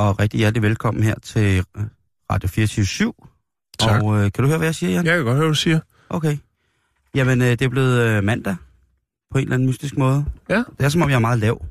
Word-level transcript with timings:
Og 0.00 0.20
rigtig 0.20 0.38
hjertelig 0.38 0.62
velkommen 0.62 1.02
her 1.02 1.14
til 1.22 1.64
øh, 1.76 1.82
Radio 2.32 2.48
24 2.48 3.12
Tak. 3.78 4.02
Og 4.02 4.16
øh, 4.16 4.32
kan 4.32 4.44
du 4.44 4.48
høre, 4.48 4.58
hvad 4.58 4.66
jeg 4.66 4.74
siger, 4.74 4.92
Jan? 4.92 5.06
Jeg 5.06 5.16
kan 5.16 5.24
godt 5.24 5.34
høre, 5.34 5.44
hvad 5.44 5.48
du 5.48 5.54
siger. 5.54 5.80
Okay. 6.08 6.36
Jamen, 7.14 7.42
øh, 7.42 7.48
det 7.48 7.62
er 7.62 7.68
blevet 7.68 8.00
øh, 8.00 8.24
mandag 8.24 8.56
på 9.30 9.38
en 9.38 9.42
eller 9.44 9.54
anden 9.54 9.68
mystisk 9.68 9.98
måde. 9.98 10.24
Ja. 10.48 10.56
Det 10.56 10.84
er 10.84 10.88
som 10.88 11.02
om, 11.02 11.08
jeg 11.08 11.14
er 11.16 11.20
meget 11.20 11.38
lav. 11.38 11.64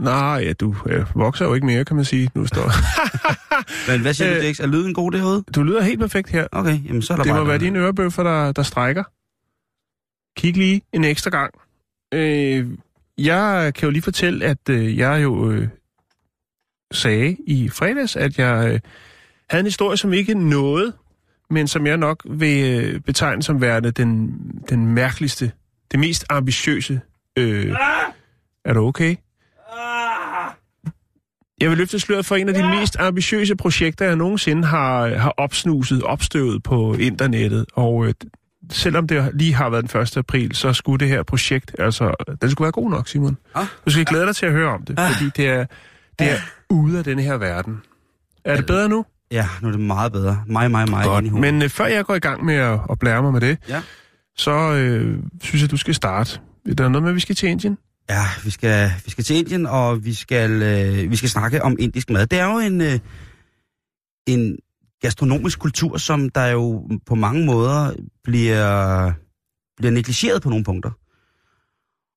Nej, 0.00 0.42
ja, 0.46 0.52
du 0.52 0.76
øh, 0.86 1.06
vokser 1.14 1.44
jo 1.44 1.54
ikke 1.54 1.66
mere, 1.66 1.84
kan 1.84 1.96
man 1.96 2.04
sige. 2.04 2.30
Nu 2.34 2.46
står. 2.46 2.70
Men 3.90 4.00
hvad 4.00 4.14
siger 4.14 4.30
Øh, 4.30 4.36
du, 4.36 4.42
Dix? 4.46 4.60
Er 4.60 4.66
lyden 4.66 4.94
god 4.94 5.12
derude? 5.12 5.44
du 5.54 5.62
lyder 5.62 5.82
helt 5.82 6.00
perfekt 6.00 6.30
her. 6.30 6.46
Okay, 6.52 6.84
jamen 6.84 7.02
så 7.02 7.12
er 7.12 7.16
der 7.16 7.24
Det 7.24 7.34
må 7.34 7.44
være 7.44 7.58
dine 7.58 7.78
ørebøffer, 7.78 8.22
der, 8.22 8.52
der 8.52 8.62
strækker. 8.62 9.04
Kig 10.36 10.56
lige 10.56 10.82
en 10.92 11.04
ekstra 11.04 11.30
gang. 11.30 11.54
Øh, 12.14 12.66
jeg 13.18 13.74
kan 13.74 13.86
jo 13.86 13.90
lige 13.90 14.02
fortælle, 14.02 14.44
at 14.44 14.68
øh, 14.70 14.98
jeg 14.98 15.22
jo 15.22 15.50
øh, 15.50 15.68
sagde 16.92 17.36
i 17.46 17.68
fredags, 17.68 18.16
at 18.16 18.38
jeg 18.38 18.72
øh, 18.72 18.80
havde 19.50 19.60
en 19.60 19.66
historie, 19.66 19.96
som 19.96 20.12
ikke 20.12 20.34
nåede, 20.34 20.92
men 21.50 21.68
som 21.68 21.86
jeg 21.86 21.96
nok 21.96 22.22
vil 22.30 22.84
øh, 22.84 23.00
betegne 23.00 23.42
som 23.42 23.60
værende 23.60 23.90
den, 23.90 24.30
den 24.70 24.86
mærkeligste, 24.86 25.52
det 25.92 26.00
mest 26.00 26.24
ambitiøse. 26.30 27.00
Øh, 27.38 27.76
er 28.64 28.72
du 28.72 28.86
okay? 28.86 29.16
Jeg 31.60 31.70
vil 31.70 31.78
løfte 31.78 31.98
sløret 32.00 32.26
for 32.26 32.36
en 32.36 32.48
af 32.48 32.54
de 32.54 32.68
mest 32.80 32.96
ambitiøse 32.98 33.56
projekter, 33.56 34.04
jeg 34.04 34.16
nogensinde 34.16 34.64
har, 34.64 35.08
har 35.08 35.34
opsnuset, 35.36 36.02
opstøvet 36.02 36.62
på 36.62 36.94
internettet. 36.94 37.66
Og 37.72 38.06
øh, 38.06 38.14
selvom 38.70 39.06
det 39.06 39.30
lige 39.34 39.54
har 39.54 39.70
været 39.70 39.92
den 39.92 40.00
1. 40.00 40.16
april, 40.16 40.54
så 40.54 40.72
skulle 40.72 41.00
det 41.00 41.08
her 41.08 41.22
projekt, 41.22 41.74
altså, 41.78 42.14
den 42.42 42.50
skulle 42.50 42.64
være 42.66 42.72
god 42.72 42.90
nok, 42.90 43.08
Simon. 43.08 43.36
Ah. 43.54 43.66
Du 43.86 43.90
skal 43.90 44.04
glæde 44.04 44.26
dig 44.26 44.36
til 44.36 44.46
at 44.46 44.52
høre 44.52 44.68
om 44.68 44.82
det, 44.84 44.98
Ah. 44.98 45.12
fordi 45.12 45.30
det 45.36 45.48
er, 45.48 45.66
det 46.18 46.30
er 46.30 46.36
ude 46.70 46.98
af 46.98 47.04
den 47.04 47.18
her 47.18 47.36
verden. 47.36 47.76
Er 48.44 48.56
det 48.56 48.66
bedre 48.66 48.88
nu? 48.88 49.04
Ja, 49.30 49.48
nu 49.62 49.68
er 49.68 49.72
det 49.72 49.80
meget 49.80 50.12
bedre. 50.12 50.44
Mig, 50.46 50.70
mig, 50.70 50.90
mig. 50.90 51.04
hovedet. 51.04 51.32
Men 51.32 51.62
øh, 51.62 51.68
før 51.68 51.86
jeg 51.86 52.04
går 52.04 52.14
i 52.14 52.18
gang 52.18 52.44
med 52.44 52.54
at, 52.54 52.80
at 52.90 52.98
blære 52.98 53.22
mig 53.22 53.32
med 53.32 53.40
det, 53.40 53.58
Ja. 53.68 53.82
så 54.36 54.50
øh, 54.72 55.18
synes 55.42 55.62
jeg, 55.62 55.70
du 55.70 55.76
skal 55.76 55.94
starte. 55.94 56.40
Er 56.68 56.74
der 56.74 56.88
noget 56.88 57.02
med, 57.02 57.10
at 57.10 57.14
vi 57.14 57.20
skal 57.20 57.34
til 57.36 57.48
Indien? 57.48 57.78
Ja, 58.10 58.22
vi 58.44 58.50
skal, 58.50 58.90
vi 59.04 59.10
skal 59.10 59.24
til 59.24 59.36
Indien, 59.36 59.66
og 59.66 60.04
vi 60.04 60.14
skal, 60.14 60.50
øh, 60.62 61.10
vi 61.10 61.16
skal 61.16 61.28
snakke 61.28 61.62
om 61.62 61.76
indisk 61.78 62.10
mad. 62.10 62.26
Det 62.26 62.38
er 62.38 62.52
jo 62.52 62.58
en, 62.58 62.80
øh, 62.80 62.98
en 64.26 64.56
gastronomisk 65.02 65.58
kultur, 65.58 65.96
som 65.96 66.28
der 66.28 66.46
jo 66.46 66.88
på 67.06 67.14
mange 67.14 67.46
måder 67.46 67.92
bliver, 68.24 69.12
bliver 69.76 69.90
negligeret 69.92 70.42
på 70.42 70.48
nogle 70.48 70.64
punkter. 70.64 70.90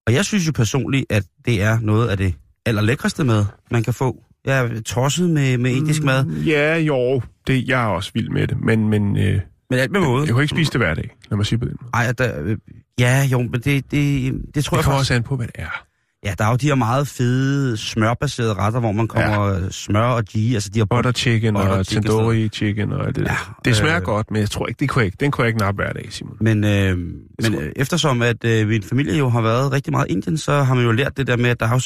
Og 0.08 0.14
jeg 0.14 0.26
synes 0.26 0.48
jo 0.48 0.52
personligt, 0.52 1.06
at 1.10 1.24
det 1.46 1.62
er 1.62 1.80
noget 1.80 2.08
af 2.10 2.18
det 2.18 2.34
allerlækreste 2.66 3.24
mad, 3.24 3.46
man 3.72 3.84
kan 3.84 3.94
få. 3.94 4.24
Jeg 4.46 4.66
er 4.66 4.82
tosset 4.82 5.30
med, 5.30 5.58
med 5.58 5.72
indisk 5.72 6.04
mad, 6.04 6.26
Ja, 6.26 6.78
jo. 6.78 7.22
Det, 7.48 7.68
jeg 7.68 7.84
er 7.84 7.88
også 7.88 8.12
vild 8.14 8.30
med 8.30 8.48
det, 8.48 8.58
men, 8.62 8.90
men 8.90 9.18
øh, 9.18 9.40
men 9.70 9.80
alt 9.80 9.92
med 9.92 10.00
måde. 10.02 10.26
jeg 10.26 10.34
kan 10.34 10.42
ikke 10.42 10.56
spise 10.56 10.72
det 10.72 10.80
hver 10.82 10.94
dag. 10.94 11.16
Lad 11.30 11.38
mig 11.38 11.46
sige 11.46 11.60
på 11.60 11.66
den 11.66 11.78
måde. 11.82 11.90
Ej, 11.94 12.12
der, 12.12 12.42
øh, 12.44 12.58
ja, 13.00 13.24
jo, 13.32 13.42
men 13.42 13.54
det, 13.54 13.66
det, 13.66 13.92
det 13.92 13.92
tror 13.92 14.32
Det 14.54 14.56
jeg 14.56 14.66
faktisk... 14.86 14.88
også 14.88 15.14
an 15.14 15.24
på, 15.24 15.36
hvad 15.36 15.48
det 15.48 15.56
er. 15.56 15.86
Ja, 16.26 16.34
der 16.38 16.46
er 16.46 16.50
jo 16.50 16.56
de 16.56 16.68
her 16.68 16.76
meget 16.76 17.08
fede 17.08 17.78
smørbaserede 17.78 18.54
retter, 18.54 18.80
hvor 18.80 18.92
man 18.92 19.08
kommer 19.08 19.48
ja. 19.48 19.70
smør 19.70 20.04
og 20.04 20.24
ghee, 20.26 20.54
altså 20.54 20.70
de 20.70 20.80
her 20.80 20.86
Butter 20.86 21.12
chicken 21.12 21.54
Butter 21.54 21.72
og 21.72 21.86
chicken, 21.86 22.04
tandoori 22.04 22.50
chicken 22.50 22.92
og 22.92 23.16
det 23.16 23.22
Ja, 23.28 23.36
Det 23.66 23.76
smager 23.76 23.98
øh, 23.98 24.04
godt, 24.04 24.32
men 24.32 24.42
jeg 24.42 24.50
tror 24.50 24.68
ikke, 24.68 24.80
det 24.80 24.90
kunne 24.90 25.06
ikke, 25.06 25.18
den 25.20 25.32
kunne 25.32 25.44
jeg 25.44 25.48
ikke 25.48 25.60
nappe 25.60 25.84
hver 25.84 25.94
dag, 25.94 26.08
Simon. 26.10 26.38
Men, 26.42 26.64
øh, 26.64 26.98
men 26.98 27.56
øh, 27.56 27.72
eftersom 27.76 28.22
at 28.22 28.46
øh, 28.46 28.68
min 28.68 28.84
familie 28.84 29.18
jo 29.18 29.30
har 29.30 29.42
været 29.42 29.72
rigtig 29.72 29.92
meget 29.92 30.10
i 30.10 30.12
Indien, 30.12 30.38
så 30.38 30.64
har 30.64 30.74
man 30.74 30.84
jo 30.84 30.92
lært 30.92 31.18
det 31.18 31.28
der 31.28 31.38
med, 31.38 31.50
at 31.50 31.60
der 31.60 31.66
er 31.66 31.74
jo 31.74 31.82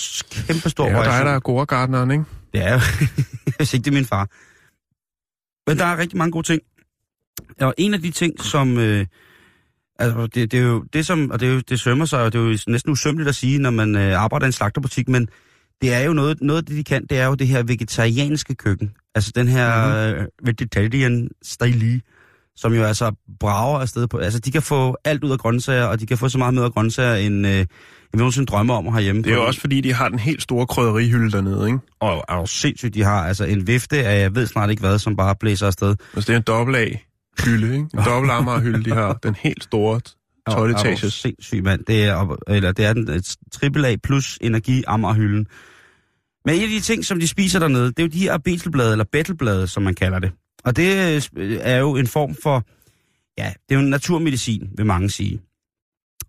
kæmpe 0.47 0.69
stor 0.69 0.88
Ja, 0.88 0.97
og 1.00 1.06
der 1.06 1.12
er 1.12 1.40
gårdgardneren, 1.40 2.12
ikke? 2.12 2.24
Det 2.53 2.63
er 2.63 2.74
jo, 2.74 2.79
hvis 3.57 3.74
ikke 3.74 3.84
det 3.84 3.91
er 3.91 3.95
min 3.95 4.06
far. 4.06 4.29
Men 5.69 5.78
der 5.78 5.85
er 5.85 5.97
rigtig 5.97 6.18
mange 6.18 6.31
gode 6.31 6.47
ting. 6.47 6.62
Og 7.62 7.74
en 7.78 7.94
af 7.94 8.01
de 8.01 8.12
ting, 8.12 8.44
som... 8.44 8.78
Øh, 8.78 9.06
altså, 10.00 10.28
det, 10.28 10.51
det 10.51 10.59
er 10.59 10.63
jo 10.63 10.83
det, 10.94 11.06
som... 11.06 11.31
Og 11.31 11.39
det, 11.39 11.50
er 11.50 11.53
jo, 11.53 11.59
det 11.59 11.79
sømmer 11.79 12.06
sig, 12.06 12.22
og 12.22 12.33
det 12.33 12.39
er 12.39 12.44
jo 12.44 12.57
næsten 12.67 12.91
usømmeligt 12.91 13.29
at 13.29 13.35
sige, 13.35 13.59
når 13.59 13.69
man 13.69 13.95
øh, 13.95 14.22
arbejder 14.22 14.45
i 14.45 14.47
en 14.47 14.51
slagterbutik, 14.51 15.09
men 15.09 15.28
det 15.81 15.94
er 15.94 16.01
jo 16.01 16.13
noget, 16.13 16.41
noget 16.41 16.57
af 16.57 16.66
det, 16.66 16.78
de 16.78 16.83
kan, 16.83 17.06
det 17.09 17.19
er 17.19 17.25
jo 17.25 17.35
det 17.35 17.47
her 17.47 17.63
vegetarianske 17.63 18.56
køkken. 18.56 18.91
Altså 19.16 19.31
den 19.35 19.47
her 19.47 19.85
mm-hmm. 20.07 20.22
øh, 20.22 20.28
vegetarian 20.44 21.29
style, 21.44 22.01
som 22.56 22.73
jo 22.73 22.83
altså 22.83 23.11
brager 23.39 23.79
afsted 23.79 24.07
på... 24.07 24.17
Altså, 24.17 24.39
de 24.39 24.51
kan 24.51 24.61
få 24.61 24.97
alt 25.06 25.23
ud 25.23 25.31
af 25.31 25.39
grøntsager, 25.39 25.85
og 25.85 26.00
de 26.00 26.06
kan 26.06 26.17
få 26.17 26.29
så 26.29 26.38
meget 26.38 26.53
med 26.53 26.63
af 26.63 26.72
grøntsager, 26.72 27.16
end, 27.16 27.47
øh, 27.47 27.59
end 27.59 27.67
vi 28.13 28.17
nogensinde 28.17 28.45
drømmer 28.45 28.73
om 28.73 28.94
herhjemme. 28.94 29.22
Det 29.22 29.31
er 29.31 29.35
jo 29.35 29.45
også, 29.45 29.59
fordi 29.59 29.81
de 29.81 29.94
har 29.94 30.09
den 30.09 30.19
helt 30.19 30.41
store 30.41 30.67
krydderihylde 30.67 31.31
dernede, 31.31 31.67
ikke? 31.67 31.79
Og 32.00 32.23
er 32.29 32.35
jo 32.35 32.45
sindssygt, 32.45 32.94
de 32.94 33.03
har 33.03 33.27
altså 33.27 33.45
en 33.45 33.67
vifte 33.67 33.97
af, 33.97 34.22
jeg 34.22 34.35
ved 34.35 34.47
snart 34.47 34.69
ikke 34.69 34.79
hvad, 34.79 35.00
som 35.00 35.16
bare 35.16 35.35
blæser 35.39 35.67
afsted. 35.67 35.95
Altså, 36.16 36.27
det 36.27 36.33
er 36.33 36.38
en 36.38 36.44
dobbelt 36.47 36.77
A 36.77 36.85
hylde, 37.44 37.68
ikke? 37.73 37.88
En 37.94 38.00
dobbelt 38.06 38.31
Amager-hylde, 38.31 38.84
de 38.84 38.91
har. 38.94 39.13
Den 39.13 39.35
helt 39.35 39.63
store 39.63 40.00
12 40.00 40.72
Er 40.72 40.73
du 40.73 40.79
etages. 40.79 41.13
sindssygt, 41.13 41.63
mand. 41.63 41.85
Det 41.85 42.03
er, 42.06 42.38
eller 42.47 42.72
det 42.72 42.85
er 42.85 42.94
den 42.94 43.23
triple 43.51 43.88
A 43.88 43.96
plus 44.03 44.38
energi 44.41 44.84
Amagerhylden. 44.88 45.47
Men 46.45 46.56
en 46.56 46.62
af 46.63 46.69
de 46.69 46.79
ting, 46.79 47.06
som 47.06 47.19
de 47.19 47.28
spiser 47.28 47.59
dernede, 47.59 47.85
det 47.88 48.00
er 48.00 48.03
jo 48.03 48.09
de 48.09 48.19
her 48.19 48.38
betelblade, 48.38 48.91
eller 48.91 49.06
bettelblade, 49.12 49.68
som 49.68 49.84
man 49.84 49.95
kalder 49.95 50.19
det. 50.19 50.31
Og 50.63 50.75
det 50.75 51.16
øh, 51.38 51.57
er 51.62 51.78
jo 51.78 51.95
en 51.95 52.07
form 52.07 52.35
for, 52.44 52.63
ja, 53.38 53.53
det 53.69 53.75
er 53.75 53.79
jo 53.79 53.81
en 53.81 53.90
naturmedicin, 53.90 54.69
vil 54.78 54.85
mange 54.85 55.09
sige. 55.09 55.41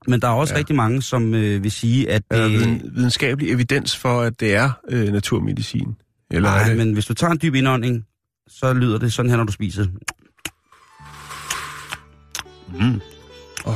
Men 0.09 0.21
der 0.21 0.29
er 0.29 0.33
også 0.33 0.55
ja. 0.55 0.59
Rigtig 0.59 0.77
mange, 0.77 1.03
som 1.03 1.35
øh, 1.35 1.63
vil 1.63 1.71
sige, 1.71 2.11
at 2.11 2.23
Er 2.31 2.37
der 2.37 2.49
det... 2.49 2.53
viden, 2.53 2.91
videnskabelig 2.95 3.51
evidens 3.53 3.97
for, 3.97 4.21
at 4.21 4.41
det 4.41 4.55
er 4.55 4.71
øh, 4.91 5.09
naturmedicin? 5.13 5.97
Eller 6.31 6.49
er 6.49 6.55
Nej, 6.55 6.69
det... 6.69 6.77
men 6.77 6.93
hvis 6.93 7.07
du 7.07 7.15
tager 7.15 7.31
en 7.31 7.39
dyb 7.43 7.55
indånding, 7.55 8.05
så 8.49 8.73
lyder 8.73 8.99
det 8.99 9.13
sådan 9.13 9.31
her, 9.31 9.37
når 9.37 9.45
du 9.45 9.53
spiser. 9.53 9.87
Mm. 12.81 13.01
Åh, 13.67 13.75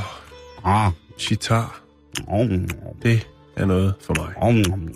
Ah. 0.64 0.92
chitar, 1.18 1.80
Mm. 2.28 2.68
det 3.02 3.26
er 3.56 3.66
noget 3.66 3.94
for 4.00 4.14
mig. 4.18 4.54
Mm. 4.78 4.94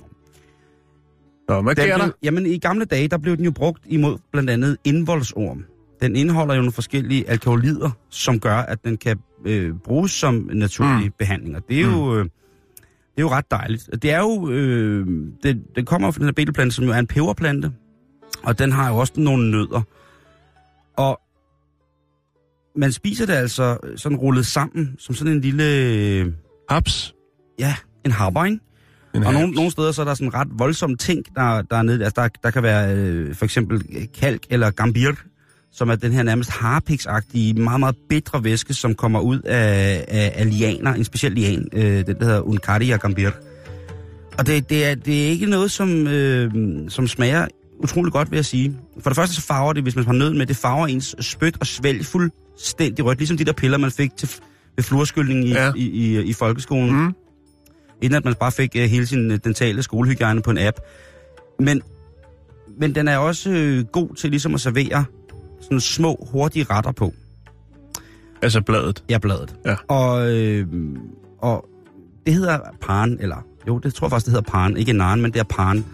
Nå, 1.48 1.62
hvad 1.62 1.74
sker 1.76 1.96
der? 1.98 2.10
jamen 2.22 2.46
i 2.46 2.58
gamle 2.58 2.84
dage, 2.84 3.08
der 3.08 3.18
blev 3.18 3.36
den 3.36 3.44
jo 3.44 3.50
brugt 3.50 3.82
imod 3.86 4.18
blandt 4.32 4.50
andet 4.50 4.76
indvoldsorm. 4.84 5.64
Den 6.00 6.16
indeholder 6.16 6.54
jo 6.54 6.60
nogle 6.60 6.72
forskellige 6.72 7.30
alkoholider, 7.30 7.90
som 8.10 8.40
gør, 8.40 8.56
at 8.56 8.84
den 8.84 8.96
kan 8.96 9.18
øh, 9.46 9.74
bruges 9.84 10.12
som 10.12 10.48
naturlig 10.52 11.04
mm. 11.06 11.12
behandling. 11.18 11.56
Og 11.56 11.62
det 11.68 11.76
er 11.76 11.82
jo... 11.82 12.16
Øh, 12.18 12.24
det 12.24 13.20
er 13.20 13.22
jo 13.22 13.30
ret 13.30 13.50
dejligt. 13.50 13.90
Det 14.02 14.10
er 14.10 14.18
jo, 14.20 14.50
øh, 14.50 15.06
det, 15.42 15.62
det 15.76 15.86
kommer 15.86 16.10
fra 16.10 16.18
den 16.18 16.26
her 16.26 16.32
betelplante, 16.32 16.74
som 16.74 16.84
jo 16.84 16.90
er 16.90 16.98
en 16.98 17.06
peberplante, 17.06 17.72
og 18.42 18.58
den 18.58 18.72
har 18.72 18.88
jo 18.90 18.96
også 18.96 19.12
nogle 19.16 19.50
nødder. 19.50 19.82
Og 20.96 21.20
man 22.76 22.92
spiser 22.92 23.26
det 23.26 23.32
altså 23.32 23.76
sådan 23.96 24.18
rullet 24.18 24.46
sammen, 24.46 24.94
som 24.98 25.14
sådan 25.14 25.32
en 25.32 25.40
lille, 25.40 25.64
øh, 25.64 26.32
Haps. 26.70 27.14
ja, 27.58 27.74
en 28.04 28.12
ikke? 28.46 28.60
En 29.14 29.24
Og 29.24 29.32
nogle, 29.32 29.50
nogle 29.50 29.70
steder 29.70 29.92
så 29.92 30.00
er 30.00 30.04
der 30.04 30.14
sådan 30.14 30.34
ret 30.34 30.48
voldsomme 30.50 30.96
ting, 30.96 31.24
der, 31.34 31.62
der 31.62 31.76
er 31.76 31.82
nede. 31.82 32.04
Altså 32.04 32.22
der, 32.22 32.28
der 32.42 32.50
kan 32.50 32.62
være 32.62 32.94
øh, 32.96 33.34
for 33.34 33.44
eksempel 33.44 34.08
kalk 34.20 34.42
eller 34.50 34.70
gambir, 34.70 35.12
som 35.72 35.90
er 35.90 35.94
den 35.94 36.12
her 36.12 36.22
nærmest 36.22 36.50
harpiksagtige, 36.50 37.54
meget, 37.54 37.80
meget 37.80 37.96
bitre 38.08 38.44
væske, 38.44 38.74
som 38.74 38.94
kommer 38.94 39.20
ud 39.20 39.40
af, 39.40 40.04
af, 40.08 40.32
af 40.34 40.50
lianer, 40.50 40.94
en 40.94 41.04
speciel 41.04 41.32
lian, 41.32 41.68
øh, 41.72 42.06
den 42.06 42.16
der 42.18 42.24
hedder 42.24 42.40
Uncardia 42.40 42.96
gambir. 42.96 43.30
Og 44.38 44.46
det, 44.46 44.70
det, 44.70 44.84
er, 44.86 44.94
det 44.94 45.24
er 45.24 45.28
ikke 45.28 45.46
noget, 45.46 45.70
som, 45.70 46.08
øh, 46.08 46.50
som 46.88 47.06
smager 47.06 47.46
utrolig 47.78 48.12
godt, 48.12 48.30
vil 48.30 48.36
jeg 48.36 48.44
sige. 48.44 48.76
For 49.00 49.10
det 49.10 49.16
første 49.16 49.34
så 49.34 49.42
farver 49.42 49.72
det, 49.72 49.82
hvis 49.82 49.96
man 49.96 50.04
har 50.04 50.12
nød 50.12 50.34
med, 50.34 50.46
det 50.46 50.56
farver 50.56 50.86
ens 50.86 51.16
spyt 51.20 51.56
og 51.60 51.66
svælg 51.66 52.04
fuldstændig 52.54 53.04
rødt, 53.04 53.18
ligesom 53.18 53.36
de 53.36 53.44
der 53.44 53.52
piller, 53.52 53.78
man 53.78 53.90
fik 53.90 54.16
til, 54.16 54.30
ved 54.76 54.84
fluorskyldning 54.84 55.44
i, 55.44 55.52
ja. 55.52 55.72
I, 55.76 55.86
i, 55.88 56.22
i 56.22 56.32
folkeskolen. 56.32 57.04
Mm. 57.04 57.14
Inden 58.02 58.16
at 58.16 58.24
man 58.24 58.34
bare 58.34 58.52
fik 58.52 58.70
uh, 58.76 58.82
hele 58.82 59.06
sin 59.06 59.30
uh, 59.30 59.36
dentale 59.44 59.82
skolehygiejne 59.82 60.42
på 60.42 60.50
en 60.50 60.58
app. 60.58 60.76
Men, 61.58 61.82
men 62.78 62.94
den 62.94 63.08
er 63.08 63.18
også 63.18 63.50
øh, 63.50 63.84
god 63.84 64.14
til 64.14 64.30
ligesom 64.30 64.54
at 64.54 64.60
servere 64.60 65.04
sådan 65.60 65.80
små, 65.80 66.28
hurtige 66.32 66.66
retter 66.70 66.92
på. 66.92 67.14
Altså 68.42 68.60
bladet. 68.60 69.04
Ja, 69.10 69.18
bladet. 69.18 69.56
Ja. 69.66 69.76
Og, 69.88 70.32
øh, 70.32 70.66
og 71.38 71.68
det 72.26 72.34
hedder 72.34 72.58
paren, 72.80 73.18
eller 73.20 73.36
jo, 73.68 73.78
det 73.78 73.94
tror 73.94 74.06
jeg 74.06 74.10
faktisk, 74.10 74.26
det 74.26 74.32
hedder 74.32 74.50
paren. 74.50 74.76
Ikke 74.76 74.92
naren, 74.92 75.22
men 75.22 75.32
det 75.32 75.40
er 75.40 75.44
paren. 75.44 75.86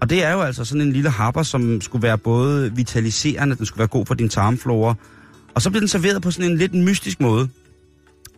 Og 0.00 0.10
det 0.10 0.24
er 0.24 0.32
jo 0.32 0.40
altså 0.40 0.64
sådan 0.64 0.80
en 0.80 0.92
lille 0.92 1.10
happer, 1.10 1.42
som 1.42 1.80
skulle 1.80 2.02
være 2.02 2.18
både 2.18 2.76
vitaliserende, 2.76 3.56
den 3.56 3.66
skulle 3.66 3.78
være 3.78 3.88
god 3.88 4.06
for 4.06 4.14
din 4.14 4.28
tarmflora. 4.28 4.94
Og 5.54 5.62
så 5.62 5.70
bliver 5.70 5.80
den 5.80 5.88
serveret 5.88 6.22
på 6.22 6.30
sådan 6.30 6.50
en 6.50 6.58
lidt 6.58 6.74
mystisk 6.74 7.20
måde, 7.20 7.48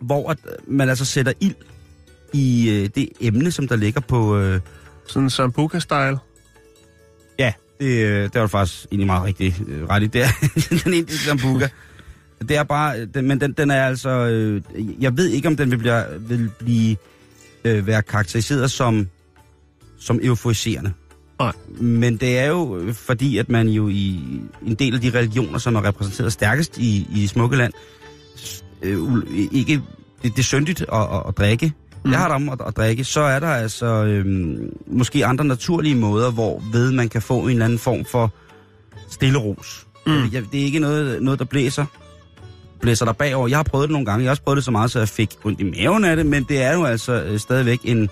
hvor 0.01 0.31
at 0.31 0.39
man 0.67 0.89
altså 0.89 1.05
sætter 1.05 1.33
ild 1.41 1.55
i 2.33 2.71
øh, 2.71 2.89
det 2.95 3.09
emne, 3.21 3.51
som 3.51 3.69
der 3.69 3.77
ligger 3.77 4.01
på... 4.01 4.39
Øh, 4.39 4.61
Sådan 5.07 5.23
en 5.23 5.31
sambuca-style. 5.31 6.19
ja, 7.39 7.53
det, 7.81 7.87
øh, 8.07 8.23
det 8.23 8.41
var 8.41 8.47
faktisk 8.47 8.85
egentlig 8.85 9.07
meget 9.07 9.25
rigtig 9.25 9.57
øh, 9.69 9.89
ret 9.89 10.03
i. 10.03 10.07
Det 10.07 10.23
er 10.23 10.29
den 10.85 10.95
indiske 10.95 11.25
sambuca. 11.25 11.69
Det 12.49 12.57
er 12.57 12.63
bare... 12.63 13.01
øh, 13.01 13.09
Den, 13.15 13.29
men 13.29 13.41
den, 13.41 13.53
den 13.53 13.71
er 13.71 13.87
altså... 13.87 14.11
Øh, 14.11 14.63
jeg 15.01 15.17
ved 15.17 15.29
ikke, 15.29 15.49
om 15.49 15.57
den 15.57 15.71
vil 15.71 15.79
blive, 15.79 16.05
vil 16.19 16.51
blive 16.59 16.97
øh, 17.65 17.87
være 17.87 18.03
karakteriseret 18.03 18.71
som, 18.71 19.09
som 19.99 20.21
euforiserende. 20.23 20.93
Nej. 21.43 21.53
Men 21.81 22.17
det 22.17 22.39
er 22.39 22.47
jo 22.47 22.79
øh, 22.79 22.95
fordi, 22.95 23.39
at 23.39 23.49
man 23.49 23.69
jo 23.69 23.89
i 23.89 24.21
en 24.67 24.75
del 24.75 24.95
af 24.95 25.01
de 25.01 25.19
religioner, 25.19 25.59
som 25.59 25.77
er 25.77 25.85
repræsenteret 25.85 26.33
stærkest 26.33 26.79
i, 26.79 27.07
i 27.15 27.27
Smukkeland, 27.27 27.73
øh, 28.83 28.99
ikke, 29.53 29.83
det, 30.23 30.37
det 30.37 30.39
er 30.39 30.43
syndigt 30.43 30.81
at, 30.81 31.03
at, 31.03 31.23
at 31.29 31.39
drikke. 31.39 31.73
Mm. 32.05 32.11
Jeg 32.11 32.19
har 32.19 32.29
det 32.29 32.35
om 32.35 32.49
at, 32.49 32.61
at 32.67 32.77
drikke. 32.77 33.05
Så 33.05 33.21
er 33.21 33.39
der 33.39 33.49
altså 33.49 33.87
øhm, 33.87 34.77
måske 34.87 35.27
andre 35.27 35.45
naturlige 35.45 35.95
måder, 35.95 36.31
hvor 36.31 36.63
ved 36.73 36.93
man 36.93 37.09
kan 37.09 37.23
få 37.23 37.41
en 37.41 37.51
eller 37.51 37.65
anden 37.65 37.79
form 37.79 38.05
for 38.05 38.33
stille 39.11 39.39
ros. 39.39 39.87
Mm. 40.07 40.13
Jeg, 40.33 40.43
det 40.53 40.61
er 40.61 40.65
ikke 40.65 40.79
noget, 40.79 41.23
noget, 41.23 41.39
der 41.39 41.45
blæser 41.45 41.85
blæser 42.83 43.05
der 43.05 43.13
bagover. 43.13 43.49
Jeg 43.49 43.59
har 43.59 43.63
prøvet 43.63 43.89
det 43.89 43.93
nogle 43.93 44.07
gange. 44.07 44.23
Jeg 44.23 44.29
har 44.29 44.33
også 44.33 44.43
prøvet 44.43 44.57
det 44.57 44.65
så 44.65 44.71
meget, 44.71 44.91
så 44.91 44.99
jeg 44.99 45.09
fik 45.09 45.31
ondt 45.45 45.61
i 45.61 45.65
maven 45.65 46.05
af 46.05 46.17
det, 46.17 46.27
men 46.27 46.45
det 46.45 46.63
er 46.63 46.73
jo 46.73 46.85
altså 46.85 47.13
øh, 47.13 47.39
stadigvæk 47.39 47.81
en, 47.85 48.11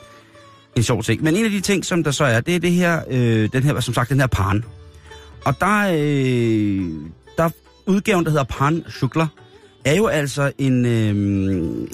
en 0.77 0.83
sjov 0.83 1.03
ting. 1.03 1.23
Men 1.23 1.37
en 1.37 1.45
af 1.45 1.51
de 1.51 1.61
ting, 1.61 1.85
som 1.85 2.05
der 2.05 2.11
så 2.11 2.25
er, 2.25 2.41
det 2.41 2.55
er 2.55 2.61
det 2.61 2.73
her, 2.73 3.03
øh, 3.11 3.49
den 3.53 3.63
her, 3.63 3.81
som 3.81 3.95
sagt, 3.95 4.11
den 4.11 4.21
her 4.21 4.27
pan. 4.27 4.65
Og 5.45 5.61
der, 5.61 5.91
øh, 5.93 6.91
der 7.39 7.51
udgaven, 7.87 8.25
der 8.25 8.31
hedder 8.31 8.45
pan 8.45 8.85
chukla, 8.91 9.27
er 9.85 9.95
jo 9.95 10.07
altså 10.07 10.53
en, 10.59 10.87
øh, 10.87 11.11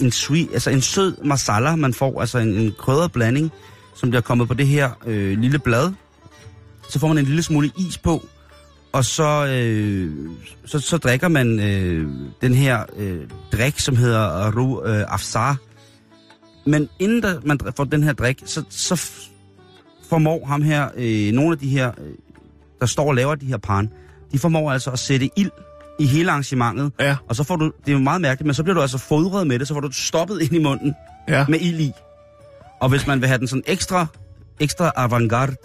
en, 0.01 0.11
sweet, 0.11 0.49
altså 0.53 0.69
en 0.69 0.81
sød 0.81 1.15
masala, 1.23 1.75
man 1.75 1.93
får, 1.93 2.21
altså 2.21 2.37
en, 2.37 2.55
en 2.55 2.73
krydret 2.79 3.11
blanding, 3.11 3.51
som 3.95 4.09
bliver 4.09 4.21
kommet 4.21 4.47
på 4.47 4.53
det 4.53 4.67
her 4.67 4.89
øh, 5.05 5.39
lille 5.39 5.59
blad. 5.59 5.91
Så 6.89 6.99
får 6.99 7.07
man 7.07 7.17
en 7.17 7.25
lille 7.25 7.43
smule 7.43 7.71
is 7.77 7.97
på, 7.97 8.27
og 8.91 9.05
så, 9.05 9.45
øh, 9.45 10.11
så, 10.65 10.79
så 10.79 10.97
drikker 10.97 11.27
man 11.27 11.59
øh, 11.59 12.07
den 12.41 12.53
her 12.53 12.83
øh, 12.97 13.19
drik, 13.51 13.79
som 13.79 13.95
hedder 13.95 14.51
Ru 14.51 14.83
øh, 14.83 15.05
Afsar. 15.07 15.57
Men 16.67 16.89
inden 16.99 17.21
der, 17.23 17.39
man 17.45 17.59
får 17.77 17.83
den 17.83 18.03
her 18.03 18.13
drik, 18.13 18.41
så, 18.45 18.63
så 18.69 19.11
formår 20.09 20.45
ham 20.45 20.61
her, 20.61 20.89
øh, 20.95 21.31
nogle 21.33 21.51
af 21.51 21.57
de 21.57 21.69
her, 21.69 21.91
øh, 21.97 22.13
der 22.79 22.85
står 22.85 23.07
og 23.07 23.15
laver 23.15 23.35
de 23.35 23.45
her 23.45 23.57
pan, 23.57 23.91
de 24.31 24.39
formår 24.39 24.71
altså 24.71 24.91
at 24.91 24.99
sætte 24.99 25.29
ild 25.35 25.51
i 25.99 26.05
hele 26.05 26.31
arrangementet. 26.31 26.91
Ja. 26.99 27.15
Og 27.29 27.35
så 27.35 27.43
får 27.43 27.55
du, 27.55 27.65
det 27.65 27.87
er 27.87 27.91
jo 27.91 27.99
meget 27.99 28.21
mærkeligt, 28.21 28.45
men 28.45 28.53
så 28.53 28.63
bliver 28.63 28.73
du 28.75 28.81
altså 28.81 28.97
fodret 28.97 29.47
med 29.47 29.59
det, 29.59 29.67
så 29.67 29.73
får 29.73 29.81
du 29.81 29.91
stoppet 29.91 30.41
ind 30.41 30.53
i 30.53 30.59
munden 30.59 30.95
Ja. 31.29 31.45
med 31.49 31.59
ild 31.61 31.79
i. 31.79 31.91
Og 32.81 32.89
hvis 32.89 33.07
man 33.07 33.21
vil 33.21 33.27
have 33.27 33.39
den 33.39 33.47
sådan 33.47 33.63
ekstra, 33.67 34.05
ekstra 34.59 34.91
avantgarde, 34.95 35.55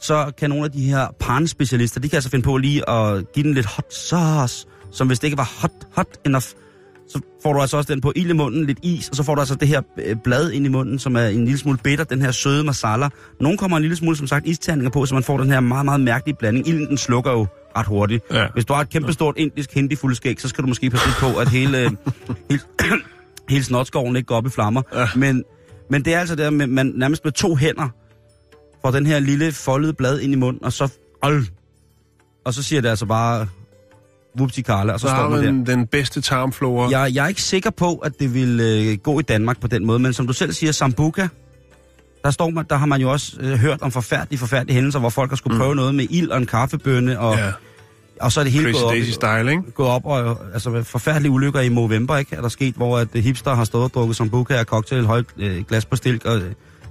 så 0.00 0.32
kan 0.38 0.50
nogle 0.50 0.64
af 0.64 0.72
de 0.72 0.82
her 0.82 1.06
pan-specialister, 1.20 2.00
de 2.00 2.08
kan 2.08 2.16
altså 2.16 2.30
finde 2.30 2.44
på 2.44 2.56
lige 2.56 2.90
at 2.90 3.32
give 3.32 3.42
den 3.42 3.54
lidt 3.54 3.66
hot 3.66 3.94
sauce, 3.94 4.66
som 4.92 5.06
hvis 5.06 5.18
det 5.18 5.26
ikke 5.26 5.36
var 5.38 5.52
hot, 5.60 5.70
hot 5.92 6.06
enough, 6.26 6.44
så 7.08 7.20
får 7.42 7.52
du 7.52 7.60
altså 7.60 7.76
også 7.76 7.92
den 7.92 8.00
på 8.00 8.12
ild 8.16 8.30
i 8.30 8.32
munden, 8.32 8.66
lidt 8.66 8.78
is, 8.82 9.08
og 9.08 9.16
så 9.16 9.22
får 9.22 9.34
du 9.34 9.40
altså 9.40 9.54
det 9.54 9.68
her 9.68 9.82
øh, 9.98 10.16
blad 10.24 10.50
ind 10.50 10.66
i 10.66 10.68
munden, 10.68 10.98
som 10.98 11.16
er 11.16 11.26
en 11.26 11.44
lille 11.44 11.58
smule 11.58 11.78
bitter, 11.84 12.04
den 12.04 12.22
her 12.22 12.30
søde 12.30 12.64
masala. 12.64 13.08
Nogle 13.40 13.58
kommer 13.58 13.76
en 13.76 13.82
lille 13.82 13.96
smule, 13.96 14.16
som 14.16 14.26
sagt, 14.26 14.46
isterninger 14.46 14.90
på, 14.90 15.06
så 15.06 15.14
man 15.14 15.22
får 15.22 15.38
den 15.38 15.50
her 15.50 15.60
meget, 15.60 15.84
meget 15.84 16.00
mærkelige 16.00 16.36
blanding. 16.36 16.68
Ilden, 16.68 16.88
den 16.88 16.98
slukker 16.98 17.30
jo 17.30 17.46
ret 17.76 17.86
hurtigt. 17.86 18.24
Ja. 18.32 18.46
Hvis 18.54 18.64
du 18.64 18.72
har 18.72 18.80
et 18.80 18.90
kæmpestort 18.90 19.34
indisk 19.38 19.74
hindi 19.74 19.96
fuldskæg, 19.96 20.40
så 20.40 20.48
skal 20.48 20.62
du 20.62 20.68
måske 20.68 20.90
passe 20.90 21.08
på, 21.20 21.38
at 21.38 21.48
hele, 21.48 21.78
øh, 21.78 21.90
hele, 22.50 22.62
hele 23.48 23.64
snotskoven 23.64 24.16
ikke 24.16 24.26
går 24.26 24.36
op 24.36 24.46
i 24.46 24.50
flammer. 24.50 24.82
Ja. 24.94 25.08
Men, 25.16 25.44
men 25.90 26.04
det 26.04 26.14
er 26.14 26.20
altså 26.20 26.36
der, 26.36 26.50
med, 26.50 26.66
man 26.66 26.92
nærmest 26.96 27.24
med 27.24 27.32
to 27.32 27.56
hænder 27.56 27.88
får 28.82 28.90
den 28.90 29.06
her 29.06 29.18
lille 29.18 29.52
foldede 29.52 29.92
blad 29.92 30.20
ind 30.20 30.32
i 30.32 30.36
munden, 30.36 30.64
og 30.64 30.72
så... 30.72 30.92
Og 32.44 32.54
så 32.54 32.62
siger 32.62 32.82
det 32.82 32.88
altså 32.88 33.06
bare... 33.06 33.48
Whoopsie 34.38 34.62
Karla, 34.62 34.92
og 34.92 35.00
så, 35.00 35.06
Så 35.06 35.10
står 35.10 35.16
har 35.22 35.28
man 35.28 35.66
der. 35.66 35.74
den 35.74 35.86
bedste 35.86 36.20
tarmflora. 36.20 36.90
Jeg, 37.00 37.14
jeg 37.14 37.24
er 37.24 37.28
ikke 37.28 37.42
sikker 37.42 37.70
på, 37.70 37.94
at 37.94 38.12
det 38.20 38.34
vil 38.34 38.60
øh, 38.60 38.98
gå 38.98 39.18
i 39.20 39.22
Danmark 39.22 39.60
på 39.60 39.66
den 39.66 39.86
måde, 39.86 39.98
men 39.98 40.12
som 40.12 40.26
du 40.26 40.32
selv 40.32 40.52
siger, 40.52 40.72
Sambuca, 40.72 41.28
der, 42.24 42.30
står 42.30 42.50
man, 42.50 42.64
der 42.70 42.76
har 42.76 42.86
man 42.86 43.00
jo 43.00 43.10
også 43.12 43.36
øh, 43.40 43.58
hørt 43.58 43.82
om 43.82 43.90
forfærdelige, 43.92 44.38
forfærdelige 44.38 44.74
hændelser, 44.74 44.98
hvor 44.98 45.08
folk 45.08 45.30
har 45.30 45.36
skulle 45.36 45.58
prøve 45.58 45.74
noget 45.74 45.94
med 45.94 46.06
ild 46.10 46.30
og 46.30 46.38
en 46.38 46.46
kaffebønne, 46.46 47.20
og, 47.20 47.36
Ja. 47.36 47.52
og 48.20 48.32
så 48.32 48.40
er 48.40 48.44
det 48.44 48.52
hele 48.52 48.64
Crazy 48.64 48.74
gået 48.74 48.84
op, 48.84 48.92
Daisy 48.92 49.10
style, 49.10 49.50
ikke? 49.50 49.62
gået 49.74 49.88
op, 49.88 50.02
og 50.04 50.38
altså 50.52 50.82
forfærdelige 50.82 51.30
ulykker 51.32 51.60
i 51.60 51.68
Movember, 51.68 52.16
ikke? 52.16 52.36
Er 52.36 52.40
der 52.40 52.48
sket, 52.48 52.74
hvor 52.74 52.98
at 52.98 53.08
hipster 53.14 53.54
har 53.54 53.64
stået 53.64 53.84
og 53.84 53.94
drukket 53.94 54.16
Sambuca 54.16 54.58
og 54.60 54.64
cocktail, 54.64 55.04
højt 55.06 55.26
øh, 55.38 55.64
glas 55.68 55.84
på 55.84 55.96
stilk, 55.96 56.24
og 56.24 56.36
øh, 56.36 56.42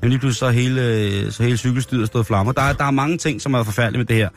lige 0.03 0.19
pludselig 0.19 0.35
så 0.35 0.49
hele, 0.49 0.81
øh, 0.81 1.31
så 1.31 1.43
hele 1.43 1.57
cykelstyret 1.57 2.07
stået 2.07 2.25
flammer. 2.25 2.51
Der, 2.51 2.61
er- 2.61 2.73
der 2.73 2.85
er 2.85 2.91
mange 2.91 3.17
ting, 3.17 3.41
som 3.41 3.53
er 3.53 3.63
forfærdelige 3.63 3.97
med 3.97 4.05
det 4.05 4.15
her. 4.15 4.29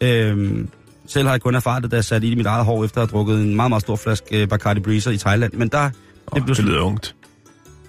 Øhm, 0.00 0.68
selv 1.08 1.26
har 1.26 1.34
jeg 1.34 1.40
kun 1.40 1.54
erfaret 1.54 1.82
det, 1.82 1.90
da 1.90 1.96
jeg 1.96 2.04
satte 2.04 2.26
i 2.26 2.34
mit 2.34 2.46
eget 2.46 2.64
hår, 2.64 2.84
efter 2.84 3.02
at 3.02 3.08
have 3.08 3.16
drukket 3.18 3.40
en 3.42 3.54
meget, 3.56 3.70
meget 3.70 3.82
stor 3.82 3.96
flaske 3.96 4.42
øh, 4.42 4.48
Bacardi 4.48 4.80
Breezer 4.80 5.10
i 5.10 5.18
Thailand. 5.18 5.52
Men 5.52 5.68
der... 5.68 5.90
Oh, 6.26 6.46
det 6.46 6.58
lyder 6.58 6.80
ungt. 6.80 7.14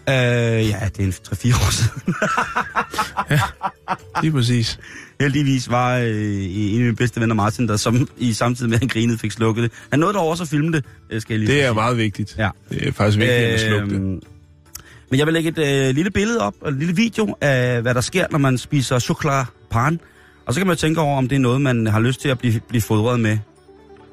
Øh, 0.10 0.16
ja, 0.16 0.90
det 0.98 1.00
er 1.00 1.04
en 1.04 1.12
3-4 1.12 1.56
år 1.56 1.72
siden. 1.72 2.14
Lige 4.22 4.32
præcis. 4.32 4.80
Heldigvis 5.22 5.70
var 5.70 5.98
øh, 5.98 6.06
en 6.50 6.76
af 6.76 6.82
mine 6.82 6.96
bedste 6.96 7.22
venner, 7.22 7.36
Martin, 7.36 7.68
der 7.68 7.78
som 7.78 8.08
i 8.18 8.34
samtidig 8.34 8.70
med, 8.70 8.76
at 8.76 8.82
han 8.82 8.88
grinede, 8.88 9.18
fik 9.18 9.32
slukket 9.32 9.64
det. 9.64 9.72
Han 9.90 10.00
nåede 10.00 10.14
dog 10.14 10.28
også 10.28 10.44
at 10.44 10.50
filme 10.50 10.72
det, 10.72 10.86
øh, 11.10 11.22
skal 11.22 11.34
jeg 11.34 11.40
lige 11.40 11.52
Det 11.52 11.62
er 11.64 11.68
sige. 11.68 11.74
meget 11.74 11.98
vigtigt. 11.98 12.36
Ja. 12.38 12.50
Det 12.70 12.88
er 12.88 12.92
faktisk 12.92 13.18
vigtigt 13.18 13.40
at 13.40 13.60
slukke 13.60 13.88
det. 13.90 13.96
Øhm, 13.96 14.22
Men 15.10 15.20
jeg 15.20 15.26
vil 15.26 15.34
lægge 15.34 15.50
et 15.50 15.88
øh, 15.90 15.96
lille 15.96 16.12
billede 16.12 16.40
op, 16.42 16.54
og 16.62 16.70
en 16.72 16.80
lille 16.80 16.96
video 16.96 17.36
af, 17.42 17.82
hvad 17.82 17.94
der 17.94 18.02
sker, 18.02 18.26
når 18.32 18.40
man 18.40 18.58
spiser 18.58 19.00
chokolade 19.00 19.46
pan. 19.72 20.00
Og 20.50 20.54
så 20.54 20.60
kan 20.60 20.68
man 20.68 20.76
jo 20.76 20.80
tænke 20.80 21.02
over, 21.02 21.18
om 21.18 21.28
det 21.28 21.36
er 21.36 21.40
noget, 21.40 21.62
man 21.62 21.88
har 21.88 22.00
lyst 22.00 22.22
til 22.22 22.30
at 22.30 22.40
blive, 22.40 22.60
blive 22.60 22.82
fodret 22.82 23.20
med. 23.20 23.38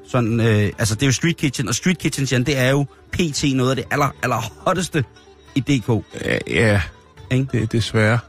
Sådan, 0.07 0.39
øh, 0.39 0.71
altså 0.79 0.95
det 0.95 1.01
er 1.03 1.07
jo 1.07 1.11
Street 1.11 1.37
Kitchen, 1.37 1.67
og 1.67 1.75
Street 1.75 1.97
Kitchen, 1.97 2.25
Jan, 2.25 2.43
det 2.43 2.57
er 2.57 2.69
jo 2.69 2.85
pt. 3.11 3.43
noget 3.55 3.69
af 3.69 3.75
det 3.75 3.85
aller, 3.91 4.09
aller 4.23 4.51
hotteste 4.65 5.05
i 5.55 5.59
DK. 5.59 5.89
Ja, 6.25 6.37
ja. 6.47 6.81
Ikke? 7.31 7.47
det 7.51 7.63
er 7.63 7.65
desværre. 7.65 8.19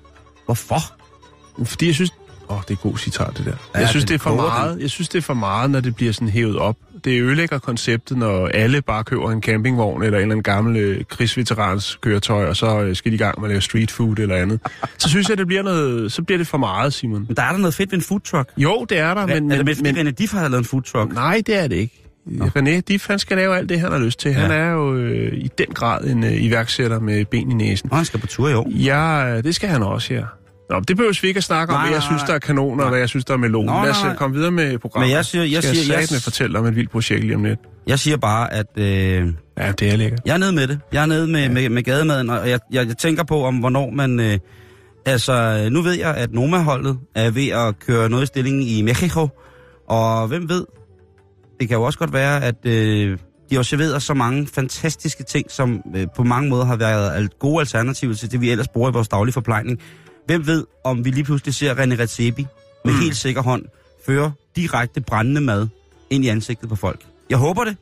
Hvorfor? 0.45 0.81
Fordi 1.65 1.87
jeg 1.87 1.95
synes... 1.95 2.13
Åh, 2.51 2.57
oh, 2.57 2.63
det 2.69 2.71
er 2.71 2.77
god 2.77 2.99
citat, 2.99 3.39
det 3.39 3.47
der. 3.47 3.53
Ja, 3.75 3.81
jeg 3.81 3.89
synes, 3.89 4.05
det 4.05 4.15
er 4.15 4.19
for 4.19 4.35
meget. 4.35 4.81
Jeg 4.81 4.91
synes, 4.91 5.09
det 5.09 5.19
er 5.19 5.23
for 5.23 5.35
meget, 5.35 5.71
når 5.71 5.81
det 5.81 5.97
bliver 5.97 6.13
sådan 6.13 6.29
hævet 6.29 6.59
op. 6.59 6.77
Det 7.05 7.23
ødelægger 7.23 7.59
konceptet, 7.59 8.19
når 8.19 8.49
alle 8.49 8.83
bare 8.83 9.05
køber 9.05 9.31
en 9.31 9.43
campingvogn 9.43 10.03
eller 10.03 10.19
en 10.19 10.23
eller 10.23 10.33
anden 10.33 10.43
gammel 10.43 10.77
øh, 10.77 11.05
krigsveterans 11.05 11.99
køretøj, 12.01 12.49
og 12.49 12.57
så 12.57 12.81
øh, 12.81 12.97
skal 12.97 13.13
de 13.13 13.15
i 13.15 13.19
gang 13.19 13.41
med 13.41 13.49
at 13.49 13.51
lave 13.51 13.61
street 13.61 13.91
food 13.91 14.19
eller 14.19 14.37
andet. 14.37 14.61
Så 14.99 15.09
synes 15.09 15.29
jeg, 15.29 15.39
det 15.39 15.47
bliver 15.47 15.63
noget, 15.63 16.13
så 16.13 16.23
bliver 16.23 16.39
det 16.39 16.47
for 16.47 16.59
meget, 16.59 16.93
Simon. 16.93 17.25
Men 17.29 17.37
der 17.37 17.43
er 17.43 17.51
der 17.51 17.59
noget 17.59 17.75
fedt 17.75 17.93
ved 17.93 17.99
en 17.99 18.05
food 18.05 18.21
truck. 18.21 18.51
Jo, 18.57 18.87
det 18.89 18.99
er 18.99 19.15
der, 19.15 19.27
men... 19.27 19.43
Men, 19.43 19.53
er 19.53 19.57
det 19.57 19.67
men, 19.67 19.77
med, 19.83 20.05
men 20.05 20.09
René 20.09 20.11
Diff 20.11 20.33
har 20.33 20.49
lavet 20.49 20.59
en 20.59 20.65
food 20.65 20.83
truck? 20.83 21.15
nej, 21.15 21.43
det 21.47 21.57
er 21.57 21.69
det 21.69 21.77
ikke. 21.77 22.05
René 22.29 22.81
Diff, 22.81 23.09
han 23.09 23.19
skal 23.19 23.37
lave 23.37 23.57
alt 23.57 23.69
det, 23.69 23.81
han 23.81 23.93
har 23.93 23.99
lyst 23.99 24.19
til. 24.19 24.31
Ja. 24.31 24.39
Han 24.39 24.51
er 24.51 24.71
jo 24.71 24.95
øh, 24.95 25.33
i 25.35 25.51
den 25.59 25.67
grad 25.67 26.05
en 26.05 26.25
øh, 26.25 26.45
iværksætter 26.45 27.01
med 27.01 27.25
ben 27.25 27.51
i 27.51 27.55
næsen. 27.55 27.89
Nå, 27.91 27.97
han 27.97 28.05
skal 28.05 28.21
på 28.21 28.27
tur 28.27 28.49
i 28.49 28.55
år. 28.55 28.69
Ja, 28.71 29.37
øh, 29.37 29.45
det 29.45 29.55
skal 29.55 29.69
han 29.69 29.83
også, 29.83 30.15
ja. 30.15 30.23
Nå, 30.71 30.81
det 30.81 30.97
behøver 30.97 31.19
vi 31.23 31.29
ikke 31.29 31.39
at 31.39 31.45
snakke 31.45 31.75
om, 31.75 31.81
Nej, 31.81 31.87
hvad 31.87 31.97
jeg 31.97 32.03
synes, 32.03 32.23
der 32.23 32.35
er 32.35 32.39
kanoner, 32.39 32.85
og 32.85 32.91
hvad 32.91 32.99
jeg 32.99 33.09
synes, 33.09 33.25
der 33.25 33.35
er 33.35 33.39
melon. 33.39 33.67
Nå, 33.67 33.73
Lad 33.83 33.91
os 33.91 34.03
nej. 34.03 34.13
øh, 34.13 34.17
komme 34.19 34.37
videre 34.37 34.51
med 34.51 34.79
programmet. 34.79 35.09
Men 35.09 35.17
jeg 35.17 35.25
siger- 35.25 35.45
jeg 35.45 35.63
skal 35.63 35.77
siger- 35.77 35.99
jeg 36.01 36.11
jeg- 36.13 36.21
fortælle 36.23 36.59
om 36.59 36.67
et 36.67 36.77
vildt 36.77 36.91
projekt 36.91 37.21
lige 37.25 37.35
om 37.35 37.45
lidt. 37.45 37.59
Jeg 37.87 37.99
siger 37.99 38.17
bare, 38.17 38.53
at 38.53 38.67
øh, 38.77 38.85
Ja, 39.59 39.73
det 39.73 39.83
er 39.93 39.97
lækkert. 39.97 40.21
jeg 40.27 40.35
er 40.35 40.39
nede 40.39 40.53
med 40.53 40.67
det. 40.67 40.81
Jeg 40.93 41.03
er 41.03 41.07
nede 41.07 41.27
med, 41.27 41.41
ja. 41.43 41.49
med, 41.51 41.69
med 41.69 41.83
gademaden, 41.83 42.31
og 42.31 42.51
jeg, 42.51 42.61
jeg, 42.73 42.87
jeg 42.89 42.97
tænker 42.97 43.23
på, 43.25 43.45
om 43.45 43.57
hvornår 43.57 43.91
man... 43.91 44.21
Øh, 44.21 44.39
altså, 45.07 45.69
nu 45.73 45.83
ved 45.83 45.93
jeg, 45.93 46.15
at 46.15 46.33
Noma-holdet 46.33 46.99
er 47.15 47.31
ved 47.31 47.49
at 47.49 47.79
køre 47.87 48.09
noget 48.11 48.23
i 48.23 48.27
stillingen 48.27 48.63
i 48.63 48.83
Mexico, 48.83 49.29
og 49.89 50.29
hvem 50.29 50.49
ved, 50.49 50.65
det 51.61 51.69
kan 51.69 51.77
jo 51.77 51.83
også 51.83 51.99
godt 51.99 52.13
være, 52.13 52.45
at 52.45 52.67
øh, 52.67 53.19
de 53.51 53.55
har 53.57 53.63
serveret 53.63 54.03
så 54.03 54.15
mange 54.15 54.47
fantastiske 54.55 55.25
ting, 55.25 55.51
som 55.51 55.81
øh, 55.97 56.07
på 56.17 56.25
mange 56.25 56.51
måder 56.51 56.65
har 56.65 56.77
været 56.77 57.39
gode 57.39 57.61
alternativer 57.61 58.15
til 58.15 58.33
det, 58.33 58.41
vi 58.41 58.51
ellers 58.51 58.69
bruger 58.69 58.91
i 58.91 58.93
vores 58.93 59.09
daglige 59.09 59.33
forplejning. 59.33 59.79
Hvem 60.29 60.47
ved, 60.47 60.65
om 60.85 61.05
vi 61.05 61.11
lige 61.11 61.25
pludselig 61.25 61.55
ser 61.55 61.75
René 61.75 62.01
Redzepi 62.01 62.47
med 62.85 62.93
mm. 62.95 63.01
helt 63.01 63.17
sikker 63.17 63.43
hånd 63.43 63.65
føre 64.07 64.33
direkte 64.57 65.01
brændende 65.01 65.41
mad 65.41 65.67
ind 66.11 66.25
i 66.25 66.29
ansigtet 66.29 66.69
på 66.69 66.77
folk. 66.77 67.01
Jeg 67.31 67.39
håber 67.39 67.65
det. 67.65 67.77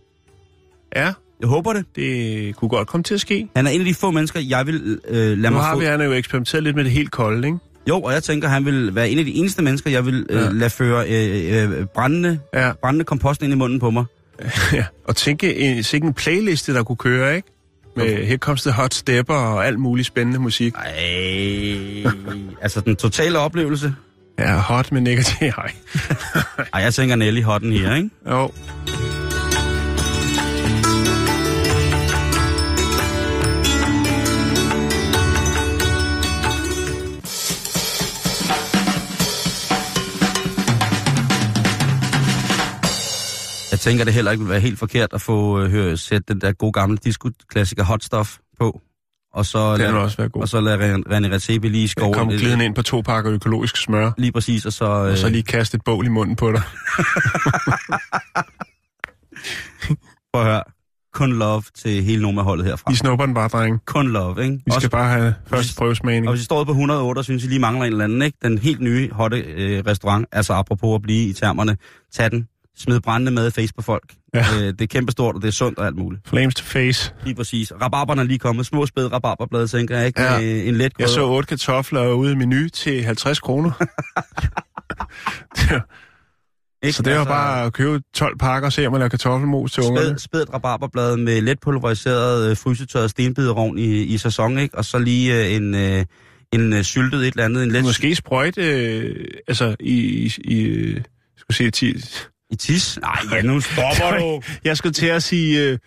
Ja, 0.96 1.12
Jeg 1.40 1.48
håber 1.48 1.72
det. 1.72 1.84
det 1.96 2.56
kunne 2.56 2.68
godt 2.68 2.88
komme 2.88 3.04
til 3.04 3.14
at 3.14 3.20
ske. 3.20 3.48
Han 3.56 3.66
er 3.66 3.70
en 3.70 3.80
af 3.80 3.84
de 3.86 3.94
få 3.94 4.10
mennesker, 4.10 4.40
jeg 4.40 4.66
vil 4.66 4.98
øh, 5.08 5.14
lade 5.16 5.36
Nu 5.36 5.50
mig 5.50 5.62
har 5.64 5.72
få... 5.74 5.78
vi 5.78 5.84
han 5.84 6.00
jo 6.02 6.12
eksperimenteret 6.12 6.62
lidt 6.64 6.76
med 6.76 6.84
det 6.84 6.92
helt 6.92 7.10
kolde, 7.10 7.46
ikke? 7.48 7.58
Jo, 7.88 8.00
og 8.00 8.12
jeg 8.12 8.22
tænker, 8.22 8.48
han 8.48 8.64
vil 8.66 8.94
være 8.94 9.10
en 9.10 9.18
af 9.18 9.24
de 9.24 9.34
eneste 9.34 9.62
mennesker, 9.62 9.90
jeg 9.90 10.06
vil 10.06 10.26
øh, 10.30 10.42
Ja. 10.42 10.48
lade 10.50 10.70
føre 10.70 11.04
øh, 11.08 11.80
øh, 11.80 11.86
brændende, 11.86 12.40
Ja. 12.54 12.72
brændende 12.82 13.04
kompost 13.04 13.42
ind 13.42 13.52
i 13.52 13.56
munden 13.56 13.78
på 13.80 13.90
mig. 13.90 14.04
ja. 14.72 14.84
Og 15.04 15.16
tænke, 15.16 15.56
en, 15.56 15.84
en 16.04 16.14
playliste, 16.14 16.74
der 16.74 16.82
kunne 16.82 16.96
køre, 16.96 17.36
ikke? 17.36 17.48
Med 17.96 18.26
Her 18.26 18.36
comes 18.36 18.62
the 18.62 18.72
hot 18.72 18.94
stepper 18.94 19.34
og 19.34 19.66
alt 19.66 19.78
muligt 19.78 20.06
spændende 20.06 20.38
musik. 20.38 20.74
Ej, 20.74 22.12
altså 22.62 22.80
den 22.80 22.96
totale 22.96 23.38
oplevelse. 23.38 23.94
Ja, 24.38 24.56
hot 24.56 24.92
med 24.92 25.00
negativ. 25.00 25.48
Ej. 25.58 25.72
Ej, 26.72 26.82
jeg 26.82 26.94
tænker 26.94 27.16
Nelly 27.16 27.42
Hotten 27.42 27.72
her, 27.72 27.94
ikke? 27.94 28.10
Jo. 28.30 28.50
Jeg 43.76 43.80
tænker, 43.80 44.04
det 44.04 44.14
heller 44.14 44.30
ikke 44.30 44.44
vil 44.44 44.50
være 44.50 44.60
helt 44.60 44.78
forkert 44.78 45.12
at 45.12 45.20
få 45.20 45.60
øh, 45.60 45.70
høre, 45.70 45.96
sætte 45.96 46.34
den 46.34 46.40
der 46.40 46.52
gode 46.52 46.72
gamle 46.72 46.96
disco-klassiker 46.96 47.84
Hot 47.84 48.04
Stuff 48.04 48.36
på. 48.58 48.80
Og 49.34 49.46
så 49.46 49.72
Den 49.72 49.80
lad, 49.80 49.92
vil 49.92 50.00
også 50.00 50.16
være 50.16 50.28
god. 50.28 50.42
Og 50.42 50.48
så 50.48 50.60
lade 50.60 50.94
René 50.94 51.32
Redzepi 51.32 51.68
lige 51.68 51.88
skove 51.88 52.14
kom 52.14 52.28
glidende 52.28 52.64
ind 52.64 52.74
på 52.74 52.82
to 52.82 53.00
pakker 53.00 53.32
økologisk 53.32 53.76
smør, 53.76 54.10
Lige 54.18 54.32
præcis, 54.32 54.66
og 54.66 54.72
så... 54.72 54.84
og 54.84 55.18
så 55.18 55.26
øh, 55.26 55.32
lige 55.32 55.42
kaste 55.42 55.76
et 55.76 55.84
bål 55.84 56.06
i 56.06 56.08
munden 56.08 56.36
på 56.36 56.52
dig. 56.52 56.62
Prøv 60.32 60.42
at 60.42 60.48
høre. 60.48 60.62
Kun 61.14 61.32
love 61.32 61.62
til 61.74 62.02
hele 62.02 62.22
Noma-holdet 62.22 62.66
herfra. 62.66 62.90
De 62.90 62.96
snupper 62.96 63.26
den 63.26 63.34
bare, 63.34 63.48
dreng. 63.48 63.80
Kun 63.86 64.08
love, 64.08 64.44
ikke? 64.44 64.54
Vi 64.54 64.60
skal 64.66 64.74
Også, 64.74 64.90
bare 64.90 65.08
have 65.18 65.34
første 65.46 65.74
prøvesmagning. 65.78 66.28
og 66.28 66.32
hvis 66.34 66.42
I 66.42 66.44
står 66.44 66.64
på 66.64 66.70
108 66.70 67.18
og 67.18 67.24
synes, 67.24 67.44
I 67.44 67.46
lige 67.46 67.58
mangler 67.58 67.84
en 67.84 67.92
eller 67.92 68.04
anden, 68.04 68.22
ikke? 68.22 68.38
Den 68.42 68.58
helt 68.58 68.80
nye, 68.80 69.10
hotte 69.12 69.38
øh, 69.38 69.82
restaurant, 69.86 70.26
altså 70.32 70.52
apropos 70.52 70.94
at 70.94 71.02
blive 71.02 71.28
i 71.28 71.32
termerne, 71.32 71.76
tag 72.12 72.30
den, 72.30 72.48
smid 72.76 73.00
brændende 73.00 73.32
med 73.32 73.50
face 73.50 73.74
på 73.74 73.82
folk. 73.82 74.14
Ja. 74.34 74.44
Øh, 74.54 74.66
det 74.66 74.80
er 74.80 74.86
kæmpestort, 74.86 75.34
og 75.34 75.42
det 75.42 75.48
er 75.48 75.52
sundt 75.52 75.78
og 75.78 75.86
alt 75.86 75.96
muligt. 75.96 76.28
Flames 76.28 76.54
to 76.54 76.64
face. 76.64 77.14
Lige 77.24 77.34
præcis. 77.34 77.72
Rabarberne 77.82 78.22
er 78.22 78.26
lige 78.26 78.38
kommet. 78.38 78.66
Små 78.66 78.86
spæde 78.86 79.08
rabarberblade, 79.08 79.68
tænker 79.68 79.96
jeg, 79.96 80.06
ikke? 80.06 80.22
Ja. 80.22 80.40
Med 80.40 80.66
en 80.66 80.74
let 80.76 80.92
Jeg 80.98 81.08
så 81.08 81.26
otte 81.26 81.46
kartofler 81.46 82.12
ude 82.12 82.32
i 82.32 82.34
menu 82.34 82.68
til 82.68 83.04
50 83.04 83.40
kroner. 83.40 83.70
Ikke? 86.82 86.96
så 86.96 87.02
det 87.02 87.16
var 87.16 87.24
bare 87.24 87.64
at 87.64 87.72
købe 87.72 88.00
12 88.14 88.38
pakker 88.38 88.66
og 88.66 88.72
se, 88.72 88.86
om 88.86 88.92
man 88.92 88.98
laver 88.98 89.08
kartoffelmos 89.08 89.72
til 89.72 89.82
ungerne. 89.82 90.08
Spæd, 90.08 90.18
spædt 90.18 90.54
rabarberblad 90.54 91.16
med 91.16 91.40
let 91.40 91.60
pulveriseret 91.60 92.50
øh, 92.50 92.56
frysetørret 92.56 93.10
stenbiderovn 93.10 93.78
i, 93.78 94.02
i 94.02 94.18
sæson, 94.18 94.58
ikke? 94.58 94.78
Og 94.78 94.84
så 94.84 94.98
lige 94.98 95.44
øh, 95.44 95.54
en, 95.56 95.74
øh, 95.74 96.04
en 96.52 96.72
øh, 96.72 96.82
syltet 96.82 97.20
et 97.20 97.26
eller 97.26 97.44
andet, 97.44 97.62
en 97.62 97.70
let 97.70 97.84
Måske 97.84 98.14
sprøjte, 98.14 98.62
øh, 98.62 99.26
altså 99.48 99.76
i, 99.80 99.94
i, 99.94 100.32
i 100.44 100.62
øh, 100.62 101.02
skulle 101.36 101.72
sige, 101.72 101.94
i 102.50 102.56
tis. 102.56 102.98
Nej, 103.02 103.18
ja, 103.32 103.42
nu 103.42 103.60
stopper 103.60 104.18
du. 104.20 104.42
jeg 104.64 104.76
skulle 104.76 104.92
til 104.92 105.06
at 105.06 105.22
sige, 105.22 105.62
øh, 105.62 105.78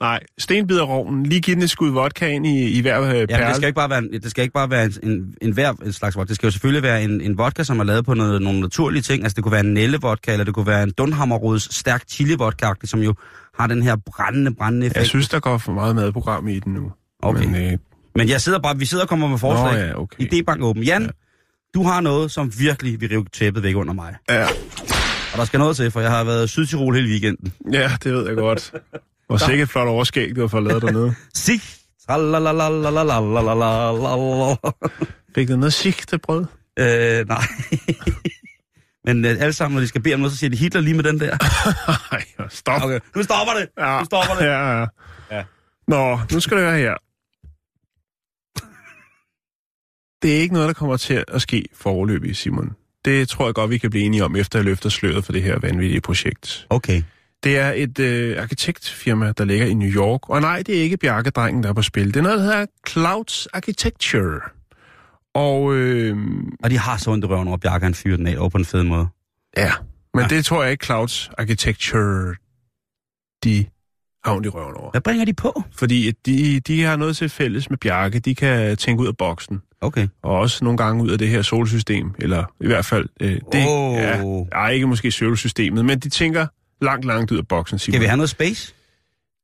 nej, 0.00 0.20
stenbiderovnen, 0.38 1.26
lige 1.26 1.40
give 1.40 1.54
den 1.54 1.62
et 1.62 1.70
skud 1.70 1.90
vodka 1.90 2.26
ind 2.28 2.46
i, 2.46 2.68
i 2.68 2.80
hver 2.80 3.00
øh, 3.02 3.08
perle. 3.08 3.26
Ja, 3.30 3.48
det 3.48 3.56
skal 3.56 3.66
ikke 3.66 3.76
bare 3.76 3.90
være, 3.90 3.98
en, 3.98 4.12
det 4.12 4.30
skal 4.30 4.42
ikke 4.42 4.52
bare 4.52 4.70
være 4.70 4.84
en, 4.84 4.92
en, 5.02 5.34
en, 5.42 5.52
hver, 5.52 5.72
en 5.72 5.92
slags 5.92 6.16
vodka. 6.16 6.28
Det 6.28 6.36
skal 6.36 6.46
jo 6.46 6.50
selvfølgelig 6.50 6.82
være 6.82 7.02
en, 7.02 7.20
en 7.20 7.38
vodka, 7.38 7.62
som 7.62 7.80
er 7.80 7.84
lavet 7.84 8.04
på 8.04 8.14
noget, 8.14 8.42
nogle 8.42 8.60
naturlige 8.60 9.02
ting. 9.02 9.22
Altså, 9.22 9.34
det 9.34 9.42
kunne 9.42 9.52
være 9.52 9.64
en 9.64 9.74
nællevodka, 9.74 10.32
eller 10.32 10.44
det 10.44 10.54
kunne 10.54 10.66
være 10.66 10.82
en 10.82 10.92
Dunhammerrods 10.98 11.74
stærk 11.74 12.02
chili 12.08 12.34
vodka 12.34 12.72
som 12.84 13.00
jo 13.00 13.14
har 13.58 13.66
den 13.66 13.82
her 13.82 13.96
brændende, 13.96 14.54
brændende 14.54 14.86
effekt. 14.86 14.98
Jeg 14.98 15.06
synes, 15.06 15.28
der 15.28 15.40
går 15.40 15.58
for 15.58 15.72
meget 15.72 15.96
madprogram 15.96 16.48
i 16.48 16.58
den 16.58 16.74
nu. 16.74 16.92
Okay. 17.22 17.44
Men, 17.44 17.72
øh, 17.72 17.78
Men 18.14 18.28
jeg 18.28 18.40
sidder 18.40 18.58
bare, 18.58 18.78
vi 18.78 18.84
sidder 18.84 19.04
og 19.04 19.08
kommer 19.08 19.28
med 19.28 19.38
forslag. 19.38 19.72
Nå 19.72 19.78
ja, 19.78 20.00
okay. 20.00 20.24
Idébank 20.24 20.62
åben. 20.62 20.82
Jan, 20.82 21.02
ja. 21.02 21.08
du 21.74 21.82
har 21.82 22.00
noget, 22.00 22.30
som 22.30 22.52
virkelig 22.58 23.00
vil 23.00 23.08
rive 23.08 23.24
tæppet 23.32 23.62
væk 23.62 23.76
under 23.76 23.94
mig. 23.94 24.14
ja, 24.30 24.46
og 25.34 25.38
der 25.38 25.44
skal 25.44 25.58
noget 25.58 25.76
til, 25.76 25.90
for 25.90 26.00
jeg 26.00 26.10
har 26.10 26.24
været 26.24 26.44
i 26.44 26.48
Sydtirol 26.48 26.94
hele 26.94 27.08
weekenden. 27.08 27.52
Ja, 27.72 27.90
det 28.02 28.12
ved 28.12 28.26
jeg 28.26 28.36
godt. 28.36 28.72
Hvor 29.26 29.36
sikkert 29.36 29.68
flot 29.68 29.88
overskæg, 29.88 30.36
du 30.36 30.40
har 30.40 30.48
fået 30.48 30.62
lavet 30.62 30.82
dernede. 30.82 31.14
Sig! 31.34 31.60
Fik 35.34 35.48
du 35.48 35.56
noget 35.56 35.72
sigte 35.72 36.18
brød? 36.18 36.46
Øh, 36.78 37.28
nej. 37.28 37.44
Men 39.06 39.24
øh, 39.24 39.30
alle 39.30 39.52
sammen, 39.52 39.74
når 39.74 39.80
de 39.80 39.88
skal 39.88 40.02
bede 40.02 40.14
om 40.14 40.20
noget, 40.20 40.32
så 40.32 40.38
siger 40.38 40.50
de 40.50 40.56
Hitler 40.56 40.80
lige 40.80 40.94
med 40.94 41.04
den 41.04 41.20
der. 41.20 41.36
Nej, 42.12 42.48
stop. 42.48 42.82
Okay, 42.82 43.00
nu 43.16 43.22
stopper 43.22 43.52
det. 43.54 43.68
Ja. 43.78 43.98
Nu 43.98 44.04
stopper 44.04 44.34
det. 44.34 44.44
Ja, 44.44 44.80
ja. 44.80 44.86
ja. 45.30 45.44
Nå, 45.88 46.20
nu 46.32 46.40
skal 46.40 46.56
det 46.56 46.66
være 46.66 46.78
her. 46.78 46.94
Det 50.22 50.36
er 50.36 50.40
ikke 50.40 50.54
noget, 50.54 50.68
der 50.68 50.74
kommer 50.74 50.96
til 50.96 51.24
at 51.28 51.42
ske 51.42 51.64
foreløbig, 51.74 52.36
Simon. 52.36 52.76
Det 53.04 53.28
tror 53.28 53.46
jeg 53.46 53.54
godt, 53.54 53.70
vi 53.70 53.78
kan 53.78 53.90
blive 53.90 54.04
enige 54.04 54.24
om, 54.24 54.36
efter 54.36 54.58
jeg 54.58 54.64
løfter 54.64 54.88
sløret 54.88 55.24
for 55.24 55.32
det 55.32 55.42
her 55.42 55.58
vanvittige 55.58 56.00
projekt. 56.00 56.66
Okay. 56.70 57.02
Det 57.44 57.58
er 57.58 57.72
et 57.76 57.98
øh, 57.98 58.42
arkitektfirma, 58.42 59.32
der 59.32 59.44
ligger 59.44 59.66
i 59.66 59.74
New 59.74 59.88
York. 59.88 60.30
Og 60.30 60.40
nej, 60.40 60.62
det 60.66 60.78
er 60.78 60.82
ikke 60.82 60.96
Bjarke-drengen, 60.96 61.62
der 61.62 61.68
er 61.68 61.72
på 61.72 61.82
spil. 61.82 62.06
Det 62.06 62.16
er 62.16 62.22
noget, 62.22 62.38
der 62.38 62.44
hedder 62.44 62.66
Clouds 62.88 63.46
Architecture. 63.46 64.40
Og 65.34 65.74
øh, 65.74 66.16
Og 66.62 66.70
de 66.70 66.78
har 66.78 66.96
så 66.96 67.10
ondt 67.10 67.24
røven 67.24 67.48
over, 67.48 67.56
Bjarke 67.56 67.84
han 67.84 67.94
fyrer 67.94 68.16
den 68.16 68.26
af 68.26 68.36
over 68.38 68.48
på 68.48 68.58
en 68.58 68.64
fed 68.64 68.82
måde. 68.82 69.06
ja, 69.56 69.72
men 70.14 70.22
ja. 70.22 70.36
det 70.36 70.44
tror 70.44 70.62
jeg 70.62 70.72
ikke 70.72 70.84
Clouds 70.86 71.30
Architecture, 71.38 72.34
de 73.44 73.66
ondt 74.32 74.46
i 74.46 74.48
røven 74.48 74.74
over. 74.76 74.90
Hvad 74.90 75.00
bringer 75.00 75.24
de 75.24 75.34
på? 75.34 75.62
Fordi 75.72 76.10
de, 76.26 76.60
de 76.60 76.82
har 76.82 76.96
noget 76.96 77.16
til 77.16 77.28
fælles 77.28 77.70
med 77.70 77.78
Bjarke. 77.78 78.18
De 78.18 78.34
kan 78.34 78.76
tænke 78.76 79.02
ud 79.02 79.06
af 79.06 79.16
boksen. 79.16 79.62
Okay. 79.80 80.08
Og 80.22 80.38
også 80.38 80.64
nogle 80.64 80.76
gange 80.78 81.04
ud 81.04 81.10
af 81.10 81.18
det 81.18 81.28
her 81.28 81.42
solsystem. 81.42 82.14
Eller 82.18 82.44
i 82.60 82.66
hvert 82.66 82.84
fald... 82.84 83.08
Øh, 83.20 83.40
det, 83.52 83.66
Åh. 83.68 83.94
ja, 83.94 84.22
ja, 84.52 84.68
ikke 84.68 84.86
måske 84.86 85.10
solsystemet, 85.10 85.84
men 85.84 85.98
de 85.98 86.08
tænker 86.08 86.46
langt, 86.80 87.04
langt 87.04 87.30
ud 87.30 87.38
af 87.38 87.48
boksen, 87.48 87.78
Simon. 87.78 87.92
Skal 87.92 88.00
vi 88.00 88.06
have 88.06 88.16
noget 88.16 88.30
space? 88.30 88.74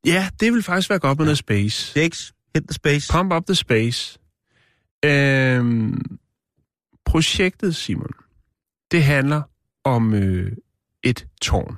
Ja, 0.06 0.28
det 0.40 0.52
vil 0.52 0.62
faktisk 0.62 0.90
være 0.90 0.98
godt 0.98 1.18
med 1.18 1.26
noget 1.26 1.38
space. 1.38 2.00
Jakes, 2.00 2.32
hit 2.54 2.62
the 2.68 2.74
space. 2.74 3.12
Pump 3.12 3.32
up 3.32 3.46
the 3.46 3.54
space. 3.54 4.18
Øhm, 5.04 6.02
projektet, 7.06 7.76
Simon, 7.76 8.10
det 8.90 9.04
handler 9.04 9.42
om 9.84 10.14
øh, 10.14 10.52
et 11.02 11.26
tårn. 11.42 11.76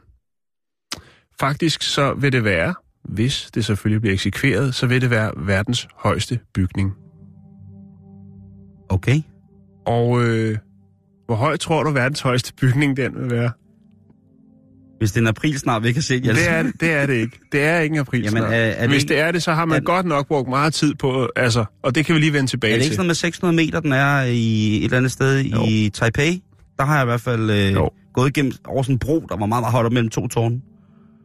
Faktisk 1.41 1.83
så 1.83 2.15
vil 2.15 2.33
det 2.33 2.45
være, 2.45 2.75
hvis 3.09 3.51
det 3.55 3.65
selvfølgelig 3.65 4.01
bliver 4.01 4.15
eksekveret, 4.15 4.75
så 4.75 4.87
vil 4.87 5.01
det 5.01 5.11
være 5.11 5.33
verdens 5.37 5.89
højeste 5.97 6.39
bygning. 6.55 6.93
Okay. 8.89 9.21
Og 9.87 10.23
øh, 10.25 10.59
hvor 11.27 11.35
høj 11.35 11.57
tror 11.57 11.83
du, 11.83 11.91
verdens 11.91 12.21
højeste 12.21 12.53
bygning 12.55 12.97
den 12.97 13.15
vil 13.21 13.31
være? 13.31 13.51
Hvis 14.99 15.13
det 15.13 15.17
er 15.17 15.23
en 15.23 15.27
april 15.29 15.59
snart, 15.59 15.83
vi 15.83 15.93
kan 15.93 16.03
se 16.03 16.21
Det 16.21 16.51
er, 16.51 16.63
det 16.81 16.93
er 16.93 17.07
det 17.07 17.15
ikke. 17.15 17.39
Det 17.53 17.63
er 17.63 17.79
ikke 17.79 17.95
en 17.95 18.01
april 18.01 18.23
Jamen, 18.23 18.43
er- 18.43 18.47
er 18.47 18.81
det 18.81 18.89
Hvis 18.89 19.03
ikke- 19.03 19.15
det 19.15 19.21
er 19.21 19.33
det, 19.33 19.43
så 19.43 19.53
har 19.53 19.65
man 19.65 19.79
er- 19.81 19.85
godt 19.85 20.07
nok 20.07 20.29
brugt 20.29 20.49
meget 20.49 20.75
tid 20.75 20.95
på, 20.95 21.29
altså, 21.37 21.65
og 21.83 21.95
det 21.95 22.07
kan 22.07 22.15
vi 22.15 22.21
lige 22.21 22.33
vende 22.33 22.47
tilbage 22.51 22.73
Er 22.73 22.77
det 22.77 22.83
ikke 22.85 22.91
til. 22.91 22.97
sådan 22.97 23.07
med 23.07 23.15
600 23.15 23.57
meter, 23.57 23.81
den 23.81 23.93
er 23.93 24.23
i 24.23 24.77
et 24.79 24.85
eller 24.85 24.97
andet 24.97 25.13
sted 25.13 25.41
Jo. 25.41 25.63
i 25.69 25.91
Taipei? 25.95 26.43
Der 26.79 26.85
har 26.85 26.95
jeg 26.95 27.05
i 27.05 27.07
hvert 27.07 27.21
fald 27.21 27.51
øh, 27.51 27.73
Jo. 27.73 27.91
gået 28.15 28.29
igennem 28.29 28.53
over 28.67 28.83
sådan 28.83 28.95
en 28.95 28.99
bro, 28.99 29.21
der 29.29 29.37
var 29.37 29.47
meget, 29.47 29.63
meget 29.63 29.73
højt 29.73 29.87
op 29.87 29.93
mellem 29.93 30.11
to 30.11 30.29
tårne. 30.29 30.61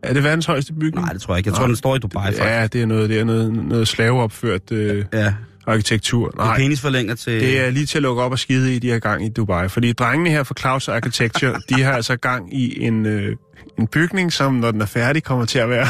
Er 0.08 0.14
det 0.14 0.24
verdens 0.24 0.46
højeste 0.46 0.74
bygning? 0.74 1.06
Nej, 1.06 1.14
det 1.14 1.22
tror 1.22 1.34
jeg 1.34 1.38
ikke. 1.38 1.48
Jeg 1.48 1.56
tror, 1.56 1.62
Nej. 1.64 1.68
den 1.68 1.76
står 1.76 1.96
i 1.96 2.00
Dubai, 2.00 2.24
faktisk. 2.24 2.44
Ja, 2.44 2.68
det 2.68 2.82
er 2.82 2.86
noget, 2.86 3.10
det 3.10 3.20
er 3.20 3.24
noget, 3.24 3.54
noget 3.54 3.88
slaveopført 3.88 4.72
øh, 4.72 5.06
Ja, 5.14 5.34
arkitektur. 5.68 6.34
Nej. 6.38 6.46
Nej, 6.48 6.58
penisforlænger 6.58 7.16
til... 7.16 7.42
det 7.42 7.60
er 7.66 7.70
lige 7.70 7.86
til 7.86 7.98
at 7.98 8.02
lukke 8.02 8.22
op 8.22 8.32
og 8.32 8.40
skide 8.40 8.76
i, 8.76 8.80
de 8.80 8.88
her 8.88 9.00
gang 9.00 9.26
i 9.26 9.30
Dubai. 9.30 9.70
Fordi 9.70 9.94
drengene 9.94 10.30
her 10.30 10.44
fra 10.44 10.56
Claus 10.60 10.88
Architecture, 10.88 11.62
de 11.70 11.84
har 11.84 11.92
altså 11.94 12.16
gang 12.16 12.54
i 12.54 12.84
en, 12.84 13.06
øh, 13.06 13.36
en 13.80 13.88
bygning, 13.88 14.34
som 14.34 14.54
når 14.54 14.72
den 14.72 14.82
er 14.82 14.86
færdig, 14.86 15.24
kommer 15.24 15.46
til 15.46 15.60
at 15.60 15.70
være 15.70 15.88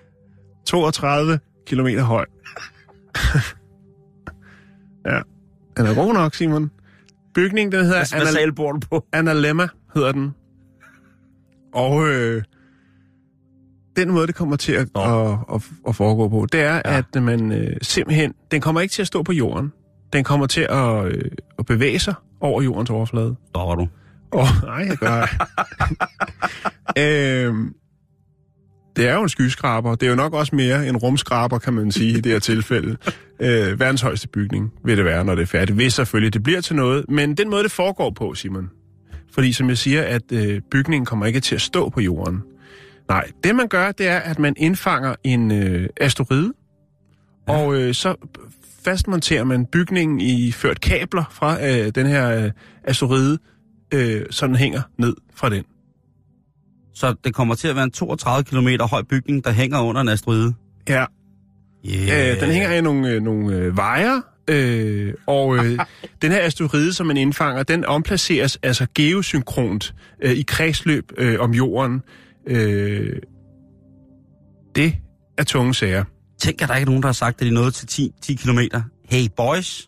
32 0.66 1.38
kilometer 1.66 2.02
høj. 2.02 2.24
ja, 5.06 5.20
den 5.76 5.86
er 5.86 5.94
god 5.94 6.14
nok, 6.14 6.34
Simon. 6.34 6.70
Bygningen, 7.34 7.72
den 7.72 7.84
hedder 7.84 8.16
Hvad, 8.18 8.32
hvad 8.32 8.52
bor 8.52 8.72
du 8.72 8.78
på? 8.90 9.04
Analemma 9.12 9.68
hedder 9.94 10.12
den. 10.12 10.34
Og 11.74 12.08
øh, 12.08 12.42
den 13.96 14.10
måde, 14.10 14.26
det 14.26 14.34
kommer 14.34 14.56
til 14.56 14.72
at, 14.72 14.88
at, 14.96 15.36
at, 15.54 15.62
at 15.88 15.96
foregå 15.96 16.28
på, 16.28 16.46
det 16.52 16.60
er, 16.60 16.74
ja. 16.84 16.98
at 16.98 17.22
man 17.22 17.52
øh, 17.52 17.76
simpelthen... 17.82 18.34
Den 18.50 18.60
kommer 18.60 18.80
ikke 18.80 18.92
til 18.92 19.02
at 19.02 19.06
stå 19.06 19.22
på 19.22 19.32
jorden. 19.32 19.72
Den 20.12 20.24
kommer 20.24 20.46
til 20.46 20.66
at, 20.70 21.06
øh, 21.06 21.30
at 21.58 21.66
bevæge 21.66 21.98
sig 21.98 22.14
over 22.40 22.62
jordens 22.62 22.90
overflade. 22.90 23.36
Stopper 23.48 23.74
du. 23.74 23.88
Åh, 24.32 24.42
oh, 24.42 24.48
nej, 24.64 24.86
jeg 24.88 24.96
gør 24.96 25.46
øhm, 27.48 27.74
det 28.96 29.08
er 29.08 29.14
jo 29.14 29.22
en 29.22 29.28
skyskraber. 29.28 29.94
Det 29.94 30.06
er 30.06 30.10
jo 30.10 30.16
nok 30.16 30.34
også 30.34 30.56
mere 30.56 30.88
en 30.88 30.96
rumskraber, 30.96 31.58
kan 31.58 31.72
man 31.72 31.92
sige, 31.92 32.18
i 32.18 32.20
det 32.20 32.32
her 32.32 32.38
tilfælde. 32.38 32.96
Øh, 33.40 33.80
verdens 33.80 34.00
højeste 34.00 34.28
bygning 34.28 34.72
vil 34.84 34.96
det 34.96 35.04
være, 35.04 35.24
når 35.24 35.34
det 35.34 35.42
er 35.42 35.46
færdigt. 35.46 35.76
Hvis 35.76 35.94
selvfølgelig 35.94 36.34
det 36.34 36.42
bliver 36.42 36.60
til 36.60 36.76
noget. 36.76 37.04
Men 37.08 37.34
den 37.34 37.50
måde, 37.50 37.62
det 37.62 37.70
foregår 37.70 38.10
på, 38.10 38.34
Simon. 38.34 38.70
Fordi 39.34 39.52
som 39.52 39.68
jeg 39.68 39.78
siger, 39.78 40.02
at 40.02 40.32
øh, 40.32 40.60
bygningen 40.70 41.06
kommer 41.06 41.26
ikke 41.26 41.40
til 41.40 41.54
at 41.54 41.60
stå 41.60 41.88
på 41.88 42.00
jorden. 42.00 42.42
Nej, 43.10 43.30
det 43.44 43.56
man 43.56 43.68
gør, 43.68 43.92
det 43.92 44.08
er, 44.08 44.18
at 44.18 44.38
man 44.38 44.54
indfanger 44.56 45.14
en 45.24 45.50
øh, 45.50 45.88
asteroide. 45.96 46.52
Ja. 47.48 47.52
Og 47.52 47.74
øh, 47.74 47.94
så 47.94 48.14
fastmonterer 48.84 49.44
man 49.44 49.66
bygningen 49.66 50.20
i 50.20 50.52
ført 50.52 50.80
kabler 50.80 51.24
fra 51.30 51.66
øh, 51.66 51.92
den 51.94 52.06
her 52.06 52.44
øh, 52.44 52.50
asteroide, 52.84 53.38
øh, 53.94 54.22
så 54.30 54.46
den 54.46 54.56
hænger 54.56 54.82
ned 54.98 55.16
fra 55.34 55.50
den. 55.50 55.64
Så 56.94 57.14
det 57.24 57.34
kommer 57.34 57.54
til 57.54 57.68
at 57.68 57.74
være 57.74 57.84
en 57.84 57.90
32 57.90 58.44
km 58.44 58.68
høj 58.82 59.02
bygning, 59.02 59.44
der 59.44 59.50
hænger 59.50 59.80
under 59.80 60.00
en 60.00 60.08
asteroide. 60.08 60.54
Ja, 60.88 61.04
Yeah. 61.86 62.30
øh, 62.30 62.40
den 62.40 62.50
hænger 62.50 62.70
i 62.70 62.80
nogle, 62.80 63.10
øh, 63.10 63.22
nogle 63.22 63.56
øh, 63.56 63.76
vejer, 63.76 64.20
øh, 64.48 65.14
og 65.26 65.56
øh, 65.56 65.78
den 66.22 66.32
her 66.32 66.40
asteroide, 66.40 66.92
som 66.92 67.06
man 67.06 67.16
indfanger, 67.16 67.62
den 67.62 67.84
omplaceres 67.84 68.58
altså 68.62 68.86
geosynkront 68.94 69.94
øh, 70.22 70.32
i 70.32 70.42
kredsløb 70.42 71.12
øh, 71.18 71.40
om 71.40 71.54
jorden. 71.54 72.02
Øh, 72.46 73.16
det 74.74 74.94
er 75.38 75.44
tunge 75.44 75.74
sager. 75.74 76.04
Tænk, 76.38 76.62
at 76.62 76.68
der 76.68 76.74
ikke 76.76 76.84
er 76.84 76.86
nogen, 76.90 77.02
der 77.02 77.08
har 77.08 77.12
sagt, 77.12 77.40
at 77.40 77.46
de 77.46 77.50
nået 77.54 77.74
til 77.74 77.86
10, 77.88 78.12
10 78.22 78.34
km. 78.34 78.58
Hey 79.04 79.26
boys, 79.36 79.86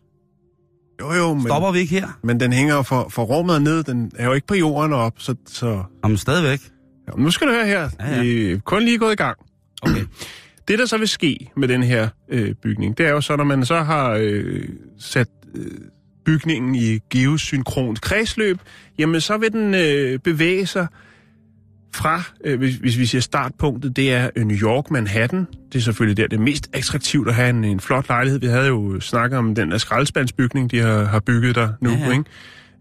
Jo, 1.01 1.13
jo, 1.13 1.35
men, 1.35 1.43
stopper 1.43 1.73
vi 1.73 1.79
ikke 1.79 2.01
her? 2.01 2.19
men 2.25 2.41
den 2.41 2.53
hænger 2.53 2.75
jo 2.75 2.83
for, 2.83 3.09
for 3.09 3.23
rummet 3.23 3.63
ned. 3.63 3.83
Den 3.83 4.13
er 4.17 4.27
jo 4.27 4.33
ikke 4.33 4.47
på 4.47 4.55
jorden 4.55 4.93
op, 4.93 5.13
så... 5.19 5.35
så 5.47 5.83
Jamen 6.05 6.17
stadigvæk. 6.17 6.61
ja, 7.09 7.23
nu 7.23 7.31
skal 7.31 7.47
du 7.49 7.53
høre 7.53 7.67
her. 7.67 7.89
Ja, 8.01 8.23
ja. 8.23 8.53
Er 8.53 8.59
kun 8.65 8.83
lige 8.83 8.99
gået 8.99 9.13
i 9.13 9.17
gang. 9.17 9.39
Okay. 9.83 10.05
Det, 10.69 10.79
der 10.79 10.87
så 10.87 10.99
vil 10.99 11.09
ske 11.09 11.51
med 11.57 11.69
den 11.69 11.83
her 11.83 12.09
øh, 12.29 12.55
bygning, 12.63 12.99
det 12.99 13.07
er 13.07 13.11
jo 13.11 13.21
så, 13.21 13.37
når 13.37 13.45
man 13.45 13.65
så 13.65 13.83
har 13.83 14.17
øh, 14.21 14.69
sat 14.99 15.29
øh, 15.55 15.67
bygningen 16.25 16.75
i 16.75 16.99
geosynkront 17.11 18.01
kredsløb, 18.01 18.59
jamen 18.99 19.21
så 19.21 19.37
vil 19.37 19.53
den 19.53 19.75
øh, 19.75 20.19
bevæge 20.19 20.67
sig 20.67 20.87
fra, 21.95 22.23
øh, 22.45 22.59
hvis, 22.59 22.77
hvis 22.77 22.99
vi 22.99 23.07
siger 23.07 23.23
startpunktet, 23.23 23.97
det 23.97 24.13
er 24.13 24.31
øh, 24.37 24.45
New 24.45 24.57
York, 24.57 24.91
Manhattan. 24.91 25.47
Det 25.73 25.79
er 25.79 25.83
selvfølgelig 25.83 26.17
der, 26.17 26.27
det 26.27 26.37
er 26.37 26.41
mest 26.43 26.71
attraktivt 26.73 27.29
at 27.29 27.35
have 27.35 27.51
en, 27.51 27.65
en 27.65 27.81
flot 27.81 28.09
lejlighed. 28.09 28.41
Vi 28.41 28.47
havde 28.47 28.67
jo 28.67 29.01
snakket 29.01 29.39
om 29.39 29.55
den 29.55 29.71
der 29.71 29.79
skraldespandsbygning, 29.79 30.71
de 30.71 30.79
har, 30.79 31.05
har 31.05 31.21
bygget 31.21 31.55
der 31.55 31.69
nu. 31.81 31.91
Ja. 31.91 32.13
Ikke? 32.13 32.25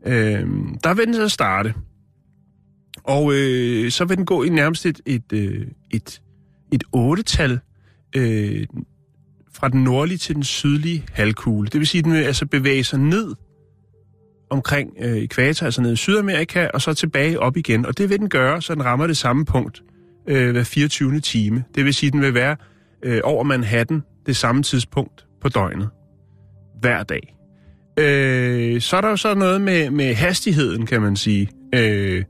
Øh, 0.05 0.47
der 0.83 0.93
vil 0.93 1.05
den 1.05 1.15
så 1.15 1.29
starte. 1.29 1.73
Og 3.03 3.33
øh, 3.33 3.91
så 3.91 4.05
vil 4.05 4.17
den 4.17 4.25
gå 4.25 4.43
i 4.43 4.49
nærmest 4.49 4.85
et, 4.85 5.01
et, 5.05 5.33
øh, 5.33 5.67
et, 5.91 6.21
et 6.71 6.83
otte-tal 6.91 7.59
øh, 8.15 8.67
fra 9.53 9.69
den 9.69 9.83
nordlige 9.83 10.17
til 10.17 10.35
den 10.35 10.43
sydlige 10.43 11.05
halvkugle. 11.11 11.69
Det 11.69 11.79
vil 11.79 11.87
sige, 11.87 11.99
at 11.99 12.05
den 12.05 12.13
vil 12.13 12.23
altså 12.23 12.45
bevæge 12.45 12.83
sig 12.83 12.99
ned 12.99 13.33
omkring 14.51 14.89
øh, 15.01 15.17
ekvator, 15.17 15.65
altså 15.65 15.81
ned 15.81 15.93
i 15.93 15.95
Sydamerika, 15.95 16.67
og 16.73 16.81
så 16.81 16.93
tilbage 16.93 17.39
op 17.39 17.57
igen. 17.57 17.85
Og 17.85 17.97
det 17.97 18.09
vil 18.09 18.19
den 18.19 18.29
gøre, 18.29 18.61
så 18.61 18.75
den 18.75 18.85
rammer 18.85 19.07
det 19.07 19.17
samme 19.17 19.45
punkt 19.45 19.83
øh, 20.27 20.51
hver 20.51 20.63
24. 20.63 21.19
time. 21.19 21.63
Det 21.75 21.85
vil 21.85 21.93
sige, 21.93 22.07
at 22.07 22.13
den 22.13 22.21
vil 22.21 22.33
være 22.33 22.55
øh, 23.03 23.21
over 23.23 23.43
Manhattan 23.43 24.03
det 24.25 24.35
samme 24.35 24.63
tidspunkt 24.63 25.25
på 25.41 25.49
døgnet. 25.49 25.89
Hver 26.81 27.03
dag. 27.03 27.35
Øh, 27.99 28.81
så 28.81 28.97
er 28.97 29.01
der 29.01 29.09
jo 29.09 29.17
så 29.17 29.35
noget 29.35 29.61
med, 29.61 29.89
med 29.89 30.13
hastigheden, 30.13 30.85
kan 30.85 31.01
man 31.01 31.15
sige. 31.15 31.49
Øh, 31.75 32.23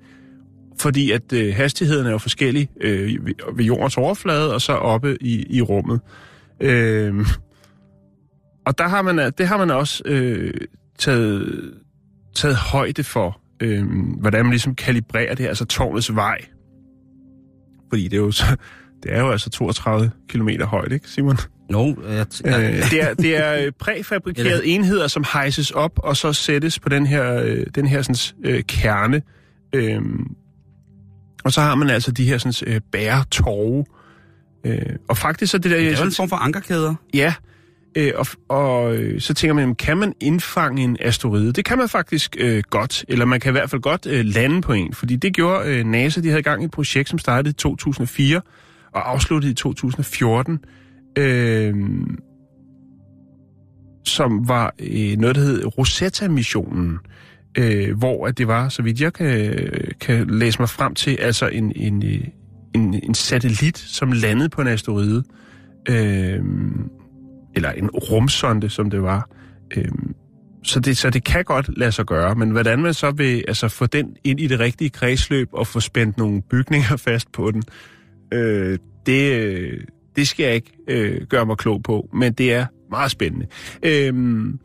fordi 0.79 1.11
at 1.11 1.33
øh, 1.33 1.55
hastigheden 1.55 2.07
er 2.07 2.11
jo 2.11 2.17
forskellig 2.17 2.69
øh, 2.81 3.25
ved, 3.25 3.33
ved 3.55 3.65
jordens 3.65 3.97
overflade 3.97 4.53
og 4.53 4.61
så 4.61 4.73
oppe 4.73 5.17
i, 5.21 5.57
i 5.57 5.61
rummet. 5.61 5.99
Øh, 6.59 7.25
og 8.65 8.77
der 8.77 8.87
har 8.87 9.01
man, 9.01 9.31
det 9.37 9.47
har 9.47 9.57
man 9.57 9.71
også 9.71 10.03
øh, 10.05 10.53
taget, 10.99 11.73
taget 12.35 12.55
højde 12.55 13.03
for, 13.03 13.41
øh, 13.59 13.85
hvordan 14.19 14.45
man 14.45 14.51
ligesom 14.51 14.75
kalibrerer 14.75 15.35
det, 15.35 15.47
altså 15.47 15.65
tårnets 15.65 16.15
vej. 16.15 16.37
Fordi 17.89 18.03
det 18.03 18.13
er 18.13 18.21
jo, 18.21 18.31
så, 18.31 18.45
det 19.03 19.13
er 19.13 19.19
jo 19.19 19.31
altså 19.31 19.49
32 19.49 20.11
km 20.29 20.49
højt, 20.63 20.91
ikke 20.91 21.09
Simon? 21.09 21.37
No, 21.69 21.93
jeg 22.09 22.25
t- 22.33 22.47
Øh, 22.47 22.91
det 22.91 23.03
er, 23.03 23.13
det 23.13 23.37
er 23.37 23.65
øh, 23.65 23.71
præfabrikerede 23.79 24.65
enheder, 24.65 25.07
som 25.07 25.25
hejses 25.33 25.71
op 25.71 25.99
og 26.03 26.17
så 26.17 26.33
sættes 26.33 26.79
på 26.79 26.89
den 26.89 27.05
her, 27.05 27.41
øh, 27.43 27.65
den 27.75 27.87
her 27.87 28.01
sådan, 28.01 28.51
øh, 28.51 28.63
kerne. 28.63 29.21
Øhm, 29.75 30.35
og 31.43 31.53
så 31.53 31.61
har 31.61 31.75
man 31.75 31.89
altså 31.89 32.11
de 32.11 32.25
her 32.25 32.37
sådan, 32.37 32.73
øh, 32.73 32.81
bæretorve. 32.91 33.85
Øh, 34.65 34.95
og 35.09 35.17
faktisk 35.17 35.51
så 35.51 35.57
det 35.57 35.71
der... 35.71 35.77
det 35.77 35.87
er 35.93 35.99
jo 35.99 36.05
en 36.05 36.11
form 36.11 36.29
for 36.29 36.35
ankerkæder. 36.35 36.95
Ja, 37.13 37.33
øh, 37.95 38.13
og, 38.15 38.25
og 38.49 38.95
øh, 38.95 39.21
så 39.21 39.33
tænker 39.33 39.53
man, 39.53 39.75
kan 39.75 39.97
man 39.97 40.13
indfange 40.19 40.83
en 40.83 40.97
asteroide? 40.99 41.53
Det 41.53 41.65
kan 41.65 41.77
man 41.77 41.89
faktisk 41.89 42.35
øh, 42.39 42.63
godt, 42.69 43.05
eller 43.07 43.25
man 43.25 43.39
kan 43.39 43.49
i 43.49 43.51
hvert 43.51 43.69
fald 43.69 43.81
godt 43.81 44.05
øh, 44.05 44.25
lande 44.25 44.61
på 44.61 44.73
en, 44.73 44.93
fordi 44.93 45.15
det 45.15 45.33
gjorde 45.33 45.69
øh, 45.69 45.85
NASA, 45.85 46.21
de 46.21 46.29
havde 46.29 46.43
gang 46.43 46.61
i 46.61 46.65
et 46.65 46.71
projekt, 46.71 47.09
som 47.09 47.19
startede 47.19 47.49
i 47.49 47.53
2004 47.53 48.41
og 48.93 49.11
afsluttede 49.11 49.51
i 49.51 49.55
2014, 49.55 50.59
øh, 51.17 51.75
som 54.05 54.47
var 54.47 54.75
øh, 54.79 55.17
noget, 55.17 55.35
der 55.35 55.41
hed 55.41 55.77
Rosetta-missionen, 55.77 56.97
øh, 57.57 57.97
hvor 57.97 58.27
at 58.27 58.37
det 58.37 58.47
var, 58.47 58.69
så 58.69 58.81
vidt 58.81 59.01
jeg 59.01 59.13
kan, 59.13 59.59
kan 60.01 60.27
læse 60.29 60.59
mig 60.59 60.69
frem 60.69 60.95
til, 60.95 61.17
altså 61.19 61.47
en, 61.47 61.71
en, 61.75 62.03
øh, 62.05 62.27
en, 62.75 62.93
en 63.03 63.13
satellit, 63.13 63.77
som 63.77 64.11
landede 64.11 64.49
på 64.49 64.61
en 64.61 64.67
asteroide, 64.67 65.23
øh, 65.89 66.43
eller 67.55 67.71
en 67.71 67.89
rumsonde, 67.89 68.69
som 68.69 68.89
det 68.89 69.03
var. 69.03 69.29
Øhm, 69.77 70.15
så, 70.63 70.79
det, 70.79 70.97
så 70.97 71.09
det 71.09 71.23
kan 71.23 71.43
godt 71.43 71.77
lade 71.77 71.91
sig 71.91 72.05
gøre, 72.05 72.35
men 72.35 72.49
hvordan 72.49 72.79
man 72.79 72.93
så 72.93 73.11
vil 73.11 73.43
altså, 73.47 73.67
få 73.67 73.85
den 73.85 74.15
ind 74.23 74.39
i 74.39 74.47
det 74.47 74.59
rigtige 74.59 74.89
kredsløb 74.89 75.49
og 75.51 75.67
få 75.67 75.79
spændt 75.79 76.17
nogle 76.17 76.41
bygninger 76.41 76.97
fast 77.07 77.31
på 77.31 77.51
den, 77.51 77.63
øh, 78.33 78.79
det, 79.05 79.33
øh, 79.33 79.81
det 80.15 80.27
skal 80.27 80.43
jeg 80.43 80.55
ikke 80.55 80.71
øh, 80.87 81.21
gøre 81.27 81.45
mig 81.45 81.57
klog 81.57 81.83
på, 81.83 82.09
men 82.13 82.33
det 82.33 82.53
er 82.53 82.65
meget 82.91 83.11
spændende. 83.11 83.47
Øhm, 83.83 84.59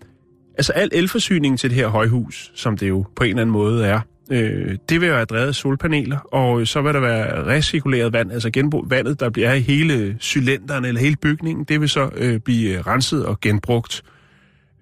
altså 0.59 0.73
al 0.73 0.91
elforsyningen 0.93 1.59
til 1.59 1.71
det 1.71 1.77
her 1.77 1.89
højhus, 1.89 2.53
som 2.55 2.77
det 2.77 2.89
jo 2.89 3.05
på 3.17 3.25
en 3.25 3.31
eller 3.31 3.43
anden 3.43 3.53
måde 3.53 3.87
er, 3.87 4.01
øh, 4.31 4.77
det 4.89 5.01
vil 5.01 5.09
jo 5.09 5.15
være 5.15 5.25
drevet 5.25 5.49
af 5.49 5.55
solpaneler, 5.55 6.19
og 6.19 6.67
så 6.67 6.83
vil 6.83 6.95
der 6.95 7.01
være 7.01 7.47
recirkuleret 7.47 8.13
vand, 8.13 8.33
altså 8.33 8.51
genbrug 8.51 8.91
vandet, 8.91 9.21
der 9.21 9.31
bliver 9.31 9.53
i 9.53 9.61
hele 9.61 10.17
cylinderen 10.21 10.85
eller 10.85 11.01
hele 11.01 11.17
bygningen, 11.17 11.65
det 11.65 11.81
vil 11.81 11.89
så 11.89 12.11
øh, 12.17 12.41
blive 12.41 12.83
renset 12.83 13.27
og 13.27 13.41
genbrugt. 13.41 14.03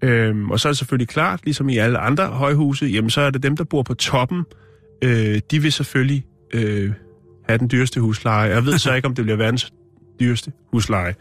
Øh, 0.03 0.49
og 0.49 0.61
så 0.61 0.69
er 0.69 0.73
det 0.73 0.79
selvfølgelig 0.79 1.09
klart, 1.09 1.41
ligesom 1.45 1.69
i 1.69 1.79
alle 1.79 1.99
andre 1.99 2.27
højhuse, 2.27 2.87
jamen 2.87 3.11
så 3.11 3.21
er 3.21 3.31
det 3.31 3.43
dem, 3.43 3.57
der 3.57 3.65
bor 3.65 3.83
på 3.83 3.95
toppen, 3.95 4.45
øh, 5.03 5.41
de 5.51 5.63
vil 5.63 5.73
selvfølgelig 5.73 6.25
øh, 6.55 6.93
have 7.49 7.59
den 7.59 7.71
dyreste 7.71 8.01
husleje. 8.01 8.51
Jeg 8.51 8.67
ved 8.67 8.79
så 8.79 8.95
ikke, 8.95 9.09
om 9.09 9.15
det 9.15 9.25
bliver 9.25 9.37
verdens 9.37 9.73
dyreste 10.21 10.53
husleje. 10.73 11.15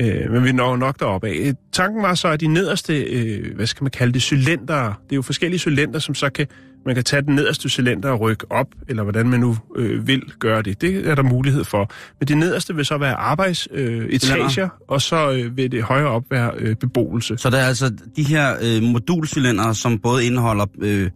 Øh, 0.00 0.32
men 0.32 0.44
vi 0.44 0.52
når 0.52 0.76
nok 0.76 1.00
deroppe 1.00 1.28
af. 1.28 1.52
Tanken 1.72 2.02
var 2.02 2.14
så, 2.14 2.28
at 2.28 2.40
de 2.40 2.46
nederste, 2.46 3.02
øh, 3.02 3.54
hvad 3.56 3.66
skal 3.66 3.84
man 3.84 3.90
kalde 3.90 4.12
det, 4.12 4.22
cylinder, 4.22 5.00
det 5.04 5.12
er 5.12 5.16
jo 5.16 5.22
forskellige 5.22 5.58
cylinder, 5.58 5.98
som 5.98 6.14
så 6.14 6.30
kan, 6.30 6.46
man 6.86 6.94
kan 6.94 7.04
tage 7.04 7.22
den 7.22 7.34
nederste 7.34 7.68
cylinder 7.68 8.08
og 8.10 8.20
rykke 8.20 8.46
op, 8.52 8.66
eller 8.88 9.02
hvordan 9.02 9.28
man 9.28 9.40
nu 9.40 9.56
øh, 9.76 10.06
vil 10.06 10.22
gøre 10.38 10.62
det. 10.62 10.80
Det 10.80 11.08
er 11.08 11.14
der 11.14 11.22
mulighed 11.22 11.64
for. 11.64 11.90
Men 12.20 12.28
det 12.28 12.36
nederste 12.38 12.74
vil 12.74 12.84
så 12.84 12.98
være 12.98 13.14
arbejdsetager, 13.14 14.64
øh, 14.64 14.70
og 14.88 15.02
så 15.02 15.30
øh, 15.32 15.56
vil 15.56 15.72
det 15.72 15.82
højere 15.82 16.08
op 16.08 16.22
være 16.30 16.50
øh, 16.58 16.76
beboelse. 16.76 17.38
Så 17.38 17.50
der 17.50 17.58
er 17.58 17.66
altså 17.66 17.92
de 18.16 18.22
her 18.22 18.56
øh, 18.62 18.82
modulcylindere, 18.82 19.74
som 19.74 19.98
både 19.98 20.26
indeholder 20.26 20.66
øh, 20.82 21.10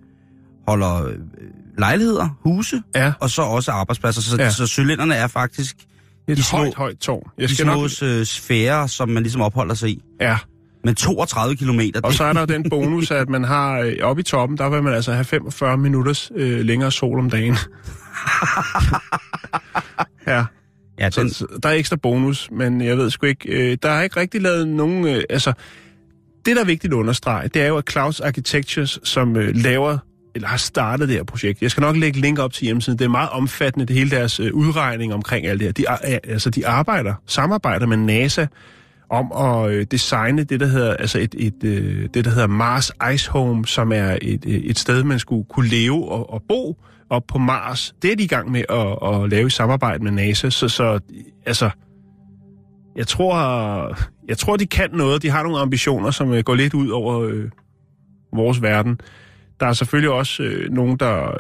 holder 0.69 1.07
øh, 1.07 1.15
lejligheder, 1.79 2.39
huse, 2.45 2.83
Ja, 2.95 3.13
og 3.21 3.31
så 3.31 3.43
også 3.43 3.71
arbejdspladser. 3.71 4.23
Så, 4.23 4.37
Ja. 4.39 4.51
så 4.51 4.67
cylinderne 4.67 5.15
er 5.15 5.27
faktisk 5.27 5.77
et 6.29 6.37
de 6.37 6.43
små- 6.43 6.59
højt, 6.59 6.75
højt 6.75 6.99
tårn. 6.99 7.31
Jeg 7.39 7.49
de 7.49 7.55
skal 7.55 7.67
små 7.67 7.75
nok... 7.75 8.19
øh, 8.19 8.27
sfærer, 8.27 8.87
som 8.87 9.09
man 9.09 9.23
ligesom 9.23 9.43
opholder 9.43 9.75
sig 9.75 9.91
i. 9.91 10.03
Ja, 10.21 10.37
Men 10.85 10.95
32 10.95 11.57
kilometer, 11.57 12.01
og 12.05 12.13
så 12.13 12.25
er 12.25 12.33
der 12.33 12.47
den 12.47 12.71
bonus, 12.71 13.11
at 13.11 13.29
man 13.29 13.45
har 13.45 13.81
øh, 13.81 13.97
oppe 14.03 14.21
i 14.21 14.23
toppen, 14.23 14.59
der 14.59 14.69
vil 14.69 14.83
man 14.83 14.95
altså 14.95 15.13
have 15.13 15.25
45 15.25 15.77
minutters 15.77 16.33
øh, 16.37 16.61
længere 16.61 16.93
sol 16.93 17.19
om 17.19 17.31
dagen. 17.31 17.55
ja. 20.27 20.45
ja, 20.99 21.09
den, 21.09 21.31
Så, 21.31 21.47
der 21.63 21.69
er 21.69 21.73
ekstra 21.73 21.97
bonus, 21.97 22.49
men 22.51 22.81
jeg 22.81 22.99
ved 22.99 23.11
sgu 23.11 23.27
ikke, 23.27 23.49
øh, 23.49 23.79
der 23.83 23.91
er 23.91 24.03
ikke 24.03 24.21
rigtig 24.21 24.43
lavet 24.43 24.69
nogen, 24.69 25.07
øh, 25.07 25.23
altså, 25.31 25.53
det 26.45 26.57
der 26.57 26.63
er 26.63 26.67
vigtigt 26.67 26.93
at 26.93 26.97
understrege, 26.97 27.49
det 27.49 27.63
er 27.63 27.67
jo, 27.67 27.77
at 27.77 27.91
Clouds 27.91 28.21
Architectures, 28.21 28.99
som 29.05 29.37
øh, 29.37 29.57
laver, 29.57 29.99
eller 30.35 30.49
har 30.49 30.57
startet 30.57 31.09
det 31.09 31.17
her 31.17 31.25
projekt, 31.25 31.63
jeg 31.63 31.71
skal 31.71 31.81
nok 31.81 31.97
lægge 31.97 32.21
link 32.21 32.39
op 32.39 32.53
til 32.53 32.65
hjemmesiden, 32.65 32.99
det 32.99 33.05
er 33.05 33.09
meget 33.09 33.31
omfattende, 33.31 33.87
det 33.87 33.97
hele 33.97 34.11
deres 34.11 34.41
øh, 34.41 34.55
udregning 34.55 35.15
omkring 35.15 35.47
alt 35.47 35.61
det 35.61 35.67
her. 35.67 35.73
De, 35.73 35.85
altså, 36.25 36.51
de 36.51 36.67
arbejder, 36.67 37.15
samarbejder 37.27 37.87
med 37.87 37.97
NASA 37.97 38.47
om 39.11 39.33
at 39.33 39.71
øh, 39.71 39.87
designe 39.91 40.45
det, 40.45 40.61
der 40.61 40.67
hedder, 40.67 40.95
altså 40.97 41.19
et, 41.19 41.35
et, 41.39 41.65
øh, 41.65 42.09
det, 42.15 42.25
der 42.25 42.31
hedder 42.31 42.47
Mars 42.47 42.93
Ice 43.15 43.31
Home, 43.31 43.67
som 43.67 43.93
er 43.93 44.19
et, 44.23 44.45
øh, 44.47 44.55
et 44.55 44.79
sted, 44.79 45.05
man 45.05 45.19
skulle 45.19 45.45
kunne 45.51 45.69
leve 45.69 46.09
og, 46.09 46.31
og 46.33 46.43
bo 46.49 46.77
op 47.11 47.23
på 47.29 47.39
Mars. 47.39 47.95
Det 48.03 48.13
er 48.13 48.17
de 48.17 48.23
i 48.23 48.27
gang 48.27 48.51
med 48.51 48.65
at, 48.69 49.15
at 49.15 49.31
lave 49.31 49.47
i 49.47 49.51
samarbejde 49.51 50.05
med 50.05 50.11
NASA, 50.13 50.51
så, 50.51 50.69
så 50.69 51.01
altså, 51.47 51.71
jeg 52.97 53.07
tror, 53.07 53.37
jeg 54.29 54.39
tror, 54.39 54.57
de 54.57 54.67
kan 54.67 54.91
noget. 54.93 55.23
De 55.23 55.31
har 55.31 55.43
nogle 55.43 55.59
ambitioner, 55.59 56.11
som 56.11 56.43
går 56.43 56.55
lidt 56.55 56.75
ud 56.75 56.89
over 56.89 57.21
øh, 57.21 57.45
vores 58.35 58.63
verden. 58.63 59.01
Der 59.61 59.67
er 59.67 59.73
selvfølgelig 59.73 60.11
også 60.11 60.43
øh, 60.43 60.71
nogen, 60.73 60.97
der, 60.97 61.31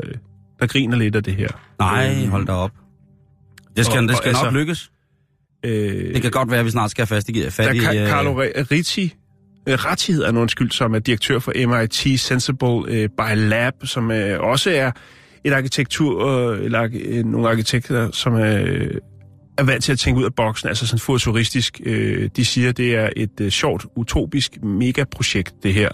der 0.61 0.67
griner 0.67 0.97
lidt 0.97 1.17
af 1.17 1.23
det 1.23 1.35
her. 1.35 1.49
nej, 1.79 2.27
hold 2.27 2.47
da 2.47 2.53
op. 2.53 2.71
Det 3.77 3.87
skal, 3.87 3.97
Og- 3.99 4.03
det 4.03 4.11
og 4.11 4.17
skal 4.17 4.29
altså- 4.29 4.45
nok 4.45 4.55
lykkes. 4.55 4.91
Øh, 5.65 6.15
Det 6.15 6.23
kan 6.23 6.31
godt 6.31 6.51
være, 6.51 6.61
at 6.61 6.67
vi 6.67 6.71
snart 6.71 6.91
skal 6.91 7.03
have 7.03 7.17
fast 7.17 7.29
i 7.29 7.51
fat 7.51 7.67
Der 7.67 7.93
i... 7.93 7.97
er 7.97 8.03
øh, 8.03 8.09
Carlo 8.09 8.43
Rizzi, 8.71 9.15
øh, 9.69 9.85
Ratti 9.85 10.13
hedder 10.13 10.27
han 10.27 10.37
undskyld, 10.37 10.71
som 10.71 10.95
er 10.95 10.99
direktør 10.99 11.39
for 11.39 11.81
MIT 11.81 12.21
Sensible 12.21 12.83
øh, 12.89 13.09
by 13.09 13.37
Lab, 13.37 13.75
som 13.85 14.11
også 14.41 14.71
er 14.71 14.91
et 15.45 15.53
arkitektur, 15.53 16.53
eller 16.53 17.23
nogle 17.25 17.49
arkitekter, 17.49 18.11
som 18.11 18.35
er, 18.35 18.65
er 19.59 19.63
vant 19.63 19.85
til 19.85 19.93
at 19.93 19.99
tænke 19.99 20.21
ud 20.21 20.25
af 20.25 20.35
boksen, 20.35 20.69
altså 20.69 20.87
sådan 20.87 20.99
futuristisk. 20.99 21.81
De 22.37 22.45
siger, 22.45 22.73
det 22.73 22.95
er 22.95 23.09
et 23.17 23.53
sjovt, 23.53 23.87
utopisk 23.97 24.63
megaprojekt, 24.63 25.55
det 25.63 25.75
her. 25.75 25.89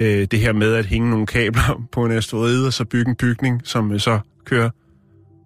Det 0.00 0.38
her 0.38 0.52
med 0.52 0.74
at 0.74 0.86
hænge 0.86 1.10
nogle 1.10 1.26
kabler 1.26 1.82
på 1.92 2.04
en 2.04 2.12
asteroide, 2.12 2.66
og 2.66 2.72
så 2.72 2.84
bygge 2.84 3.10
en 3.10 3.16
bygning, 3.16 3.60
som 3.64 3.98
så 3.98 4.18
kører, 4.46 4.70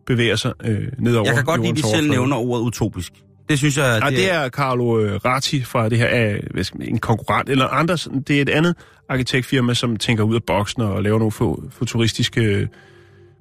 bevæger 0.06 0.36
sig 0.36 0.52
øh, 0.64 0.88
ned 0.98 1.16
over 1.16 1.26
Jeg 1.26 1.34
kan 1.34 1.44
godt 1.44 1.60
lide, 1.60 1.70
at 1.70 1.76
de 1.76 1.82
selv 1.82 2.10
nævner 2.10 2.36
ordet 2.36 2.62
utopisk. 2.62 3.12
Det 3.48 3.58
synes 3.58 3.78
jeg, 3.78 4.00
Ja, 4.04 4.10
det 4.10 4.32
er 4.32 4.48
Carlo 4.48 5.00
øh, 5.00 5.20
Ratti 5.24 5.62
fra 5.62 5.88
det 5.88 5.98
her, 5.98 6.32
øh, 6.32 6.40
man, 6.54 6.64
en 6.88 6.98
konkurrent, 6.98 7.48
eller 7.48 7.66
andre, 7.66 7.96
det 8.28 8.38
er 8.38 8.42
et 8.42 8.48
andet 8.48 8.74
arkitektfirma, 9.08 9.74
som 9.74 9.96
tænker 9.96 10.24
ud 10.24 10.34
af 10.34 10.42
boksen 10.42 10.82
og 10.82 11.02
laver 11.02 11.18
nogle 11.18 11.32
fu- 11.32 11.70
futuristiske 11.70 12.40
øh, 12.40 12.66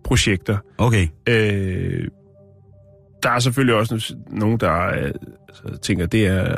projekter. 0.03 0.57
Okay. 0.77 1.07
Øh, 1.29 2.07
der 3.23 3.29
er 3.29 3.39
selvfølgelig 3.39 3.75
også 3.75 3.95
no- 3.95 4.37
nogen, 4.39 4.59
der 4.59 4.69
altså, 4.69 5.77
tænker, 5.81 6.05
det 6.05 6.27
er... 6.27 6.55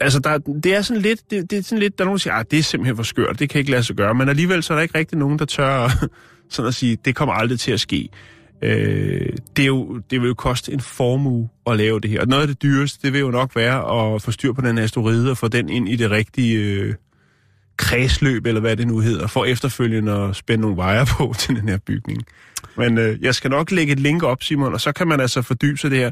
Altså, 0.00 0.18
der, 0.18 0.38
det 0.38 0.74
er 0.74 0.82
sådan 0.82 1.02
lidt, 1.02 1.30
det, 1.30 1.50
det 1.50 1.58
er 1.58 1.62
sådan 1.62 1.78
lidt, 1.78 1.98
der 1.98 2.04
er 2.04 2.06
nogen, 2.06 2.16
der 2.16 2.20
siger, 2.20 2.34
at 2.34 2.50
det 2.50 2.58
er 2.58 2.62
simpelthen 2.62 2.96
for 2.96 3.02
skørt, 3.02 3.38
det 3.38 3.50
kan 3.50 3.58
ikke 3.58 3.70
lade 3.70 3.82
sig 3.82 3.96
gøre, 3.96 4.14
men 4.14 4.28
alligevel 4.28 4.62
så 4.62 4.72
er 4.72 4.76
der 4.76 4.82
ikke 4.82 4.98
rigtig 4.98 5.18
nogen, 5.18 5.38
der 5.38 5.44
tør 5.44 5.88
sådan 6.50 6.68
at 6.68 6.74
sige, 6.74 6.96
det 7.04 7.14
kommer 7.16 7.34
aldrig 7.34 7.60
til 7.60 7.72
at 7.72 7.80
ske. 7.80 8.08
Øh, 8.62 9.32
det, 9.56 9.62
er 9.62 9.66
jo, 9.66 10.00
det 10.10 10.20
vil 10.20 10.28
jo 10.28 10.34
koste 10.34 10.72
en 10.72 10.80
formue 10.80 11.48
at 11.66 11.76
lave 11.76 12.00
det 12.00 12.10
her. 12.10 12.20
Og 12.20 12.26
noget 12.26 12.42
af 12.42 12.48
det 12.48 12.62
dyreste, 12.62 12.98
det 13.02 13.12
vil 13.12 13.20
jo 13.20 13.30
nok 13.30 13.56
være 13.56 14.14
at 14.14 14.22
få 14.22 14.30
styr 14.30 14.52
på 14.52 14.60
den 14.60 14.78
asteroide 14.78 15.30
og 15.30 15.38
få 15.38 15.48
den 15.48 15.68
ind 15.68 15.88
i 15.88 15.96
det 15.96 16.10
rigtige 16.10 16.58
øh, 16.58 16.94
kredsløb, 17.76 18.46
eller 18.46 18.60
hvad 18.60 18.76
det 18.76 18.86
nu 18.86 18.98
hedder, 18.98 19.26
for 19.26 19.44
efterfølgende 19.44 20.12
at 20.12 20.36
spænde 20.36 20.60
nogle 20.60 20.76
vejer 20.76 21.04
på 21.18 21.34
til 21.38 21.56
den 21.56 21.68
her 21.68 21.78
bygning. 21.78 22.22
Men 22.76 22.98
øh, 22.98 23.22
jeg 23.22 23.34
skal 23.34 23.50
nok 23.50 23.70
lægge 23.70 23.92
et 23.92 24.00
link 24.00 24.22
op, 24.22 24.42
Simon, 24.42 24.72
og 24.72 24.80
så 24.80 24.92
kan 24.92 25.08
man 25.08 25.20
altså 25.20 25.42
fordybe 25.42 25.78
sig 25.78 25.90
det 25.90 25.98
her. 25.98 26.10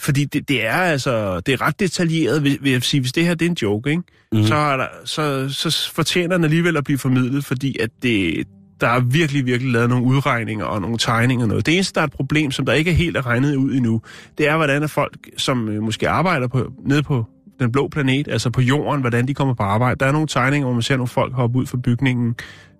Fordi 0.00 0.24
det, 0.24 0.48
det 0.48 0.66
er 0.66 0.72
altså, 0.72 1.40
det 1.40 1.52
er 1.52 1.60
ret 1.60 1.80
detaljeret, 1.80 2.44
vil, 2.44 2.58
vil 2.60 2.72
jeg 2.72 2.82
sige, 2.82 3.00
hvis 3.00 3.12
det 3.12 3.24
her 3.24 3.34
det 3.34 3.46
er 3.46 3.50
en 3.50 3.56
joke, 3.62 3.90
ikke? 3.90 4.02
Mm. 4.32 4.44
Så, 4.44 4.54
er 4.54 4.76
der, 4.76 4.86
så, 5.04 5.48
så 5.48 5.92
fortjener 5.92 6.36
den 6.36 6.44
alligevel 6.44 6.76
at 6.76 6.84
blive 6.84 6.98
formidlet, 6.98 7.44
fordi 7.44 7.78
at 7.80 7.90
det, 8.02 8.46
der 8.82 8.88
er 8.88 9.00
virkelig, 9.00 9.46
virkelig 9.46 9.72
lavet 9.72 9.88
nogle 9.88 10.04
udregninger 10.04 10.64
og 10.64 10.80
nogle 10.80 10.98
tegninger 10.98 11.44
og 11.44 11.48
noget. 11.48 11.66
Det 11.66 11.74
eneste, 11.74 11.94
der 11.94 12.00
er 12.00 12.04
et 12.06 12.12
problem, 12.12 12.50
som 12.50 12.66
der 12.66 12.72
ikke 12.72 12.90
er 12.90 12.94
helt 12.94 13.16
er 13.16 13.26
regnet 13.26 13.56
ud 13.56 13.74
endnu, 13.74 14.02
det 14.38 14.48
er, 14.48 14.56
hvordan 14.56 14.82
er 14.82 14.86
folk, 14.86 15.16
som 15.36 15.68
øh, 15.68 15.82
måske 15.82 16.08
arbejder 16.08 16.48
på, 16.48 16.72
nede 16.86 17.02
på 17.02 17.26
den 17.60 17.72
blå 17.72 17.88
planet, 17.88 18.28
altså 18.28 18.50
på 18.50 18.60
jorden, 18.60 19.00
hvordan 19.00 19.28
de 19.28 19.34
kommer 19.34 19.54
på 19.54 19.62
arbejde. 19.62 19.98
Der 20.00 20.06
er 20.06 20.12
nogle 20.12 20.26
tegninger, 20.26 20.66
hvor 20.66 20.74
man 20.74 20.82
ser 20.82 20.96
nogle 20.96 21.08
folk 21.08 21.34
hoppe 21.34 21.58
ud 21.58 21.66
fra 21.66 21.78
bygningen 21.78 22.34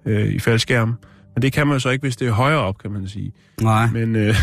øh, 0.07 0.29
i 0.29 0.39
faldskærmen. 0.39 0.95
Men 1.35 1.43
det 1.43 1.53
kan 1.53 1.67
man 1.67 1.75
jo 1.75 1.79
så 1.81 1.91
ikke, 1.91 2.03
hvis 2.03 2.17
det 2.17 2.29
er 2.29 2.33
højere 2.33 2.59
op, 2.61 2.79
kan 2.79 2.91
man 2.91 3.09
sige. 3.09 3.33
Nej. 3.61 3.87
Men 3.93 4.17
øh, 4.17 4.37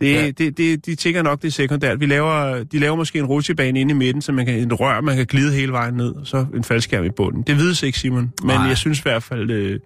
det, 0.00 0.12
Ja. 0.12 0.30
det, 0.30 0.58
det, 0.58 0.86
de 0.86 0.94
tænker 0.94 1.22
nok, 1.22 1.42
det 1.42 1.48
er 1.48 1.52
sekundært. 1.52 2.00
Vi 2.00 2.06
laver, 2.06 2.64
de 2.64 2.78
laver 2.78 2.96
måske 2.96 3.18
en 3.18 3.24
rutsjebane 3.26 3.80
inde 3.80 3.90
i 3.90 3.94
midten, 3.94 4.22
så 4.22 4.32
man 4.32 4.46
kan 4.46 4.58
en 4.58 4.72
rør, 4.74 5.00
man 5.00 5.16
kan 5.16 5.26
glide 5.26 5.52
hele 5.52 5.72
vejen 5.72 5.94
ned, 5.94 6.08
og 6.14 6.26
så 6.26 6.46
en 6.54 6.64
faldskærm 6.64 7.04
i 7.04 7.10
bunden. 7.10 7.42
Det 7.42 7.56
vides 7.56 7.82
ikke, 7.82 7.98
Simon. 7.98 8.32
Men 8.42 8.56
Nej. 8.56 8.66
jeg 8.66 8.76
synes 8.76 8.98
i 8.98 9.02
hvert 9.02 9.22
fald, 9.22 9.50
øh, 9.50 9.80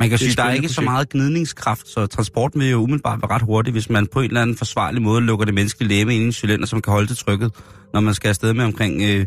Man 0.00 0.08
kan 0.08 0.18
sige, 0.18 0.34
der 0.36 0.42
er 0.42 0.52
ikke 0.52 0.68
så 0.68 0.74
projekt. 0.74 0.90
meget 0.90 1.08
gnidningskraft, 1.08 1.88
så 1.88 2.06
transporten 2.06 2.60
vil 2.60 2.70
jo 2.70 2.76
umiddelbart 2.82 3.22
være 3.22 3.30
ret 3.30 3.42
hurtig, 3.42 3.72
hvis 3.72 3.90
man 3.90 4.06
på 4.06 4.20
en 4.20 4.26
eller 4.26 4.42
anden 4.42 4.56
forsvarlig 4.56 5.02
måde 5.02 5.20
lukker 5.20 5.44
det 5.44 5.54
menneskelige 5.54 5.88
læme 5.88 6.14
ind 6.14 6.22
i 6.22 6.26
en 6.26 6.32
cylinder, 6.32 6.66
som 6.66 6.82
kan 6.82 6.92
holde 6.92 7.06
til 7.06 7.16
trykket, 7.16 7.52
når 7.92 8.00
man 8.00 8.14
skal 8.14 8.28
afsted 8.28 8.52
med 8.54 8.64
omkring 8.64 9.02
øh, 9.02 9.26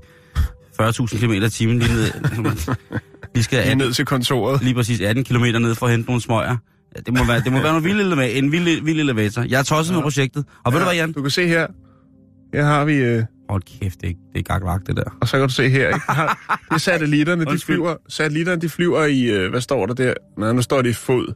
40.000 0.81 1.17
km 1.19 1.31
i 1.31 1.49
timen 1.49 1.79
lige 1.79 1.93
ned. 1.93 2.11
Vi 3.35 3.41
skal 3.41 3.57
lige 3.57 3.65
18, 3.65 3.77
ned 3.77 3.93
til 3.93 4.05
kontoret. 4.05 4.63
lige 4.63 4.73
præcis 4.73 5.01
18 5.01 5.23
km 5.23 5.43
ned 5.43 5.75
for 5.75 5.85
at 5.85 5.91
hente 5.91 6.07
nogle 6.07 6.21
smøger. 6.21 6.57
Ja, 6.95 7.01
det 7.05 7.13
må 7.13 7.23
være, 7.25 7.39
det 7.41 7.51
må 7.51 7.59
være 7.61 7.71
noget 7.71 7.83
vild 7.83 8.01
eleva- 8.13 8.37
en 8.37 8.51
vild, 8.51 8.83
vild 8.83 8.99
elevator. 8.99 9.41
Jeg 9.49 9.59
er 9.59 9.63
tosset 9.63 9.95
med 9.95 10.01
projektet. 10.03 10.45
Og 10.65 10.73
ved 10.73 10.79
du 10.79 10.85
hvad, 10.85 10.95
Jan? 10.95 11.11
Du 11.11 11.21
kan 11.21 11.31
se 11.31 11.47
her. 11.47 11.67
Her 12.53 12.65
har 12.65 12.85
vi... 12.85 12.93
Øh, 12.93 13.23
Hold 13.49 13.61
kæft, 13.81 14.01
det 14.01 14.15
det 14.33 14.39
er 14.39 14.43
gakvagt, 14.43 14.87
det 14.87 14.97
der. 14.97 15.17
og 15.21 15.27
så 15.27 15.37
kan 15.37 15.47
du 15.47 15.53
se 15.53 15.69
her, 15.69 15.87
ikke? 15.87 15.99
Det 16.69 16.71
er 16.71 16.77
satellitterne, 16.77 17.45
de 17.45 17.59
flyver, 17.59 17.95
satellitterne, 18.09 18.61
de 18.61 18.69
flyver 18.69 19.05
i... 19.05 19.23
Øh, 19.23 19.49
hvad 19.49 19.61
står 19.61 19.85
der 19.85 19.93
der? 19.93 20.13
Nej, 20.37 20.53
nu 20.53 20.61
står 20.61 20.81
det 20.81 20.89
i 20.89 20.93
fod. 20.93 21.33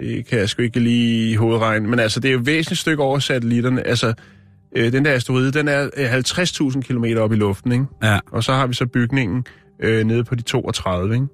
Det 0.00 0.26
kan 0.26 0.38
jeg 0.38 0.48
sgu 0.48 0.62
ikke 0.62 0.80
lige 0.80 1.36
hovedregne. 1.36 1.88
Men 1.88 1.98
altså, 1.98 2.20
det 2.20 2.28
er 2.28 2.32
jo 2.32 2.38
et 2.40 2.46
væsentligt 2.46 2.80
stykke 2.80 3.02
over 3.02 3.18
satellitterne. 3.18 3.86
Altså, 3.86 4.14
øh, 4.76 4.92
den 4.92 5.04
der 5.04 5.12
asteroide, 5.12 5.52
den 5.52 5.68
er 5.68 5.88
øh, 5.96 6.14
50.000 6.14 6.80
km 6.80 7.04
op 7.18 7.32
i 7.32 7.36
luften, 7.36 7.72
ikke? 7.72 7.84
Ja. 8.02 8.18
Og 8.32 8.44
så 8.44 8.52
har 8.52 8.66
vi 8.66 8.74
så 8.74 8.86
bygningen 8.86 9.44
øh, 9.82 10.04
nede 10.04 10.24
på 10.24 10.34
de 10.34 10.42
32, 10.42 11.14
ikke? 11.14 11.26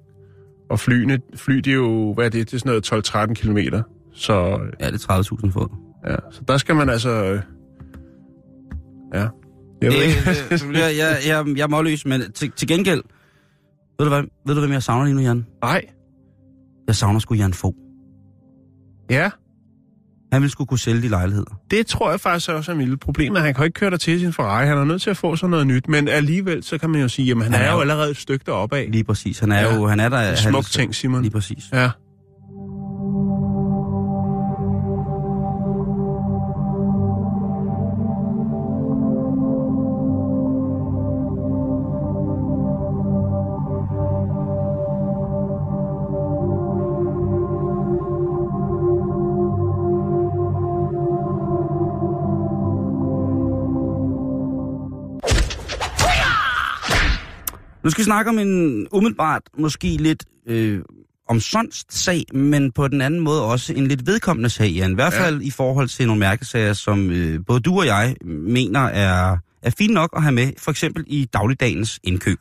Og 0.69 0.79
flyene, 0.79 1.19
fly, 1.35 1.55
det 1.55 1.67
er 1.67 1.73
jo, 1.75 2.13
hvad 2.13 2.25
er 2.25 2.29
det? 2.29 2.51
Det 2.51 2.55
er 2.55 2.59
sådan 2.59 2.93
noget 2.93 3.29
12-13 3.29 3.33
km. 3.33 3.57
Så, 4.13 4.33
øh, 4.63 4.73
Ja, 4.79 4.91
det 4.91 5.05
er 5.09 5.21
30.000 5.45 5.51
fod. 5.51 5.67
ja, 6.07 6.15
så 6.31 6.41
der 6.47 6.57
skal 6.57 6.75
man 6.75 6.89
altså... 6.89 7.09
Øh, 7.23 7.41
ja. 9.13 9.27
Ikke. 9.91 10.15
Det, 10.49 10.61
det, 10.61 10.73
jeg, 10.79 10.97
jeg, 10.97 11.17
jeg, 11.27 11.57
jeg 11.57 11.63
er 11.63 11.67
målløs, 11.67 12.05
men 12.05 12.31
til, 12.31 12.51
til 12.51 12.67
gengæld... 12.67 13.01
Ved 13.99 14.05
du, 14.05 14.09
hvad, 14.09 14.23
ved 14.47 14.53
du, 14.55 14.59
hvem 14.61 14.71
jeg 14.71 14.83
savner 14.83 15.05
lige 15.05 15.15
nu, 15.15 15.21
Jan? 15.21 15.45
Nej. 15.61 15.81
Jeg 16.87 16.95
savner 16.95 17.19
sgu 17.19 17.33
Jan 17.35 17.53
Fogh. 17.53 17.75
Ja, 19.09 19.29
Han 20.31 20.41
ville 20.41 20.51
skulle 20.51 20.67
kunne 20.67 20.79
sælge 20.79 21.01
de 21.01 21.07
lejligheder. 21.07 21.59
det 21.71 21.85
tror 21.87 22.09
jeg 22.11 22.19
faktisk 22.19 22.49
også 22.51 22.71
er 22.71 22.75
mit 22.75 22.99
problem. 22.99 23.35
Han 23.35 23.53
kan 23.53 23.65
ikke 23.65 23.73
køre 23.79 23.89
der 23.91 23.97
til 23.97 24.19
sin 24.19 24.33
Ferrari. 24.33 24.65
Han 24.67 24.77
er 24.77 24.83
nødt 24.83 25.01
til 25.01 25.09
at 25.09 25.17
få 25.17 25.35
sådan 25.35 25.49
noget 25.51 25.67
nyt. 25.67 25.87
Men 25.87 26.07
alligevel, 26.07 26.63
så 26.63 26.77
kan 26.77 26.89
man 26.89 27.01
jo 27.01 27.07
sige, 27.07 27.31
at 27.31 27.37
han, 27.43 27.53
Han 27.53 27.61
er 27.61 27.65
er 27.67 27.73
jo 27.73 27.79
allerede 27.81 28.11
et 28.11 28.17
stykke 28.17 28.43
deroppe 28.45 28.77
af. 28.77 28.87
Lige 28.91 29.03
præcis. 29.03 29.39
Han 29.39 29.51
er 29.51 29.59
Ja. 29.61 29.75
jo... 29.75 29.87
Han 29.87 29.99
er 29.99 30.09
der... 30.09 30.19
En 30.19 30.25
han- 30.25 30.37
smuk 30.37 30.65
ting, 30.65 30.95
Simon. 30.95 31.21
Lige 31.21 31.31
præcis. 31.31 31.63
Ja. 31.73 31.89
Nu 57.83 57.89
skal 57.89 58.01
vi 58.01 58.05
snakke 58.05 58.29
om 58.29 58.39
en 58.39 58.87
umiddelbart, 58.91 59.41
måske 59.57 59.87
lidt 59.87 60.23
øh, 60.47 60.81
omsonst 61.29 61.93
sag, 61.93 62.23
men 62.33 62.71
på 62.71 62.87
den 62.87 63.01
anden 63.01 63.19
måde 63.19 63.43
også 63.43 63.73
en 63.73 63.87
lidt 63.87 64.07
vedkommende 64.07 64.49
sag, 64.49 64.67
Jan. 64.69 64.91
I 64.91 64.95
hvert 64.95 65.13
Ja. 65.13 65.25
fald 65.25 65.41
i 65.41 65.51
forhold 65.51 65.87
til 65.87 66.07
nogle 66.07 66.19
mærkesager, 66.19 66.73
som 66.73 67.09
øh, 67.11 67.39
både 67.47 67.59
du 67.59 67.79
og 67.79 67.85
jeg 67.85 68.15
mener 68.25 68.79
er, 68.79 69.37
er 69.61 69.69
fint 69.77 69.93
nok 69.93 70.09
at 70.15 70.21
have 70.21 70.31
med, 70.31 70.51
for 70.57 70.71
eksempel 70.71 71.03
i 71.07 71.25
dagligdagens 71.33 71.99
indkøb. 72.03 72.39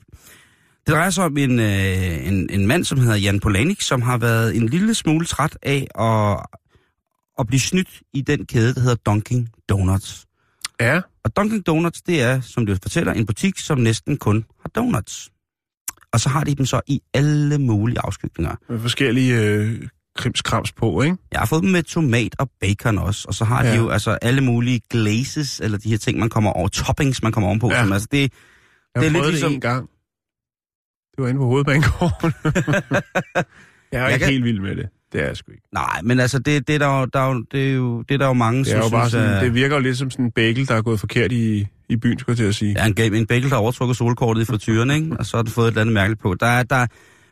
Det 0.86 0.94
drejer 0.94 1.10
sig 1.10 1.24
om 1.24 1.36
en, 1.36 1.58
øh, 1.60 2.28
en, 2.28 2.48
en 2.50 2.66
mand, 2.66 2.84
som 2.84 2.98
hedder 2.98 3.16
Jan 3.16 3.40
Polanik, 3.40 3.80
som 3.80 4.02
har 4.02 4.18
været 4.18 4.56
en 4.56 4.68
lille 4.68 4.94
smule 4.94 5.26
træt 5.26 5.58
af 5.62 5.86
at, 5.98 6.46
at 7.38 7.46
blive 7.46 7.60
snydt 7.60 8.00
i 8.14 8.20
den 8.20 8.46
kæde, 8.46 8.74
der 8.74 8.80
hedder 8.80 8.96
Dunkin' 9.10 9.64
Donuts. 9.68 10.26
Ja. 10.80 11.00
Og 11.24 11.30
Dunkin' 11.40 11.62
Donuts, 11.62 12.02
det 12.02 12.22
er, 12.22 12.40
som 12.40 12.66
det 12.66 12.78
fortæller, 12.82 13.12
en 13.12 13.26
butik, 13.26 13.58
som 13.58 13.78
næsten 13.78 14.16
kun 14.16 14.44
har 14.62 14.68
donuts. 14.68 15.30
Og 16.12 16.20
så 16.20 16.28
har 16.28 16.44
de 16.44 16.54
dem 16.54 16.66
så 16.66 16.80
i 16.86 17.00
alle 17.14 17.58
mulige 17.58 17.98
afskygninger. 18.00 18.54
Med 18.68 18.80
forskellige 18.80 19.40
øh, 19.40 19.88
krimskrams 20.16 20.72
på, 20.72 21.02
ikke? 21.02 21.16
Jeg 21.32 21.40
har 21.40 21.46
fået 21.46 21.62
dem 21.62 21.70
med 21.70 21.82
tomat 21.82 22.34
og 22.38 22.50
bacon 22.60 22.98
også, 22.98 23.24
og 23.28 23.34
så 23.34 23.44
har 23.44 23.64
ja. 23.64 23.72
de 23.72 23.76
jo 23.76 23.88
altså 23.88 24.10
alle 24.22 24.40
mulige 24.40 24.80
glazes, 24.90 25.60
eller 25.60 25.78
de 25.78 25.88
her 25.90 25.98
ting, 25.98 26.18
man 26.18 26.28
kommer 26.28 26.50
over, 26.50 26.68
toppings, 26.68 27.22
man 27.22 27.32
kommer 27.32 27.48
ovenpå. 27.48 27.70
Ja. 27.70 27.82
Som, 27.82 27.92
altså 27.92 28.08
det, 28.12 28.20
Jeg 28.20 28.30
Det 29.02 29.06
er 29.06 29.10
lidt 29.12 29.26
ligesom- 29.26 29.48
det 29.50 29.54
en 29.54 29.60
gang. 29.60 29.88
Det 31.16 31.22
var 31.22 31.28
inde 31.28 31.38
på 31.38 31.44
hovedbanegården. 31.46 32.32
jeg 33.92 33.98
er 34.00 34.04
Jeg 34.04 34.12
ikke 34.12 34.24
kan- 34.24 34.32
helt 34.32 34.44
vild 34.44 34.60
med 34.60 34.76
det. 34.76 34.88
Det 35.12 35.20
er 35.20 35.26
jeg 35.26 35.36
sgu 35.36 35.52
ikke. 35.52 35.64
nej, 35.72 36.00
men 36.04 36.20
altså 36.20 36.38
det, 36.38 36.68
det, 36.68 36.74
er 36.74 36.78
der, 36.78 37.06
der, 37.06 37.20
er 37.30 37.42
det, 37.52 37.68
er 37.70 37.74
jo, 37.74 38.02
det 38.02 38.14
er 38.14 38.18
der 38.18 38.26
jo 38.26 38.32
mange, 38.32 38.58
Det, 38.58 38.66
som 38.66 38.80
jo 38.80 38.88
bare 38.88 39.08
synes, 39.08 39.12
sådan, 39.12 39.36
at, 39.36 39.42
det 39.42 39.54
virker 39.54 39.76
jo 39.76 39.82
lidt 39.82 39.98
som 39.98 40.10
sådan 40.10 40.24
en 40.24 40.30
bagel, 40.30 40.68
der 40.68 40.74
er 40.74 40.82
gået 40.82 41.00
forkert 41.00 41.32
i, 41.32 41.66
i 41.88 41.96
byen, 41.96 42.18
skulle 42.18 42.32
jeg 42.32 42.36
til 42.36 42.44
at 42.44 42.54
sige. 42.54 42.76
Ja, 42.78 43.04
en, 43.06 43.14
en 43.14 43.26
bagel, 43.26 43.42
der 43.42 43.48
har 43.48 43.56
overtrukket 43.56 43.96
solkortet 43.96 44.42
i 44.42 44.44
frityren, 44.44 44.90
ikke? 44.90 45.16
Og 45.18 45.26
så 45.26 45.36
har 45.36 45.42
du 45.42 45.50
fået 45.50 45.64
et 45.66 45.70
eller 45.70 45.80
andet 45.80 45.92
mærkeligt 45.94 46.20
på. 46.22 46.34
Der 46.40 46.46
er, 46.46 46.62
der, 46.62 46.86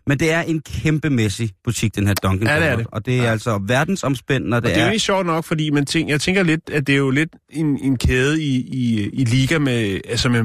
men 0.07 0.19
det 0.21 0.33
er 0.33 0.41
en 0.41 0.61
kæmpemæssig 0.61 1.51
butik, 1.65 1.97
den 1.97 2.07
her 2.07 2.15
Dunkin' 2.27 2.49
Ja, 2.49 2.61
det 2.61 2.69
er 2.69 2.77
det. 2.77 2.87
Og 2.93 3.07
det 3.07 3.19
er 3.19 3.23
Ja. 3.23 3.31
altså 3.31 3.61
verdensomspændende, 3.67 4.57
og 4.57 4.63
Det, 4.63 4.71
og 4.71 4.75
det 4.75 4.81
er 4.83 4.87
jo 4.87 4.93
ikke 4.93 5.03
sjovt 5.05 5.27
nok, 5.27 5.45
fordi 5.45 5.71
man 5.71 5.87
tænker, 5.87 6.13
jeg 6.13 6.21
tænker 6.21 6.43
lidt, 6.43 6.71
at 6.73 6.87
det 6.87 6.93
er 6.93 6.97
jo 6.99 7.11
lidt 7.11 7.29
en, 7.51 7.79
en 7.83 7.97
kæde 7.99 8.43
i, 8.43 8.57
i, 8.57 9.11
i 9.13 9.25
liga 9.25 9.59
med, 9.59 10.01
altså 10.09 10.29
med 10.29 10.43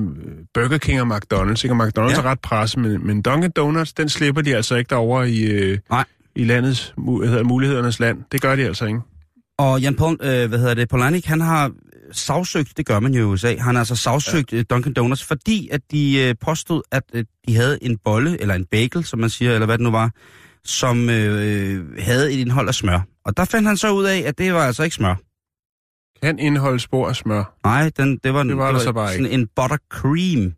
Burger 0.54 0.78
King 0.78 1.02
og 1.02 1.08
McDonald's. 1.18 1.64
Ikke? 1.64 1.76
Og 1.76 1.88
McDonald's 1.88 2.12
Ja. 2.12 2.18
er 2.18 2.26
ret 2.26 2.40
presset, 2.40 2.80
men, 2.82 3.08
men 3.08 3.24
Dunkin' 3.28 3.48
Donuts, 3.56 3.94
den 3.94 4.10
slipper 4.10 4.42
de 4.42 4.56
altså 4.56 4.76
ikke 4.76 4.90
derovre 4.90 5.30
i, 5.32 5.44
øh, 5.44 5.78
Nej. 5.90 6.04
I 6.36 6.44
landets, 6.44 6.94
hedder, 6.98 7.38
det, 7.38 7.46
mulighedernes 7.46 8.00
land. 8.00 8.24
Det 8.32 8.42
gør 8.42 8.56
de 8.56 8.66
altså 8.66 8.86
ikke. 8.86 9.00
Og 9.58 9.82
Jan 9.82 9.96
Paul, 9.96 10.18
øh, 10.22 10.50
hvad 10.50 10.60
hedder 10.60 10.74
det, 10.74 10.90
Polanik, 10.90 11.26
han 11.26 11.42
har 11.42 11.72
sagsøgt, 12.12 12.78
det 12.78 12.86
gør 12.86 13.00
man 13.00 13.14
jo 13.14 13.20
i 13.20 13.24
USA, 13.24 13.56
han 13.58 13.76
har 13.76 13.82
altså 13.82 13.96
sagsøgt 13.96 14.54
ja. 14.54 14.64
Dunkin' 14.74 14.94
Donuts, 14.94 15.24
fordi 15.24 15.70
at 15.72 15.82
de 15.92 16.22
øh, 16.22 16.36
påstod, 16.42 16.82
at 16.92 17.04
øh, 17.14 17.26
de 17.48 17.56
havde 17.56 17.80
en 17.82 17.98
bolle, 17.98 18.42
eller 18.42 18.56
en 18.56 18.66
bagel, 18.66 19.04
som 19.04 19.20
man 19.20 19.30
siger, 19.30 19.54
eller 19.54 19.66
hvad 19.66 19.78
det 19.78 19.84
nu 19.84 19.92
var, 19.92 20.12
som 20.64 21.10
øh, 21.10 22.00
havde 22.00 22.34
et 22.34 22.40
indhold 22.40 22.68
af 22.68 22.76
smør. 22.76 23.00
Og 23.26 23.38
der 23.38 23.46
fandt 23.46 23.68
han 23.68 23.78
så 23.78 23.92
ud 23.92 24.04
af, 24.04 24.24
at 24.26 24.38
det 24.38 24.54
var 24.54 24.66
altså 24.66 24.84
ikke 24.84 24.96
smør. 24.96 25.16
Kan 26.24 26.40
indeholde 26.40 26.80
spor 26.80 27.10
af 27.10 27.16
smør. 27.16 27.58
Nej, 27.64 27.92
den, 27.98 28.20
det 28.24 28.34
var, 28.34 28.44
Det 28.44 28.58
var 28.58 28.72
der 28.72 28.80
så 28.80 28.94
bare 28.94 29.12
sådan 29.12 29.26
en 29.26 29.48
buttercream. 29.56 30.54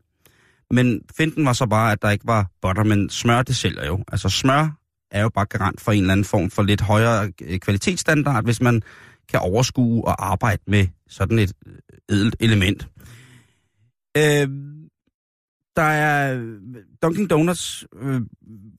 Men 0.72 1.02
finten 1.18 1.46
var 1.46 1.54
så 1.54 1.66
bare, 1.66 1.92
at 1.92 2.02
der 2.02 2.10
ikke 2.10 2.28
var 2.28 2.48
butter, 2.62 2.84
men 2.84 3.10
smør, 3.10 3.42
det 3.42 3.56
sælger 3.56 3.86
jo. 3.86 4.04
Altså 4.12 4.30
smør 4.30 4.78
er 5.12 5.22
jo 5.22 5.30
bare 5.30 5.46
garant 5.46 5.82
for 5.82 5.92
en 5.92 6.02
eller 6.02 6.12
anden 6.12 6.26
form 6.26 6.50
for 6.50 6.64
lidt 6.64 6.82
højere 6.82 7.32
øh, 7.42 7.60
kvalitetsstandard, 7.60 8.44
hvis 8.44 8.62
man 8.62 8.82
kan 9.30 9.40
overskue 9.40 10.06
og 10.06 10.32
arbejde 10.32 10.62
med 10.68 10.88
sådan 11.10 11.40
et 11.40 11.54
øh, 11.66 11.74
edelt 12.10 12.36
element. 12.40 12.88
Øh, 14.18 14.48
der 15.76 15.84
er... 15.84 16.34
Øh, 16.34 16.58
Dunkin' 17.06 17.28
Donuts 17.28 17.86
øh, 18.02 18.22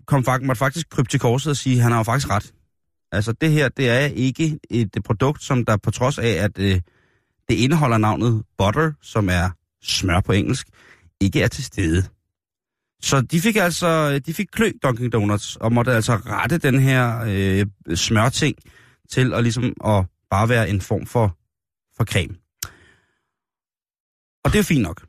kom 0.06 0.24
faktisk, 0.24 0.46
måtte 0.46 0.58
faktisk 0.58 0.88
krybe 0.90 1.08
til 1.08 1.20
korset 1.20 1.50
og 1.50 1.56
sige, 1.56 1.76
at 1.76 1.82
han 1.82 1.92
har 1.92 1.98
jo 1.98 2.02
faktisk 2.02 2.30
ret. 2.30 2.52
Altså 3.12 3.32
det 3.32 3.50
her, 3.50 3.68
det 3.68 3.88
er 3.90 4.06
ikke 4.06 4.58
et 4.70 4.96
produkt, 5.04 5.42
som 5.42 5.64
der 5.64 5.76
på 5.76 5.90
trods 5.90 6.18
af, 6.18 6.28
at 6.28 6.58
øh, 6.58 6.80
det 7.48 7.54
indeholder 7.54 7.98
navnet 7.98 8.42
butter, 8.58 8.92
som 9.02 9.28
er 9.28 9.50
smør 9.82 10.20
på 10.20 10.32
engelsk, 10.32 10.68
ikke 11.20 11.42
er 11.42 11.48
til 11.48 11.64
stede. 11.64 12.04
Så 13.02 13.20
de 13.20 13.40
fik 13.40 13.56
altså, 13.56 14.18
de 14.18 14.34
fik 14.34 14.46
klø 14.52 14.70
Dunkin' 14.86 15.08
Donuts, 15.08 15.56
og 15.56 15.72
måtte 15.72 15.92
altså 15.92 16.16
rette 16.16 16.58
den 16.58 16.80
her 16.80 17.24
øh, 17.26 17.96
smørting 17.96 18.56
til 19.10 19.34
at 19.34 19.42
ligesom 19.42 19.64
at 19.64 20.04
bare 20.30 20.48
være 20.48 20.70
en 20.70 20.80
form 20.80 21.06
for, 21.06 21.36
for 21.96 22.04
creme. 22.04 22.34
Og 24.44 24.52
det 24.52 24.54
er 24.54 24.58
jo 24.58 24.64
fint 24.64 24.82
nok. 24.82 25.06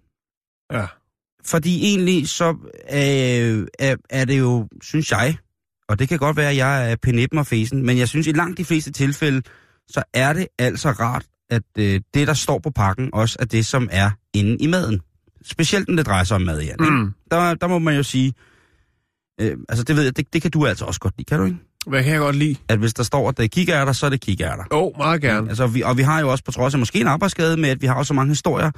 Ja. 0.71 0.85
Fordi 1.45 1.85
egentlig 1.85 2.29
så 2.29 2.49
øh, 2.91 3.67
er, 3.79 3.95
er 4.09 4.25
det 4.25 4.39
jo, 4.39 4.67
synes 4.81 5.11
jeg, 5.11 5.37
og 5.89 5.99
det 5.99 6.09
kan 6.09 6.19
godt 6.19 6.37
være, 6.37 6.49
at 6.49 6.57
jeg 6.57 6.91
er 6.91 6.95
penippen 6.95 7.39
og 7.39 7.47
fesen, 7.47 7.85
men 7.85 7.97
jeg 7.97 8.07
synes 8.07 8.27
i 8.27 8.31
langt 8.31 8.57
de 8.57 8.65
fleste 8.65 8.91
tilfælde, 8.91 9.41
så 9.87 10.03
er 10.13 10.33
det 10.33 10.47
altså 10.59 10.91
rart, 10.91 11.25
at 11.49 11.63
øh, 11.77 12.01
det, 12.13 12.27
der 12.27 12.33
står 12.33 12.59
på 12.59 12.71
pakken, 12.71 13.09
også 13.13 13.37
er 13.39 13.45
det, 13.45 13.65
som 13.65 13.89
er 13.91 14.11
inde 14.33 14.57
i 14.63 14.67
maden. 14.67 15.01
Specielt 15.45 15.89
når 15.89 15.95
det 15.95 16.05
drejer 16.05 16.23
sig 16.23 16.35
om 16.35 16.41
mad, 16.41 16.61
Jan. 16.61 16.75
Mm. 16.79 17.13
Der, 17.31 17.53
der 17.53 17.67
må 17.67 17.79
man 17.79 17.95
jo 17.95 18.03
sige, 18.03 18.33
øh, 19.41 19.57
altså 19.69 19.83
det 19.83 19.95
ved 19.95 20.03
jeg, 20.03 20.17
det, 20.17 20.33
det 20.33 20.41
kan 20.41 20.51
du 20.51 20.65
altså 20.65 20.85
også 20.85 20.99
godt 20.99 21.13
lide, 21.17 21.25
kan 21.25 21.39
du 21.39 21.45
ikke? 21.45 21.57
Hvad 21.87 22.03
kan 22.03 22.11
jeg 22.11 22.19
godt 22.19 22.35
lide? 22.35 22.55
At 22.67 22.79
hvis 22.79 22.93
der 22.93 23.03
står, 23.03 23.29
at 23.29 23.37
det 23.37 23.43
er 23.43 23.47
kikærter, 23.47 23.93
så 23.93 24.05
er 24.05 24.09
det 24.09 24.21
kikærter. 24.21 24.63
Åh, 24.71 24.83
oh, 24.83 24.91
meget 24.97 25.21
gerne. 25.21 25.49
Altså, 25.49 25.67
vi, 25.67 25.81
og 25.81 25.97
vi 25.97 26.01
har 26.01 26.19
jo 26.19 26.31
også 26.31 26.43
på 26.43 26.51
trods 26.51 26.73
af 26.73 26.79
måske 26.79 27.01
en 27.01 27.07
arbejdsskade 27.07 27.57
med, 27.57 27.69
at 27.69 27.81
vi 27.81 27.87
har 27.87 27.97
jo 27.97 28.03
så 28.03 28.13
mange 28.13 28.29
historier 28.31 28.71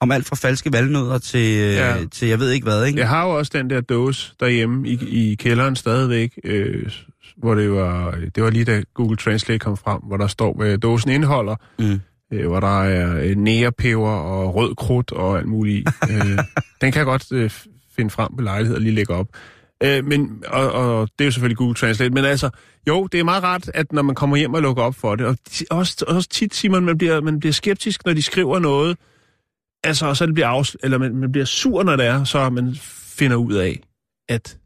om 0.00 0.10
alt 0.12 0.26
fra 0.26 0.36
falske 0.36 0.72
valnødder 0.72 1.18
til, 1.18 1.54
ja. 1.56 1.96
Ja. 1.96 2.04
til 2.12 2.28
jeg 2.28 2.38
ved 2.40 2.50
ikke 2.50 2.64
hvad, 2.64 2.84
ikke? 2.84 2.98
Jeg 2.98 3.08
har 3.08 3.24
jo 3.24 3.38
også 3.38 3.50
den 3.54 3.70
der 3.70 3.80
dåse 3.80 4.32
derhjemme 4.40 4.88
i, 4.88 4.98
i 5.08 5.34
kælderen 5.34 5.76
stadigvæk, 5.76 6.38
øh, 6.44 6.90
hvor 7.36 7.54
det 7.54 7.70
var, 7.70 8.18
det 8.34 8.42
var 8.42 8.50
lige 8.50 8.64
da 8.64 8.82
Google 8.94 9.16
Translate 9.16 9.58
kom 9.58 9.76
frem, 9.76 10.00
hvor 10.02 10.16
der 10.16 10.26
står, 10.26 10.54
hvad 10.56 10.78
dåsen 10.78 11.10
indeholder, 11.10 11.56
Mm. 11.78 12.00
Øh, 12.32 12.46
hvor 12.46 12.60
der 12.60 12.82
er 12.82 13.20
øh, 13.22 13.36
nærepeber 13.36 14.10
og 14.10 14.54
rød 14.54 14.74
krudt 14.74 15.12
og 15.12 15.38
alt 15.38 15.48
muligt. 15.48 15.88
øh, 16.10 16.38
den 16.80 16.92
kan 16.92 16.94
jeg 16.94 17.04
godt 17.04 17.32
øh, 17.32 17.50
finde 17.96 18.10
frem 18.10 18.36
på 18.36 18.42
lejlighed 18.42 18.76
og 18.76 18.82
lige 18.82 18.94
lægge 18.94 19.14
op. 19.14 19.26
Øh, 19.82 20.04
men, 20.04 20.42
og, 20.46 20.72
og 20.72 21.08
det 21.18 21.24
er 21.24 21.26
jo 21.26 21.30
selvfølgelig 21.30 21.56
Google 21.56 21.74
Translate, 21.74 22.14
men 22.14 22.24
altså, 22.24 22.50
jo, 22.88 23.06
det 23.06 23.20
er 23.20 23.24
meget 23.24 23.42
rart, 23.42 23.70
at 23.74 23.92
når 23.92 24.02
man 24.02 24.14
kommer 24.14 24.36
hjem 24.36 24.54
og 24.54 24.62
lukker 24.62 24.82
op 24.82 24.94
for 24.94 25.16
det, 25.16 25.26
og 25.26 25.36
også, 25.70 26.04
også 26.08 26.28
tit, 26.28 26.54
Simon, 26.54 26.84
man 26.84 26.98
bliver, 26.98 27.20
man 27.20 27.40
bliver 27.40 27.52
skeptisk, 27.52 28.06
når 28.06 28.12
de 28.12 28.22
skriver 28.22 28.58
noget, 28.58 28.96
altså, 29.84 30.06
og 30.06 30.16
så 30.16 30.26
det 30.26 30.34
bliver 30.34 30.60
afs- 30.60 30.74
eller 30.82 30.98
man, 30.98 31.16
man 31.16 31.32
bliver 31.32 31.44
sur, 31.44 31.82
når 31.82 31.96
det 31.96 32.06
er, 32.06 32.24
så 32.24 32.50
man 32.50 32.74
finder 33.18 33.36
ud 33.36 33.54
af, 33.54 33.80
at, 34.28 34.58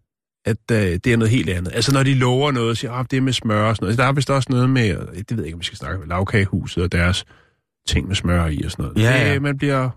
at 0.46 0.57
øh, 0.72 0.79
det 0.79 1.07
er 1.07 1.16
noget 1.16 1.31
helt 1.31 1.50
andet. 1.50 1.72
Altså, 1.74 1.92
når 1.92 2.03
de 2.03 2.14
lover 2.14 2.50
noget, 2.50 2.70
og 2.70 2.77
siger, 2.77 2.92
at 2.92 3.11
det 3.11 3.16
er 3.16 3.20
med 3.20 3.33
smør 3.33 3.68
og 3.68 3.77
sådan 3.77 3.85
noget. 3.85 3.98
Der 3.98 4.05
er 4.05 4.12
vist 4.12 4.31
også 4.31 4.46
noget 4.50 4.70
med, 4.70 4.88
det 4.88 5.31
ved 5.31 5.38
jeg 5.38 5.46
ikke, 5.46 5.55
om 5.55 5.61
vi 5.61 5.64
skal 5.64 5.79
snakke 5.79 6.03
om, 6.03 6.09
lavkagehuset 6.09 6.83
og 6.83 6.92
deres 6.92 7.24
ting 7.88 8.09
med 8.09 8.16
smør 8.16 8.47
i 8.47 8.62
og 8.64 8.70
sådan 8.70 8.83
noget. 8.83 8.99
Ja, 8.99 9.27
ja. 9.27 9.33
Det, 9.35 9.42
man 9.42 9.59
bliver... 9.59 9.90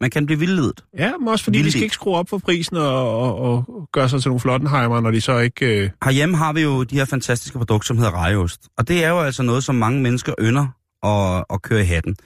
Man 0.00 0.10
kan 0.10 0.26
blive 0.26 0.38
vildledet. 0.38 0.84
Ja, 0.98 1.12
men 1.18 1.28
også 1.28 1.44
fordi 1.44 1.58
de 1.58 1.62
Vildt. 1.62 1.72
skal 1.72 1.82
ikke 1.82 1.94
skrue 1.94 2.16
op 2.16 2.28
for 2.28 2.38
prisen 2.38 2.76
og, 2.76 3.20
og, 3.20 3.40
og 3.40 3.88
gøre 3.92 4.08
sig 4.08 4.22
til 4.22 4.28
nogle 4.28 4.40
flottenheimer, 4.40 5.00
når 5.00 5.10
de 5.10 5.20
så 5.20 5.38
ikke... 5.38 5.82
Øh, 5.84 5.90
Herhjemme 6.04 6.36
har 6.36 6.52
vi 6.52 6.60
jo 6.62 6.82
de 6.82 6.94
her 6.96 7.04
fantastiske 7.04 7.58
produkter, 7.58 7.86
som 7.86 7.96
hedder 7.96 8.12
rejeost. 8.14 8.60
Og 8.78 8.88
det 8.88 9.04
er 9.04 9.08
jo 9.08 9.20
altså 9.20 9.42
noget, 9.42 9.64
som 9.64 9.74
mange 9.74 10.00
mennesker 10.02 10.34
ynder 10.40 10.66
at, 11.04 11.44
at 11.50 11.62
køre 11.62 11.80
i 11.80 11.84
hatten. 11.84 12.16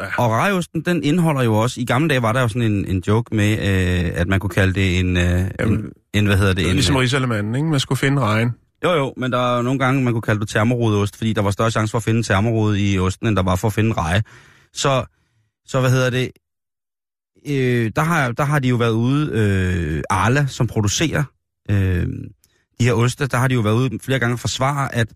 Ja. 0.00 0.06
Og 0.18 0.30
rejeosten, 0.30 0.80
den 0.80 1.02
indeholder 1.02 1.42
jo 1.42 1.54
også... 1.54 1.80
I 1.80 1.84
gamle 1.84 2.08
dage 2.08 2.22
var 2.22 2.32
der 2.32 2.40
jo 2.40 2.48
sådan 2.48 2.62
en, 2.62 2.84
en 2.84 3.02
joke 3.08 3.36
med, 3.36 3.52
øh, 3.52 4.12
at 4.14 4.28
man 4.28 4.40
kunne 4.40 4.50
kalde 4.50 4.72
det 4.72 4.98
en... 4.98 5.16
Øh, 5.16 5.40
en, 5.40 5.50
Jamen, 5.60 5.92
en 6.14 6.26
hvad 6.26 6.36
hedder 6.36 6.52
det? 6.54 6.64
det 6.64 6.68
En, 6.70 6.74
ligesom 6.74 6.96
Rigsalemanden, 6.96 7.54
ikke? 7.54 7.68
Man 7.68 7.80
skulle 7.80 7.98
finde 7.98 8.22
regn 8.22 8.50
jo, 8.84 8.92
jo, 8.92 9.14
men 9.16 9.32
der 9.32 9.58
er 9.58 9.62
nogle 9.62 9.78
gange, 9.78 10.04
man 10.04 10.12
kunne 10.12 10.22
kalde 10.22 10.40
det 10.40 10.48
termorodeost, 10.48 11.16
fordi 11.16 11.32
der 11.32 11.42
var 11.42 11.50
større 11.50 11.70
chance 11.70 11.90
for 11.90 11.98
at 11.98 12.04
finde 12.04 12.22
termorude 12.22 12.92
i 12.92 12.98
osten, 12.98 13.26
end 13.26 13.36
der 13.36 13.42
var 13.42 13.56
for 13.56 13.68
at 13.68 13.74
finde 13.74 13.92
reje. 13.92 14.22
Så, 14.72 15.04
så 15.66 15.80
hvad 15.80 15.90
hedder 15.90 16.10
det? 16.10 16.30
Øh, 17.46 17.92
der, 17.96 18.02
har, 18.02 18.32
der 18.32 18.44
har 18.44 18.58
de 18.58 18.68
jo 18.68 18.76
været 18.76 18.92
ude, 18.92 19.30
øh, 19.32 20.02
Arla, 20.10 20.46
som 20.46 20.66
producerer 20.66 21.24
øh, 21.70 22.06
de 22.80 22.84
her 22.84 22.92
oste, 22.92 23.26
der 23.26 23.36
har 23.36 23.48
de 23.48 23.54
jo 23.54 23.60
været 23.60 23.74
ude 23.74 23.98
flere 24.02 24.18
gange 24.18 24.34
og 24.34 24.40
forsvare, 24.40 24.94
at 24.94 25.08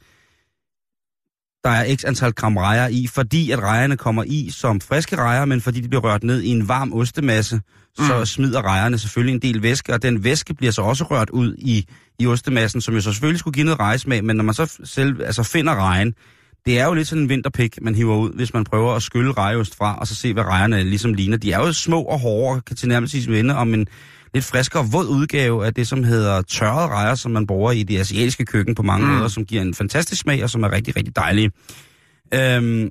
der 1.65 1.71
er 1.71 1.97
x 1.97 2.05
antal 2.05 2.33
gram 2.33 2.57
rejer 2.57 2.89
i, 2.89 3.07
fordi 3.07 3.51
at 3.51 3.59
rejerne 3.59 3.97
kommer 3.97 4.25
i 4.27 4.51
som 4.53 4.81
friske 4.81 5.17
rejer, 5.17 5.45
men 5.45 5.61
fordi 5.61 5.81
de 5.81 5.89
bliver 5.89 6.05
rørt 6.05 6.25
ned 6.25 6.41
i 6.43 6.49
en 6.49 6.69
varm 6.69 6.93
ostemasse, 6.93 7.61
så 7.99 8.19
Mm. 8.19 8.27
smider 8.27 8.63
rejerne 8.63 8.99
selvfølgelig 8.99 9.35
en 9.35 9.43
del 9.43 9.63
væske, 9.63 9.95
og 9.95 10.03
den 10.03 10.25
væske 10.25 10.55
bliver 10.55 10.73
så 10.73 10.83
også 10.83 11.05
rørt 11.05 11.31
ud 11.31 11.55
i, 11.59 11.85
i 12.19 12.27
ostemassen, 12.27 12.81
som 12.81 12.95
jo 12.95 13.01
så 13.01 13.13
selvfølgelig 13.13 13.39
skulle 13.39 13.55
give 13.55 13.65
noget 13.65 13.81
rejesmag, 13.81 14.25
men 14.25 14.37
når 14.37 14.45
man 14.45 14.55
så 14.55 14.79
selv 14.85 15.23
altså 15.25 15.43
finder 15.43 15.75
rejen, 15.75 16.15
det 16.67 16.79
er 16.81 16.87
jo 16.87 16.95
lidt 16.95 17.09
sådan 17.09 17.23
en 17.23 17.29
vinterpik, 17.29 17.79
man 17.83 17.95
hiver 17.95 18.17
ud, 18.17 18.33
hvis 18.35 18.55
man 18.55 18.65
prøver 18.65 18.95
at 18.95 19.03
skylle 19.03 19.33
rejeost 19.33 19.77
fra, 19.77 19.97
og 19.99 20.07
så 20.07 20.15
se, 20.15 20.33
hvad 20.33 20.43
rejerne 20.45 20.83
ligesom 20.85 21.15
ligner. 21.15 21.37
De 21.37 21.53
er 21.53 21.59
jo 21.59 21.73
små 21.73 22.03
og 22.03 22.19
hårde, 22.19 22.57
og 22.57 22.65
kan 22.65 22.77
tilnærmelsesvis 22.77 23.29
vende 23.31 23.57
om 23.57 23.75
en 23.75 23.87
lidt 24.35 24.45
friskere, 24.45 24.87
våd 24.93 25.07
udgave 25.07 25.67
af 25.67 25.75
det, 25.75 25.89
som 25.89 26.05
hedder 26.05 26.43
tørrede 26.43 26.89
rejer, 26.89 27.15
som 27.15 27.31
man 27.31 27.47
bruger 27.47 27.73
i 27.73 27.83
det 27.83 27.99
asiatiske 27.99 28.45
køkken 28.45 28.75
på 28.75 28.83
mange 28.83 29.07
Mm. 29.07 29.13
måder, 29.13 29.29
som 29.29 29.45
giver 29.45 29.63
en 29.63 29.75
fantastisk 29.75 30.21
smag, 30.21 30.43
og 30.45 30.51
som 30.51 30.63
er 30.63 30.73
rigtig, 30.73 30.97
rigtig 30.97 31.17
dejlige. 31.17 31.51
Øhm, 32.35 32.91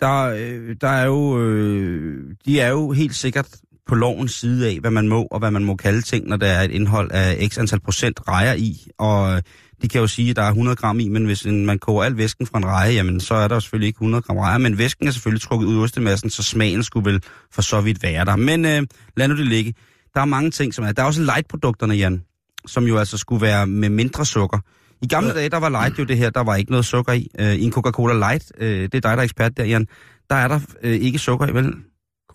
der, 0.00 0.22
øh, 0.38 0.76
der 0.80 0.88
er 0.88 1.06
jo, 1.06 1.40
øh, 1.40 2.34
de 2.46 2.60
er 2.60 2.68
jo 2.68 2.92
helt 2.92 3.14
sikkert 3.14 3.48
på 3.86 3.94
lovens 3.94 4.32
side 4.32 4.68
af, 4.68 4.78
hvad 4.80 4.90
man 4.90 5.08
må 5.08 5.22
og 5.30 5.38
hvad 5.38 5.50
man 5.50 5.64
må 5.64 5.76
kalde 5.76 6.02
ting, 6.02 6.28
når 6.28 6.36
der 6.36 6.46
er 6.46 6.62
et 6.62 6.70
indhold 6.70 7.10
af 7.12 7.48
x 7.50 7.58
antal 7.58 7.80
procent 7.80 8.20
rejer 8.28 8.54
i. 8.54 8.86
Og 8.98 9.42
de 9.82 9.88
kan 9.88 10.00
jo 10.00 10.06
sige, 10.06 10.30
at 10.30 10.36
der 10.36 10.42
er 10.42 10.48
100 10.48 10.76
gram 10.76 11.00
i, 11.00 11.08
men 11.08 11.24
hvis 11.24 11.42
en, 11.42 11.66
man 11.66 11.78
koger 11.78 12.04
al 12.04 12.16
væsken 12.16 12.46
fra 12.46 12.58
en 12.58 12.66
reje, 12.66 12.92
jamen 12.92 13.20
så 13.20 13.34
er 13.34 13.48
der 13.48 13.56
jo 13.56 13.60
selvfølgelig 13.60 13.86
ikke 13.86 13.96
100 13.96 14.22
gram 14.22 14.36
rejer, 14.36 14.58
men 14.58 14.78
væsken 14.78 15.06
er 15.06 15.10
selvfølgelig 15.10 15.42
trukket 15.42 15.66
ud 15.66 15.74
i 15.74 15.78
ostemassen, 15.78 16.30
så 16.30 16.42
smagen 16.42 16.82
skulle 16.82 17.12
vel 17.12 17.22
for 17.52 17.62
så 17.62 17.80
vidt 17.80 18.02
være 18.02 18.24
der. 18.24 18.36
Men 18.36 18.64
øh, 18.64 18.86
lad 19.16 19.28
nu 19.28 19.36
det 19.36 19.46
ligge. 19.46 19.74
Der 20.14 20.20
er 20.20 20.24
mange 20.24 20.50
ting, 20.50 20.74
som 20.74 20.84
er... 20.84 20.92
Der 20.92 21.02
er 21.02 21.06
også 21.06 21.22
light-produkterne, 21.22 21.94
Jan, 21.94 22.22
som 22.66 22.84
jo 22.84 22.98
altså 22.98 23.18
skulle 23.18 23.42
være 23.42 23.66
med 23.66 23.88
mindre 23.88 24.26
sukker. 24.26 24.58
I 25.02 25.06
gamle 25.06 25.34
dage, 25.34 25.48
der 25.48 25.56
var 25.56 25.68
light 25.68 25.98
jo 25.98 26.04
det 26.04 26.16
her, 26.16 26.30
der 26.30 26.40
var 26.40 26.56
ikke 26.56 26.70
noget 26.70 26.86
sukker 26.86 27.12
i. 27.12 27.28
Øh, 27.38 27.54
I 27.54 27.64
en 27.64 27.72
Coca-Cola 27.72 28.14
Light, 28.14 28.52
øh, 28.58 28.82
det 28.82 28.84
er 28.84 28.88
dig, 28.88 29.02
der 29.02 29.08
er 29.08 29.22
ekspert 29.22 29.56
der, 29.56 29.64
Jan, 29.64 29.86
der 30.30 30.36
er 30.36 30.48
der 30.48 30.60
øh, 30.82 30.92
ikke 30.92 31.18
sukker 31.18 31.46
i, 31.46 31.54
vel? 31.54 31.74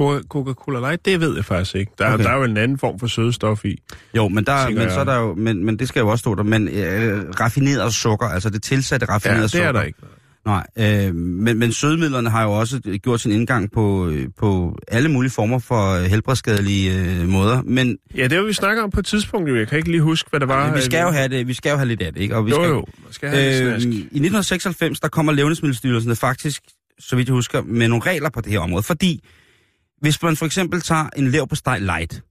Co- 0.01 0.21
Coca-Cola 0.29 0.79
Light, 0.79 1.05
det 1.05 1.19
ved 1.21 1.35
jeg 1.35 1.45
faktisk 1.45 1.75
ikke. 1.75 1.91
Der, 1.97 2.13
Okay. 2.13 2.23
der 2.23 2.29
er 2.29 2.37
jo 2.37 2.43
en 2.43 2.57
anden 2.57 2.77
form 2.77 2.99
for 2.99 3.07
sødestof 3.07 3.65
i. 3.65 3.77
Jo, 4.15 4.27
men, 4.27 4.43
der, 4.45 4.69
men 4.69 4.89
så 4.91 4.99
er 4.99 5.03
der 5.03 5.19
jo, 5.19 5.33
men, 5.35 5.65
men 5.65 5.79
det 5.79 5.87
skal 5.87 5.99
jo 5.99 6.07
også 6.07 6.21
stå 6.21 6.35
der, 6.35 6.43
men 6.43 6.67
øh, 6.67 7.23
raffineret 7.39 7.93
sukker, 7.93 8.25
altså 8.27 8.49
det 8.49 8.63
tilsatte 8.63 9.05
raffinerede 9.09 9.39
Ja, 9.39 9.43
det 9.43 9.51
sukker. 9.51 9.67
er 9.67 9.71
der 9.71 9.81
ikke. 9.83 9.99
Nej, 10.45 10.67
øh, 11.07 11.15
men, 11.15 11.59
men 11.59 11.71
sødemidlerne 11.71 12.29
har 12.29 12.43
jo 12.43 12.51
også 12.51 12.79
gjort 13.03 13.21
sin 13.21 13.31
indgang 13.31 13.71
på, 13.71 14.07
øh, 14.07 14.27
på 14.37 14.77
alle 14.87 15.09
mulige 15.09 15.31
former 15.31 15.59
for 15.59 15.91
øh, 15.99 16.03
helbredsskadelige 16.03 16.99
øh, 17.21 17.27
måder. 17.29 17.61
Men 17.61 17.97
Ja, 18.15 18.23
det 18.23 18.31
har 18.31 18.41
vi 18.43 18.53
snakket 18.53 18.83
om 18.83 18.91
på 18.91 18.99
et 18.99 19.05
tidspunkt, 19.05 19.49
jo. 19.49 19.55
Jeg 19.55 19.67
kan 19.67 19.77
ikke 19.77 19.91
lige 19.91 20.01
huske, 20.01 20.29
hvad 20.29 20.39
det 20.39 20.47
var. 20.47 20.75
vi 20.75 20.81
skal 20.81 21.01
jo 21.01 21.09
have 21.09 21.27
det, 21.27 21.47
vi 21.47 21.53
skal 21.53 21.69
jo 21.69 21.75
have 21.75 21.87
lidt 21.87 22.01
af 22.01 22.13
det, 22.13 22.21
ikke? 22.21 22.35
Og 22.35 22.45
vi 22.45 22.49
Jo, 22.51 22.55
skal, 22.55 22.69
jo. 22.69 22.85
Skal 23.11 23.29
have 23.29 23.61
Øh, 23.61 23.67
øh, 23.67 23.81
I 23.81 23.97
1996, 23.97 24.99
der 24.99 25.07
kommer 25.07 25.31
Levnedsmiddelstyrelsen 25.31 26.15
faktisk, 26.15 26.63
så 26.99 27.15
vidt 27.15 27.27
jeg 27.27 27.33
husker, 27.33 27.61
med 27.61 27.87
nogle 27.87 28.03
regler 28.05 28.29
på 28.29 28.41
det 28.41 28.51
her 28.51 28.59
område. 28.59 28.83
Fordi 28.83 29.23
hvis 30.01 30.23
man 30.23 30.35
for 30.35 30.45
eksempel 30.45 30.81
tager 30.81 31.09
en 31.15 31.27
lev 31.27 31.47
på 31.47 31.55
steg 31.55 31.81
light, 31.81 32.23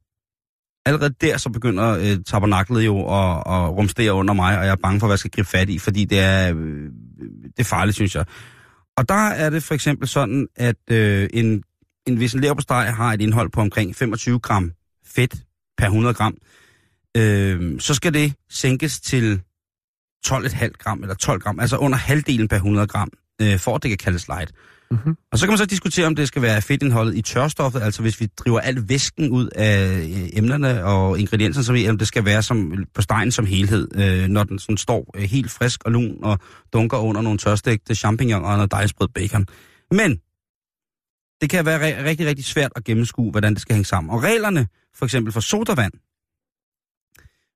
allerede 0.87 1.15
der 1.21 1.37
så 1.37 1.51
begynder 1.51 1.99
øh, 1.99 2.25
tabernaklet 2.27 2.85
jo 2.85 2.99
at, 2.99 3.37
at 3.39 3.71
rumstere 3.71 4.13
under 4.13 4.35
mig, 4.35 4.59
og 4.59 4.65
jeg 4.65 4.73
er 4.73 4.77
bange 4.77 5.01
for, 5.01 5.07
hvad 5.07 5.13
jeg 5.13 5.19
skal 5.19 5.31
gribe 5.31 5.49
fat 5.49 5.69
i, 5.69 5.79
fordi 5.79 6.05
det 6.05 6.21
er, 6.21 6.55
øh, 6.57 6.91
det 7.43 7.59
er 7.59 7.65
farligt, 7.65 7.95
synes 7.95 8.15
jeg. 8.15 8.25
Og 8.97 9.09
der 9.09 9.29
er 9.29 9.51
det 9.51 9.63
for 9.63 9.75
eksempel 9.75 10.09
sådan, 10.09 10.47
at 10.57 10.91
øh, 10.91 11.29
en, 11.33 11.63
en 12.07 12.17
hvis 12.17 12.35
en 12.35 12.41
lev 12.41 12.55
på 12.55 12.61
steg 12.61 12.95
har 12.95 13.13
et 13.13 13.21
indhold 13.21 13.51
på 13.51 13.61
omkring 13.61 13.97
25 13.97 14.39
gram 14.39 14.73
fedt 15.07 15.37
per 15.79 15.87
100 15.87 16.15
gram, 16.15 16.37
øh, 17.17 17.81
så 17.81 17.95
skal 17.95 18.15
det 18.15 18.35
sænkes 18.51 19.01
til 19.01 19.41
12,5 20.27 20.69
gram 20.79 21.03
eller 21.03 21.15
12 21.15 21.41
gram, 21.41 21.61
altså 21.61 21.77
under 21.77 21.99
halvdelen 21.99 22.49
per 22.49 22.57
100 22.57 22.87
gram, 22.87 23.11
øh, 23.43 23.59
for 23.59 23.75
at 23.75 23.83
det 23.83 23.89
kan 23.91 23.99
kaldes 23.99 24.29
light. 24.29 24.53
Mhm. 24.91 25.17
Og 25.33 25.39
så 25.39 25.47
kan 25.47 25.51
man 25.51 25.59
så 25.59 25.67
diskutere, 25.67 26.07
om 26.07 26.15
det 26.17 26.29
skal 26.29 26.43
være 26.43 26.63
fedtindholdet 26.63 27.17
i 27.17 27.23
tørstoffet, 27.23 27.81
altså 27.81 28.03
hvis 28.03 28.21
vi 28.21 28.27
driver 28.27 28.61
al 28.61 28.89
væsken 28.89 29.31
ud 29.31 29.49
af 29.49 29.97
øh, 29.99 30.29
emnerne 30.33 30.85
og 30.85 31.19
ingredienserne, 31.19 31.65
som 31.65 31.77
om 31.91 31.99
det 31.99 32.09
skal 32.09 32.25
være 32.25 32.43
som, 32.43 32.85
på 32.95 33.03
stegen 33.03 33.31
som 33.31 33.47
helhed, 33.47 33.89
øh, 33.95 34.29
når 34.29 34.45
den 34.45 34.59
sådan 34.59 34.77
står 34.77 35.11
øh, 35.17 35.23
helt 35.23 35.51
frisk 35.51 35.85
og 35.85 35.93
lun 35.93 36.25
og 36.25 36.39
dunker 36.73 36.99
under 36.99 37.23
nogle 37.23 37.39
tørstægte 37.39 37.95
champignon 37.95 38.45
og 38.45 38.57
noget 38.57 38.71
dejligt 38.71 38.91
sprød 38.91 39.09
bacon. 39.09 39.47
Men 39.91 40.21
det 41.41 41.51
kan 41.51 41.67
være 41.67 41.79
ri- 41.79 42.05
rigtig, 42.05 42.27
rigtig 42.27 42.45
svært 42.45 42.73
at 42.77 42.85
gennemskue, 42.85 43.31
hvordan 43.31 43.55
det 43.55 43.63
skal 43.63 43.75
hænge 43.75 43.87
sammen. 43.87 44.11
Og 44.11 44.23
reglerne, 44.23 44.67
for 44.95 45.05
eksempel 45.05 45.33
for 45.33 45.41
sodavand, 45.41 45.93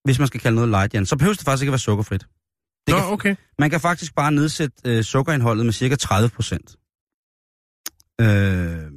hvis 0.04 0.18
man 0.18 0.28
skal 0.28 0.40
kalde 0.40 0.54
noget 0.54 0.70
light, 0.70 0.94
Jan, 0.94 1.06
så 1.06 1.16
behøver 1.16 1.34
det 1.34 1.44
faktisk 1.44 1.62
ikke 1.62 1.70
at 1.70 1.72
være 1.72 1.78
sukkerfrit. 1.78 2.20
Det 2.20 2.94
Nå, 2.94 3.00
kan, 3.00 3.06
okay. 3.06 3.36
man 3.58 3.70
kan 3.70 3.80
faktisk 3.80 4.14
bare 4.14 4.32
nedsætte 4.32 4.76
øh, 4.84 5.04
sukkerindholdet 5.04 5.64
med 5.64 5.72
cirka 5.72 5.96
30 5.96 6.28
procent. 6.28 6.76
Øh, 8.20 8.90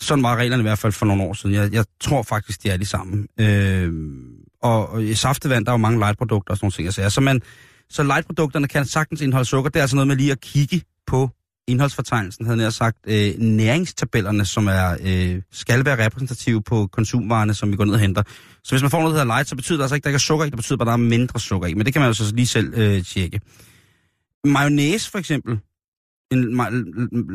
sådan 0.00 0.22
var 0.22 0.36
reglerne 0.36 0.60
i 0.60 0.62
hvert 0.62 0.78
fald 0.78 0.92
for 0.92 1.06
nogle 1.06 1.22
år 1.22 1.32
siden. 1.32 1.54
Jeg, 1.54 1.72
jeg 1.72 1.84
tror 2.00 2.22
faktisk, 2.22 2.62
de 2.62 2.70
er 2.70 2.76
de 2.76 2.86
samme. 2.86 3.26
Øh, 3.40 3.92
og, 4.62 4.88
og 4.88 5.04
i 5.04 5.14
saftevand, 5.14 5.64
der 5.64 5.72
er 5.72 5.74
jo 5.74 5.78
mange 5.78 5.98
lightprodukter 5.98 6.50
og 6.50 6.56
sådan 6.56 6.64
nogle 6.78 6.92
ting, 6.92 7.04
jeg. 7.04 7.12
Så, 7.12 7.20
man, 7.20 7.40
så 7.90 8.02
lightprodukterne 8.02 8.68
kan 8.68 8.84
sagtens 8.84 9.20
indeholde 9.20 9.48
sukker. 9.48 9.70
Det 9.70 9.78
er 9.78 9.82
altså 9.82 9.96
noget 9.96 10.08
med 10.08 10.16
lige 10.16 10.32
at 10.32 10.40
kigge 10.40 10.82
på 11.06 11.30
indholdsfortegnelsen, 11.68 12.46
havde 12.46 12.62
jeg 12.62 12.72
sagt, 12.72 12.96
øh, 13.06 13.34
næringstabellerne, 13.38 14.44
som 14.44 14.66
er, 14.66 14.96
øh, 15.04 15.42
skal 15.52 15.84
være 15.84 16.04
repræsentative 16.04 16.62
på 16.62 16.86
konsumvarerne, 16.86 17.54
som 17.54 17.70
vi 17.70 17.76
går 17.76 17.84
ned 17.84 17.94
og 17.94 18.00
henter. 18.00 18.22
Så 18.64 18.70
hvis 18.72 18.82
man 18.82 18.90
får 18.90 18.98
noget, 18.98 19.14
der 19.14 19.20
hedder 19.20 19.34
light, 19.34 19.48
så 19.48 19.56
betyder 19.56 19.78
det 19.78 19.84
altså 19.84 19.94
ikke, 19.94 20.02
at 20.02 20.04
der 20.04 20.10
ikke 20.10 20.16
er 20.16 20.18
sukker 20.18 20.46
i, 20.46 20.50
det 20.50 20.56
betyder 20.56 20.76
bare, 20.76 20.84
at 20.84 20.98
der 20.98 21.04
er 21.04 21.08
mindre 21.08 21.40
sukker 21.40 21.68
i. 21.68 21.74
Men 21.74 21.86
det 21.86 21.92
kan 21.92 22.02
man 22.02 22.08
jo 22.08 22.14
så 22.14 22.34
lige 22.34 22.46
selv 22.46 22.74
øh, 22.74 23.04
tjekke. 23.04 23.40
Mayonnaise 24.44 25.10
for 25.10 25.18
eksempel, 25.18 25.58
en 26.30 26.60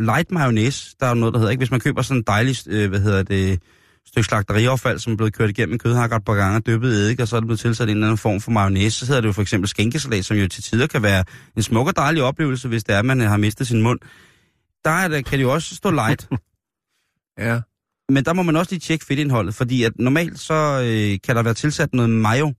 light 0.06 0.32
mayonnaise, 0.32 0.96
der 1.00 1.06
er 1.06 1.14
noget, 1.14 1.34
der 1.34 1.40
hedder, 1.40 1.52
ikke? 1.52 1.60
Hvis 1.60 1.72
man 1.72 1.80
køber 1.80 2.02
sådan 2.02 2.20
en 2.20 2.24
dejlig, 2.28 2.58
øh, 2.68 2.90
hvad 2.90 3.00
hedder 3.00 3.24
det, 3.24 3.62
stykke 4.06 4.28
slagteriaffald, 4.28 5.00
som 5.00 5.14
er 5.14 5.18
blevet 5.18 5.34
kørt 5.34 5.50
igennem 5.50 5.74
en 5.74 5.80
kødhakker 5.80 6.18
et 6.18 6.26
par 6.26 6.34
gange, 6.34 6.60
dyppet 6.60 6.90
eddike, 6.90 7.24
og 7.24 7.28
så 7.28 7.36
er 7.36 7.40
det 7.40 7.48
blevet 7.48 7.60
tilsat 7.60 7.90
en 7.90 7.96
eller 7.96 8.08
anden 8.08 8.18
form 8.18 8.42
for 8.42 8.52
mayonnaise, 8.52 9.00
så 9.00 9.06
hedder 9.06 9.22
det 9.22 9.28
jo 9.28 9.34
for 9.34 9.42
eksempel 9.42 9.70
skænkesalat, 9.70 10.26
som 10.26 10.38
jo 10.38 10.48
til 10.48 10.64
tider 10.64 10.88
kan 10.88 11.04
være 11.04 11.24
en 11.56 11.64
smuk 11.64 11.88
og 11.88 11.96
dejlig 11.96 12.24
oplevelse, 12.24 12.68
hvis 12.68 12.84
det 12.84 12.96
er, 12.96 13.00
at 13.00 13.06
man 13.06 13.20
har 13.20 13.38
mistet 13.38 13.68
sin 13.68 13.82
mund. 13.82 14.00
Der 14.86 14.90
er 14.92 15.08
det, 15.08 15.26
kan 15.26 15.40
det 15.40 15.44
jo 15.44 15.54
også 15.54 15.76
stå 15.76 15.92
light, 15.92 16.30
Ja. 17.40 17.60
men 18.10 18.26
der 18.26 18.34
må 18.34 18.44
man 18.44 18.56
også 18.56 18.72
lige 18.72 18.80
tjekke 18.80 19.06
fedtindholdet, 19.06 19.56
fordi 19.56 19.84
at 19.84 19.92
normalt 20.00 20.40
så 20.40 20.54
øh, 20.54 21.20
kan 21.24 21.36
der 21.36 21.44
være 21.44 21.54
tilsat 21.54 21.94
noget 21.94 22.10
mayo, 22.10 22.54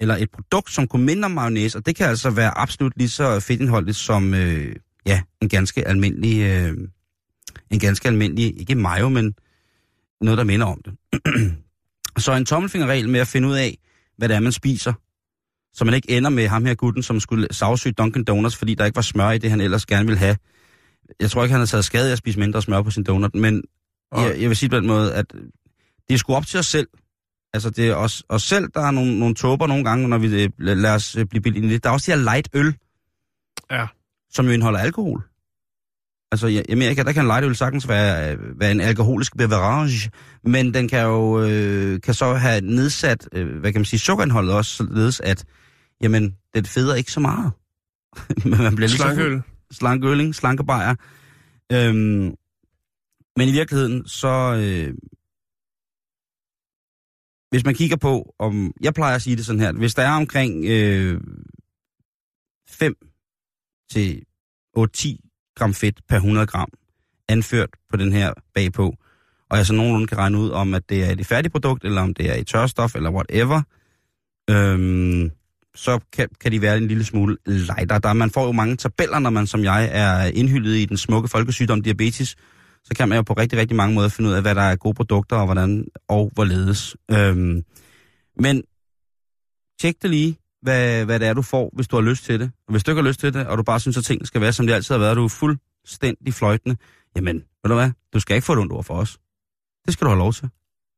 eller 0.00 0.16
et 0.16 0.30
produkt, 0.30 0.70
som 0.72 0.88
kunne 0.88 1.04
minde 1.04 1.24
om 1.24 1.30
mayonnaise, 1.30 1.78
og 1.78 1.86
det 1.86 1.96
kan 1.96 2.06
altså 2.06 2.30
være 2.30 2.58
absolut 2.58 2.92
lige 2.96 3.08
så 3.08 3.40
fedtindholdigt 3.40 3.96
som 3.96 4.34
øh, 4.34 4.76
ja, 5.06 5.22
en 5.42 5.48
ganske 5.48 5.88
almindelig, 5.88 6.40
øh, 6.42 6.76
en 7.70 7.78
ganske 7.78 8.08
almindelig, 8.08 8.60
ikke 8.60 8.74
mayo, 8.74 9.08
men 9.08 9.34
noget, 10.20 10.38
der 10.38 10.44
minder 10.44 10.66
om 10.66 10.80
det. 10.84 10.94
så 12.24 12.32
en 12.32 12.44
tommelfingerregel 12.46 13.08
med 13.08 13.20
at 13.20 13.28
finde 13.28 13.48
ud 13.48 13.54
af, 13.54 13.78
hvad 14.18 14.28
det 14.28 14.34
er, 14.36 14.40
man 14.40 14.52
spiser, 14.52 14.92
så 15.72 15.84
man 15.84 15.94
ikke 15.94 16.10
ender 16.10 16.30
med 16.30 16.48
ham 16.48 16.64
her 16.64 16.74
gutten, 16.74 17.02
som 17.02 17.20
skulle 17.20 17.48
sagsøge 17.50 17.94
Dunkin' 18.00 18.24
Donuts, 18.24 18.56
fordi 18.56 18.74
der 18.74 18.84
ikke 18.84 18.96
var 18.96 19.02
smør 19.02 19.30
i 19.30 19.38
det, 19.38 19.50
han 19.50 19.60
ellers 19.60 19.86
gerne 19.86 20.06
ville 20.06 20.18
have. 20.18 20.36
Jeg 21.20 21.30
tror 21.30 21.42
ikke, 21.42 21.52
han 21.52 21.60
har 21.60 21.66
taget 21.66 21.84
skade 21.84 22.08
af 22.08 22.12
at 22.12 22.18
spise 22.18 22.38
mindre 22.38 22.62
smør 22.62 22.82
på 22.82 22.90
sin 22.90 23.04
donut, 23.04 23.34
men 23.34 23.62
Og- 24.10 24.22
jeg, 24.22 24.40
jeg 24.40 24.48
vil 24.48 24.56
sige 24.56 24.70
på 24.70 24.76
den 24.76 24.86
måde, 24.86 25.14
at 25.14 25.32
det 26.08 26.14
er 26.14 26.18
sgu 26.18 26.34
op 26.34 26.46
til 26.46 26.58
os 26.58 26.66
selv. 26.66 26.88
Altså, 27.52 27.70
det 27.70 27.88
er 27.88 27.94
os, 27.94 28.24
os 28.28 28.42
selv, 28.42 28.68
der 28.74 28.80
er 28.80 28.90
nogle, 28.90 29.18
nogle 29.18 29.34
tåber 29.34 29.66
nogle 29.66 29.84
gange, 29.84 30.08
når 30.08 30.18
vi 30.18 30.42
øh, 30.42 30.50
lader 30.58 30.94
os 30.94 31.16
øh, 31.16 31.26
blive 31.26 31.42
billige. 31.42 31.78
Der 31.78 31.88
er 31.88 31.92
også 31.92 32.12
de 32.12 32.16
her 32.18 32.24
light 32.24 32.48
øl, 32.52 32.74
Ja. 33.70 33.86
Som 34.36 34.46
jo 34.46 34.52
indeholder 34.52 34.78
alkohol. 34.78 35.22
Altså, 36.32 36.46
i 36.46 36.62
Amerika, 36.72 37.02
der 37.02 37.12
kan 37.12 37.22
en 37.22 37.26
light 37.26 37.44
øl 37.44 37.56
sagtens 37.56 37.88
være, 37.88 38.36
være 38.60 38.70
en 38.70 38.80
alkoholisk 38.80 39.36
beverage, 39.36 40.10
men 40.44 40.74
den 40.74 40.88
kan 40.88 41.02
jo 41.02 41.42
øh, 41.42 42.00
kan 42.00 42.14
så 42.14 42.34
have 42.34 42.60
nedsat, 42.60 43.28
øh, 43.32 43.58
hvad 43.60 43.72
kan 43.72 43.80
man 43.80 43.84
sige, 43.84 44.00
sukkerindholdet 44.00 44.54
også, 44.54 44.70
således 44.70 45.20
at, 45.20 45.44
jamen, 46.02 46.36
den 46.54 46.64
feder 46.64 46.94
ikke 46.94 47.12
så 47.12 47.20
meget. 47.20 47.52
men 48.50 48.62
man 48.62 48.76
bliver 48.76 48.88
lige 48.88 48.98
så 48.98 49.02
fuld 49.02 49.14
Slankeøl. 49.14 49.42
slankeøling, 49.72 50.34
slankebajer. 50.34 50.94
Øhm, 51.72 52.34
men 53.36 53.48
i 53.48 53.52
virkeligheden, 53.52 54.08
så... 54.08 54.56
Øh, 54.62 54.94
hvis 57.50 57.64
man 57.64 57.74
kigger 57.74 57.96
på, 57.96 58.34
om... 58.38 58.72
Jeg 58.80 58.94
plejer 58.94 59.14
at 59.14 59.22
sige 59.22 59.36
det 59.36 59.46
sådan 59.46 59.60
her. 59.60 59.72
Hvis 59.72 59.94
der 59.94 60.02
er 60.02 60.12
omkring 60.12 60.64
øh, 60.64 61.20
5 62.68 62.94
til 63.90 64.25
8-10 64.78 65.52
gram 65.56 65.74
fedt 65.74 66.00
per 66.08 66.16
100 66.16 66.46
gram 66.46 66.68
anført 67.28 67.70
på 67.90 67.96
den 67.96 68.12
her 68.12 68.32
bagpå, 68.54 68.94
og 69.50 69.56
jeg 69.56 69.66
så 69.66 69.72
nogenlunde 69.72 70.06
kan 70.06 70.18
regne 70.18 70.38
ud 70.38 70.50
om, 70.50 70.74
at 70.74 70.88
det 70.88 71.04
er 71.04 71.10
et 71.10 71.26
færdigprodukt, 71.26 71.84
eller 71.84 72.02
om 72.02 72.14
det 72.14 72.30
er 72.30 72.34
et 72.34 72.46
tørstof, 72.46 72.94
eller 72.94 73.10
whatever, 73.10 73.62
øhm, 74.50 75.30
så 75.74 76.00
kan, 76.12 76.28
kan 76.40 76.52
de 76.52 76.62
være 76.62 76.76
en 76.76 76.88
lille 76.88 77.04
smule 77.04 77.36
lighter. 77.46 77.98
Der, 77.98 78.12
man 78.12 78.30
får 78.30 78.46
jo 78.46 78.52
mange 78.52 78.76
tabeller, 78.76 79.18
når 79.18 79.30
man 79.30 79.46
som 79.46 79.64
jeg 79.64 79.88
er 79.92 80.24
indhyldet 80.24 80.76
i 80.76 80.84
den 80.84 80.96
smukke 80.96 81.28
folkesygdom 81.28 81.82
diabetes. 81.82 82.36
Så 82.84 82.94
kan 82.96 83.08
man 83.08 83.16
jo 83.16 83.22
på 83.22 83.32
rigtig, 83.32 83.58
rigtig 83.58 83.76
mange 83.76 83.94
måder 83.94 84.08
finde 84.08 84.30
ud 84.30 84.34
af, 84.34 84.42
hvad 84.42 84.54
der 84.54 84.62
er 84.62 84.76
gode 84.76 84.94
produkter, 84.94 85.36
og 85.36 85.44
hvordan 85.44 85.86
og 86.08 86.30
hvorledes. 86.34 86.96
Øhm, 87.10 87.62
men 88.40 88.62
tjek 89.80 90.02
det 90.02 90.10
lige, 90.10 90.38
hvad, 90.66 91.04
hvad 91.04 91.20
det 91.20 91.28
er, 91.28 91.34
du 91.34 91.42
får, 91.42 91.70
hvis 91.72 91.88
du 91.88 91.96
har 91.96 92.02
lyst 92.02 92.24
til 92.24 92.40
det. 92.40 92.52
Og 92.66 92.70
hvis 92.70 92.84
du 92.84 92.90
ikke 92.90 93.02
har 93.02 93.08
lyst 93.08 93.20
til 93.20 93.34
det, 93.34 93.46
og 93.46 93.58
du 93.58 93.62
bare 93.62 93.80
synes, 93.80 93.96
at 93.96 94.04
tingene 94.04 94.26
skal 94.26 94.40
være, 94.40 94.52
som 94.52 94.66
de 94.66 94.74
altid 94.74 94.94
har 94.94 95.00
været, 95.00 95.16
du 95.16 95.24
er 95.24 95.28
fuldstændig 95.28 96.34
fløjtende, 96.34 96.76
jamen, 97.16 97.36
ved 97.36 97.68
du 97.68 97.74
hvad, 97.74 97.90
du 98.12 98.20
skal 98.20 98.36
ikke 98.36 98.46
få 98.46 98.52
et 98.52 98.58
ondt 98.58 98.72
ord 98.72 98.84
for 98.84 98.94
os. 98.94 99.18
Det 99.84 99.92
skal 99.92 100.04
du 100.04 100.10
have 100.10 100.18
lov 100.18 100.32
til. 100.32 100.42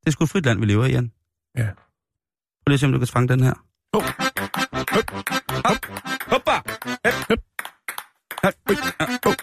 Det 0.01 0.07
er 0.07 0.11
sgu 0.11 0.25
et 0.25 0.31
frit 0.31 0.45
land, 0.45 0.61
vi 0.61 0.67
lever 0.67 0.85
i, 0.85 0.91
Jan. 0.91 1.13
Ja. 1.57 1.67
Prøv 1.67 2.67
lige 2.67 2.75
at 2.75 2.81
se, 2.81 2.87
om 2.87 2.93
du 2.93 2.99
kan 2.99 3.09
fange 3.09 3.29
den 3.29 3.43
her. 3.43 3.55
Hop. 3.95 4.03
Hop. 5.65 5.87
Hoppa. 6.31 6.55
Hop. 7.29 7.45
Hop. 8.45 8.55
Hop. 9.25 9.37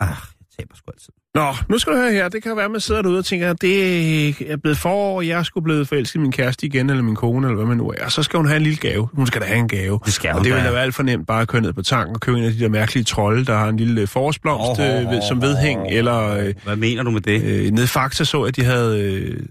Ah, 0.00 0.08
jeg 0.08 0.46
taber 0.58 0.74
sgu 0.74 0.90
altid. 0.90 1.17
Nå, 1.34 1.54
nu 1.68 1.78
skal 1.78 1.92
du 1.92 1.98
høre 1.98 2.12
her. 2.12 2.28
Det 2.28 2.42
kan 2.42 2.56
være, 2.56 2.64
at 2.64 2.70
man 2.70 2.80
sidder 2.80 3.02
derude 3.02 3.18
og 3.18 3.24
tænker, 3.24 3.50
at 3.50 3.60
det 3.62 4.50
er 4.52 4.56
blevet 4.56 4.78
forår, 4.78 5.22
jeg 5.22 5.46
skulle 5.46 5.64
blevet 5.64 5.88
forelsket 5.88 6.14
i 6.14 6.18
min 6.18 6.32
kæreste 6.32 6.66
igen, 6.66 6.90
eller 6.90 7.02
min 7.02 7.14
kone, 7.16 7.46
eller 7.46 7.56
hvad 7.56 7.66
man 7.66 7.76
nu 7.76 7.88
er. 7.90 8.04
Og 8.04 8.12
så 8.12 8.22
skal 8.22 8.36
hun 8.36 8.46
have 8.46 8.56
en 8.56 8.62
lille 8.62 8.78
gave. 8.78 9.08
Hun 9.12 9.26
skal 9.26 9.40
da 9.40 9.46
have 9.46 9.58
en 9.58 9.68
gave. 9.68 10.00
Det 10.04 10.12
skal 10.12 10.34
og 10.34 10.44
det 10.44 10.54
vil 10.54 10.62
da. 10.64 10.70
være 10.70 10.82
alt 10.82 10.94
for 10.94 11.02
nemt 11.02 11.26
bare 11.26 11.42
at 11.42 11.48
køre 11.48 11.62
ned 11.62 11.72
på 11.72 11.82
tanken 11.82 12.14
og 12.14 12.20
købe 12.20 12.38
en 12.38 12.44
af 12.44 12.52
de 12.52 12.58
der 12.60 12.68
mærkelige 12.68 13.04
trolde, 13.04 13.44
der 13.44 13.56
har 13.58 13.68
en 13.68 13.76
lille 13.76 14.06
forårsblomst 14.06 14.80
Åh, 14.80 14.86
øh, 14.86 15.10
ved, 15.10 15.22
som 15.28 15.42
vedhæng, 15.42 15.86
eller 15.90 16.28
øh, 16.28 16.54
Hvad 16.64 16.76
mener 16.76 17.02
du 17.02 17.10
med 17.10 17.20
det? 17.20 17.42
øh, 17.44 17.70
nede 17.70 17.86
Fakta 17.86 18.24
så, 18.24 18.42
at 18.42 18.56
de 18.56 18.64
havde, 18.64 19.02
øh, 19.02 19.46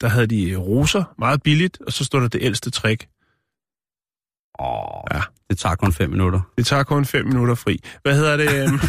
der 0.00 0.08
havde 0.08 0.26
de 0.26 0.56
roser 0.56 1.04
meget 1.18 1.42
billigt, 1.42 1.78
og 1.86 1.92
så 1.92 2.04
stod 2.04 2.20
der 2.20 2.28
det 2.28 2.42
ældste 2.42 2.70
trick. 2.70 3.06
Åh, 4.60 5.16
Ja. 5.16 5.20
det 5.50 5.58
tager 5.58 5.74
kun 5.74 5.92
fem 5.92 6.10
minutter 6.10 6.40
Det 6.58 6.66
tager 6.66 6.82
kun 6.82 7.04
fem 7.04 7.26
minutter 7.26 7.54
fri. 7.54 7.80
Hvad 8.02 8.14
hedder 8.16 8.36
det? 8.36 8.62
øhm? 8.62 8.80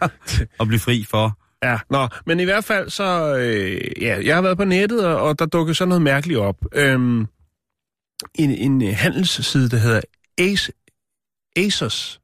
at 0.60 0.66
blive 0.68 0.80
fri 0.80 1.06
for. 1.10 1.38
Ja, 1.64 1.78
nå, 1.90 2.08
men 2.26 2.40
i 2.40 2.44
hvert 2.44 2.64
fald 2.64 2.90
så, 2.90 3.36
øh, 3.36 4.02
ja, 4.02 4.18
jeg 4.24 4.34
har 4.34 4.42
været 4.42 4.56
på 4.56 4.64
nettet, 4.64 5.06
og, 5.06 5.22
og 5.22 5.38
der 5.38 5.46
dukkede 5.46 5.74
så 5.74 5.84
noget 5.84 6.02
mærkeligt 6.02 6.40
op. 6.40 6.56
Øhm, 6.72 7.26
en, 8.34 8.50
en 8.50 8.80
handelsside, 8.80 9.68
der 9.70 9.76
hedder 9.76 10.00
Ace, 10.38 10.72
Asos, 11.56 12.20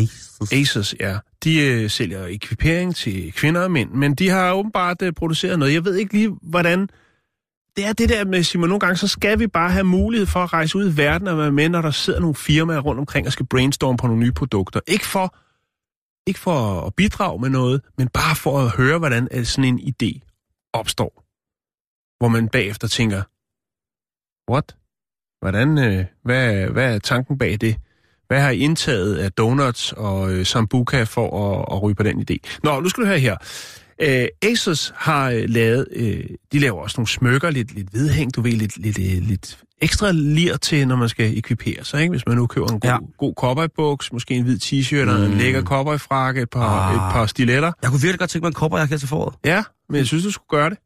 Jesus. 0.00 0.52
Asos, 0.52 0.94
ja, 1.00 1.18
de 1.44 1.60
øh, 1.60 1.90
sælger 1.90 2.26
ekvipering 2.26 2.96
til 2.96 3.32
kvinder 3.32 3.60
og 3.60 3.70
mænd, 3.70 3.90
men 3.90 4.14
de 4.14 4.28
har 4.28 4.52
åbenbart 4.52 5.02
øh, 5.02 5.12
produceret 5.12 5.58
noget. 5.58 5.72
Jeg 5.72 5.84
ved 5.84 5.96
ikke 5.96 6.12
lige, 6.12 6.36
hvordan... 6.42 6.88
Det 7.76 7.86
er 7.86 7.92
det 7.92 8.08
der 8.08 8.24
med, 8.24 8.42
Simon, 8.42 8.68
nogle 8.68 8.80
gange 8.80 8.96
så 8.96 9.08
skal 9.08 9.38
vi 9.38 9.46
bare 9.46 9.70
have 9.70 9.84
mulighed 9.84 10.26
for 10.26 10.40
at 10.40 10.52
rejse 10.52 10.78
ud 10.78 10.92
i 10.92 10.96
verden 10.96 11.28
og 11.28 11.38
være 11.38 11.52
med, 11.52 11.68
når 11.68 11.82
der 11.82 11.90
sidder 11.90 12.20
nogle 12.20 12.34
firmaer 12.34 12.78
rundt 12.78 12.98
omkring 12.98 13.26
og 13.26 13.32
skal 13.32 13.46
brainstorme 13.46 13.96
på 13.98 14.06
nogle 14.06 14.22
nye 14.22 14.32
produkter. 14.32 14.80
Ikke 14.86 15.06
for, 15.06 15.36
ikke 16.26 16.40
for 16.40 16.80
at 16.80 16.94
bidrage 16.94 17.40
med 17.40 17.50
noget, 17.50 17.80
men 17.98 18.08
bare 18.08 18.36
for 18.36 18.60
at 18.60 18.70
høre, 18.70 18.98
hvordan 18.98 19.28
øh, 19.30 19.44
sådan 19.44 19.64
en 19.64 19.80
idé 19.80 20.20
opstår. 20.72 21.24
Hvor 22.18 22.28
man 22.28 22.48
bagefter 22.48 22.88
tænker, 22.88 23.22
what? 24.52 24.76
Hvordan, 25.40 25.78
øh, 25.78 26.04
hvad, 26.24 26.66
hvad 26.66 26.94
er 26.94 26.98
tanken 26.98 27.38
bag 27.38 27.56
det? 27.60 27.76
Hvad 28.26 28.40
har 28.40 28.50
I 28.50 28.58
indtaget 28.58 29.16
af 29.18 29.32
donuts 29.32 29.92
og 29.92 30.32
øh, 30.32 30.46
sambuca 30.46 31.02
for 31.02 31.52
at, 31.52 31.76
at 31.76 31.82
ryge 31.82 31.94
på 31.94 32.02
den 32.02 32.26
idé? 32.30 32.36
Nå, 32.62 32.80
nu 32.80 32.88
skal 32.88 33.02
du 33.02 33.08
høre 33.08 33.18
her. 33.18 33.36
Øh, 33.98 34.28
Asus 34.42 34.92
har 34.96 35.30
øh, 35.30 35.44
lavet, 35.48 35.88
øh, 35.92 36.24
de 36.52 36.58
laver 36.58 36.82
også 36.82 37.00
nogle 37.00 37.08
smykker, 37.08 37.50
lidt, 37.50 37.74
lidt 37.74 37.94
vedhæng, 37.94 38.36
du 38.36 38.42
ved, 38.42 38.52
lidt, 38.52 38.76
lidt, 38.76 38.98
øh, 38.98 39.28
lidt 39.28 39.64
ekstra 39.82 40.10
lir 40.12 40.56
til, 40.56 40.88
når 40.88 40.96
man 40.96 41.08
skal 41.08 41.38
ekvipere 41.38 41.84
sig, 41.84 42.00
ikke? 42.00 42.10
Hvis 42.10 42.26
man 42.26 42.36
nu 42.36 42.46
køber 42.46 42.66
en 42.72 42.80
god, 42.80 42.90
Ja. 42.90 42.96
god 43.18 43.34
cowboybuks, 43.36 44.12
måske 44.12 44.34
en 44.34 44.42
hvid 44.44 44.58
t-shirt 44.58 45.08
og 45.10 45.24
en 45.24 45.30
Mm. 45.30 45.36
lækker 45.38 45.62
cowboyfrakke, 45.62 46.42
et 46.42 46.50
par, 46.50 46.88
Ah. 46.88 46.94
et 46.94 47.12
par 47.12 47.26
stiletter. 47.26 47.72
Jeg 47.82 47.90
kunne 47.90 48.00
virkelig 48.00 48.18
godt 48.18 48.30
tænke 48.30 48.44
mig 48.44 48.48
en 48.48 48.54
kopper, 48.54 48.78
jeg 48.78 48.88
kan 48.88 48.98
til 48.98 49.08
foråret. 49.08 49.34
Det 49.44 49.50
Ja, 49.50 49.62
men 49.88 49.96
jeg 49.98 50.06
synes, 50.06 50.24
du 50.24 50.30
skulle 50.30 50.48
gøre 50.48 50.70
det. 50.70 50.78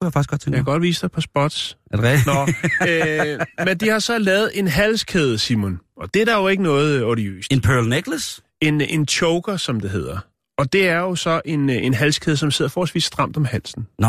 kunne 0.00 0.06
jeg 0.06 0.12
faktisk 0.12 0.30
godt 0.30 0.40
tænke 0.40 0.56
Jeg 0.56 0.60
mig. 0.60 0.66
kan 0.66 0.72
godt 0.72 0.82
vise 0.82 1.00
dig 1.00 1.06
et 1.06 1.12
par 1.12 1.20
spots. 1.20 1.76
Er 1.92 1.96
det 1.96 2.04
rigtigt? 2.04 2.26
Nå, 2.26 2.46
øh, 2.88 3.66
men 3.66 3.78
de 3.78 3.88
har 3.88 3.98
så 3.98 4.18
lavet 4.18 4.50
en 4.54 4.66
halskæde, 4.68 5.38
Simon. 5.38 5.80
Og 5.96 6.14
det 6.14 6.22
er 6.22 6.26
der 6.26 6.36
jo 6.36 6.48
ikke 6.48 6.62
noget 6.62 7.04
odiøst. 7.04 7.52
En 7.52 7.60
pearl 7.60 7.88
necklace? 7.88 8.42
En, 8.60 8.80
en 8.80 9.08
choker, 9.08 9.56
som 9.56 9.80
det 9.80 9.90
hedder. 9.90 10.18
Og 10.58 10.72
det 10.72 10.88
er 10.88 10.98
jo 10.98 11.14
så 11.14 11.40
en, 11.44 11.70
øh, 11.70 11.76
en 11.76 11.94
halskæde, 11.94 12.36
som 12.36 12.50
sidder 12.50 12.68
forholdsvis 12.68 13.04
stramt 13.04 13.36
om 13.36 13.44
halsen. 13.44 13.86
Nå, 13.98 14.08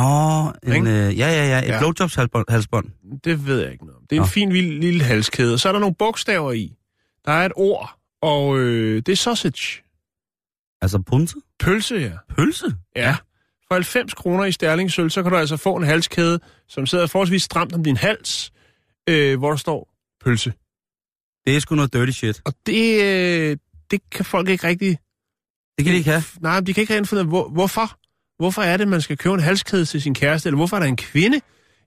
en, 0.63 0.87
øh, 0.87 0.93
ja, 0.93 1.27
ja, 1.27 1.47
ja, 1.47 1.59
et 1.59 1.67
Ja. 1.67 1.79
blowjobs-halsbånd. 1.79 2.85
Det 3.23 3.47
ved 3.47 3.61
jeg 3.61 3.71
ikke 3.71 3.85
noget 3.85 3.97
om. 3.97 4.03
Det 4.09 4.15
er 4.15 4.19
en 4.19 4.21
Nå. 4.21 4.27
fin 4.27 4.51
lille, 4.51 4.79
lille 4.79 5.03
halskæde. 5.03 5.53
Og 5.53 5.59
så 5.59 5.67
er 5.67 5.71
der 5.73 5.79
nogle 5.79 5.95
bogstaver 5.95 6.51
i. 6.51 6.73
Der 7.25 7.31
er 7.31 7.45
et 7.45 7.51
ord, 7.55 7.97
og 8.21 8.59
øh, 8.59 8.95
det 9.05 9.09
er 9.11 9.15
sausage. 9.15 9.83
Altså 10.81 10.99
punse? 10.99 11.35
Pølse, 11.59 11.95
ja. 11.95 12.11
Pølse? 12.35 12.65
Ja. 12.95 13.15
For 13.67 13.75
90 13.75 14.13
kroner 14.13 14.45
i 14.45 14.51
sterlingsøl, 14.51 15.11
så 15.11 15.23
kan 15.23 15.31
du 15.31 15.37
altså 15.37 15.57
få 15.57 15.75
en 15.75 15.83
halskæde, 15.83 16.39
som 16.69 16.85
sidder 16.85 17.07
forholdsvis 17.07 17.43
stramt 17.43 17.73
om 17.73 17.83
din 17.83 17.97
hals, 17.97 18.51
øh, 19.09 19.39
hvor 19.39 19.49
der 19.49 19.57
står 19.57 19.93
pølse. 20.25 20.53
Det 21.45 21.55
er 21.55 21.59
sgu 21.59 21.75
noget 21.75 21.93
dirty 21.93 22.11
shit. 22.11 22.41
Og 22.45 22.53
det, 22.65 23.03
øh, 23.03 23.57
det 23.91 23.99
kan 24.11 24.25
folk 24.25 24.49
ikke 24.49 24.67
rigtig... 24.67 24.97
Det 25.77 25.85
kan 25.85 25.93
de 25.93 25.97
ikke 25.97 26.09
have. 26.09 26.23
Nej, 26.41 26.59
de 26.59 26.73
kan 26.73 26.81
ikke 26.81 27.07
ud 27.13 27.17
af, 27.19 27.25
hvor, 27.25 27.49
hvorfor. 27.49 27.99
Hvorfor 28.37 28.61
er 28.61 28.77
det, 28.77 28.87
man 28.87 29.01
skal 29.01 29.17
købe 29.17 29.33
en 29.33 29.39
halskæde 29.39 29.85
til 29.85 30.01
sin 30.01 30.13
kæreste? 30.13 30.47
Eller 30.49 30.55
hvorfor 30.57 30.75
er 30.77 30.79
der 30.79 30.87
en 30.87 30.95
kvinde, 30.97 31.39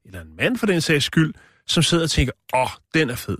eller 0.04 0.20
en 0.20 0.36
mand 0.36 0.56
for 0.56 0.66
den 0.66 0.80
sags 0.80 1.04
skyld, 1.04 1.34
som 1.66 1.82
sidder 1.82 2.04
og 2.04 2.10
tænker, 2.10 2.32
åh, 2.54 2.62
oh, 2.62 2.68
den 2.94 3.10
er 3.10 3.14
fed. 3.16 3.38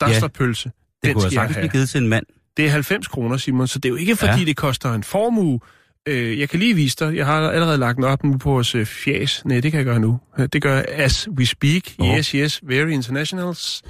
Der 0.00 0.08
Ja. 0.08 0.18
står 0.18 0.28
pølse. 0.28 0.64
Det 0.64 0.74
Den 1.04 1.14
kunne 1.14 1.24
jeg 1.24 1.32
sagtens 1.32 1.56
have. 1.56 1.62
blive 1.62 1.72
givet 1.72 1.88
til 1.88 2.02
en 2.02 2.08
mand. 2.08 2.26
Det 2.56 2.66
er 2.66 2.70
90 2.70 3.08
kroner, 3.08 3.36
Simon, 3.36 3.66
så 3.68 3.78
det 3.78 3.84
er 3.88 3.90
jo 3.90 3.96
ikke, 3.96 4.16
fordi 4.16 4.38
ja. 4.38 4.44
Det 4.44 4.56
koster 4.56 4.92
en 4.94 5.02
formue. 5.04 5.60
Øh, 6.08 6.38
jeg 6.38 6.48
kan 6.48 6.58
lige 6.58 6.74
vise 6.74 6.96
dig, 7.00 7.16
jeg 7.16 7.26
har 7.26 7.50
allerede 7.50 7.78
lagt 7.78 7.96
den 7.96 8.04
op 8.04 8.24
nu 8.24 8.38
på 8.38 8.50
vores 8.50 8.74
øh, 8.74 8.86
fjæs. 8.86 9.42
Nej, 9.44 9.60
det 9.60 9.72
kan 9.72 9.78
jeg 9.78 9.84
gøre 9.84 10.00
nu. 10.00 10.20
Det 10.52 10.62
gør 10.62 10.74
jeg 10.74 10.84
as 10.88 11.28
we 11.28 11.46
speak. 11.46 11.82
Åh. 11.98 12.16
Yes, 12.18 12.28
yes, 12.30 12.60
very 12.62 12.88
internationals. 12.90 13.82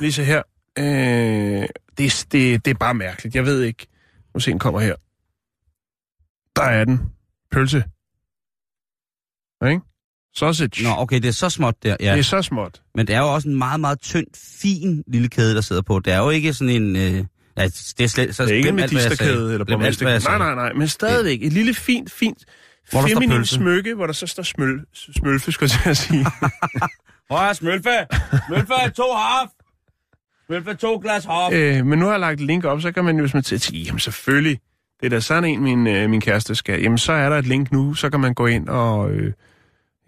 lige 0.00 0.12
så 0.12 0.22
her. 0.22 0.42
Øh, 0.78 0.84
det, 1.98 2.26
det, 2.32 2.64
det 2.64 2.70
er 2.70 2.74
bare 2.80 2.94
mærkeligt. 2.94 3.34
Jeg 3.34 3.44
ved 3.46 3.62
ikke. 3.62 3.86
Nu 4.34 4.40
se, 4.40 4.50
den 4.50 4.58
kommer 4.58 4.80
her. 4.80 4.94
Der 6.56 6.62
er 6.62 6.84
den. 6.84 7.00
Pølse. 7.52 7.84
Ikke? 9.66 9.80
Sausage. 10.36 10.84
Nå, 10.84 10.90
okay, 10.98 11.16
det 11.16 11.28
er 11.28 11.32
så 11.32 11.50
småt 11.50 11.74
der, 11.82 11.96
ja. 12.00 12.12
Det 12.12 12.18
er 12.18 12.22
så 12.22 12.42
småt. 12.42 12.82
Men 12.94 13.06
det 13.06 13.14
er 13.14 13.18
jo 13.18 13.34
også 13.34 13.48
en 13.48 13.58
meget, 13.58 13.80
meget 13.80 14.00
tynd, 14.00 14.26
fin 14.60 15.04
lille 15.06 15.28
kæde, 15.28 15.54
der 15.54 15.60
sidder 15.60 15.82
på. 15.82 15.98
Det 15.98 16.12
er 16.12 16.18
jo 16.18 16.30
ikke 16.30 16.52
sådan 16.52 16.82
en... 16.82 16.96
Øh, 16.96 17.02
ja, 17.02 17.64
det 17.64 18.00
er 18.00 18.06
slet... 18.06 18.34
Så 18.36 18.42
Det 18.42 18.52
er 18.52 18.56
ikke 18.56 18.68
en 18.68 18.76
medisterkæde 18.76 19.52
eller 19.52 19.64
borgmesterkæde. 19.64 20.24
Nej, 20.24 20.38
nej, 20.38 20.54
nej. 20.54 20.72
Men 20.72 20.88
stadigvæk 20.88 21.42
et 21.42 21.52
lille 21.52 21.74
fint, 21.74 22.12
fint, 22.12 22.44
Hvor 22.90 23.02
feminin 23.02 23.44
smykke, 23.44 23.94
hvor 23.94 24.06
der 24.06 24.12
så 24.12 24.26
står 24.26 24.42
smøl, 24.42 24.84
smølfe, 24.94 25.52
skulle 25.52 25.70
jeg 25.74 25.82
til 25.82 25.90
at 25.90 25.96
sige. 25.96 26.26
Hvor 27.26 27.38
er 27.38 27.52
Smølfe? 27.52 28.06
Smølfe, 28.46 28.90
to 28.96 29.14
haf! 29.14 29.48
Smølfe, 30.46 30.74
to 30.74 30.98
glas 31.02 31.24
haf! 31.24 31.52
øh, 31.52 31.86
men 31.86 31.98
nu 31.98 32.04
har 32.04 32.12
jeg 32.12 32.20
lagt 32.20 32.40
et 32.40 32.46
link 32.46 32.64
op, 32.64 32.80
så 32.80 32.92
kan 32.92 33.04
man 33.04 33.16
jo, 33.16 33.22
hvis 33.22 33.34
man 33.34 33.42
til 33.42 33.54
at 33.54 33.60
sige, 33.60 33.82
jamen 33.82 33.98
selvfølgelig, 33.98 34.60
det 35.00 35.06
er 35.06 35.10
da 35.10 35.20
sådan 35.20 35.44
en, 35.44 35.62
min, 35.62 35.86
øh, 35.86 36.10
min 36.10 36.20
kæreste 36.20 36.54
skal. 36.54 36.82
Jamen 36.82 36.98
så 36.98 37.12
er 37.12 37.28
der 37.28 37.36
et 37.36 37.46
link 37.46 37.72
nu, 37.72 37.94
så 37.94 38.10
kan 38.10 38.20
man 38.20 38.34
gå 38.34 38.46
ind 38.46 38.68
og, 38.68 39.10
øh, 39.10 39.32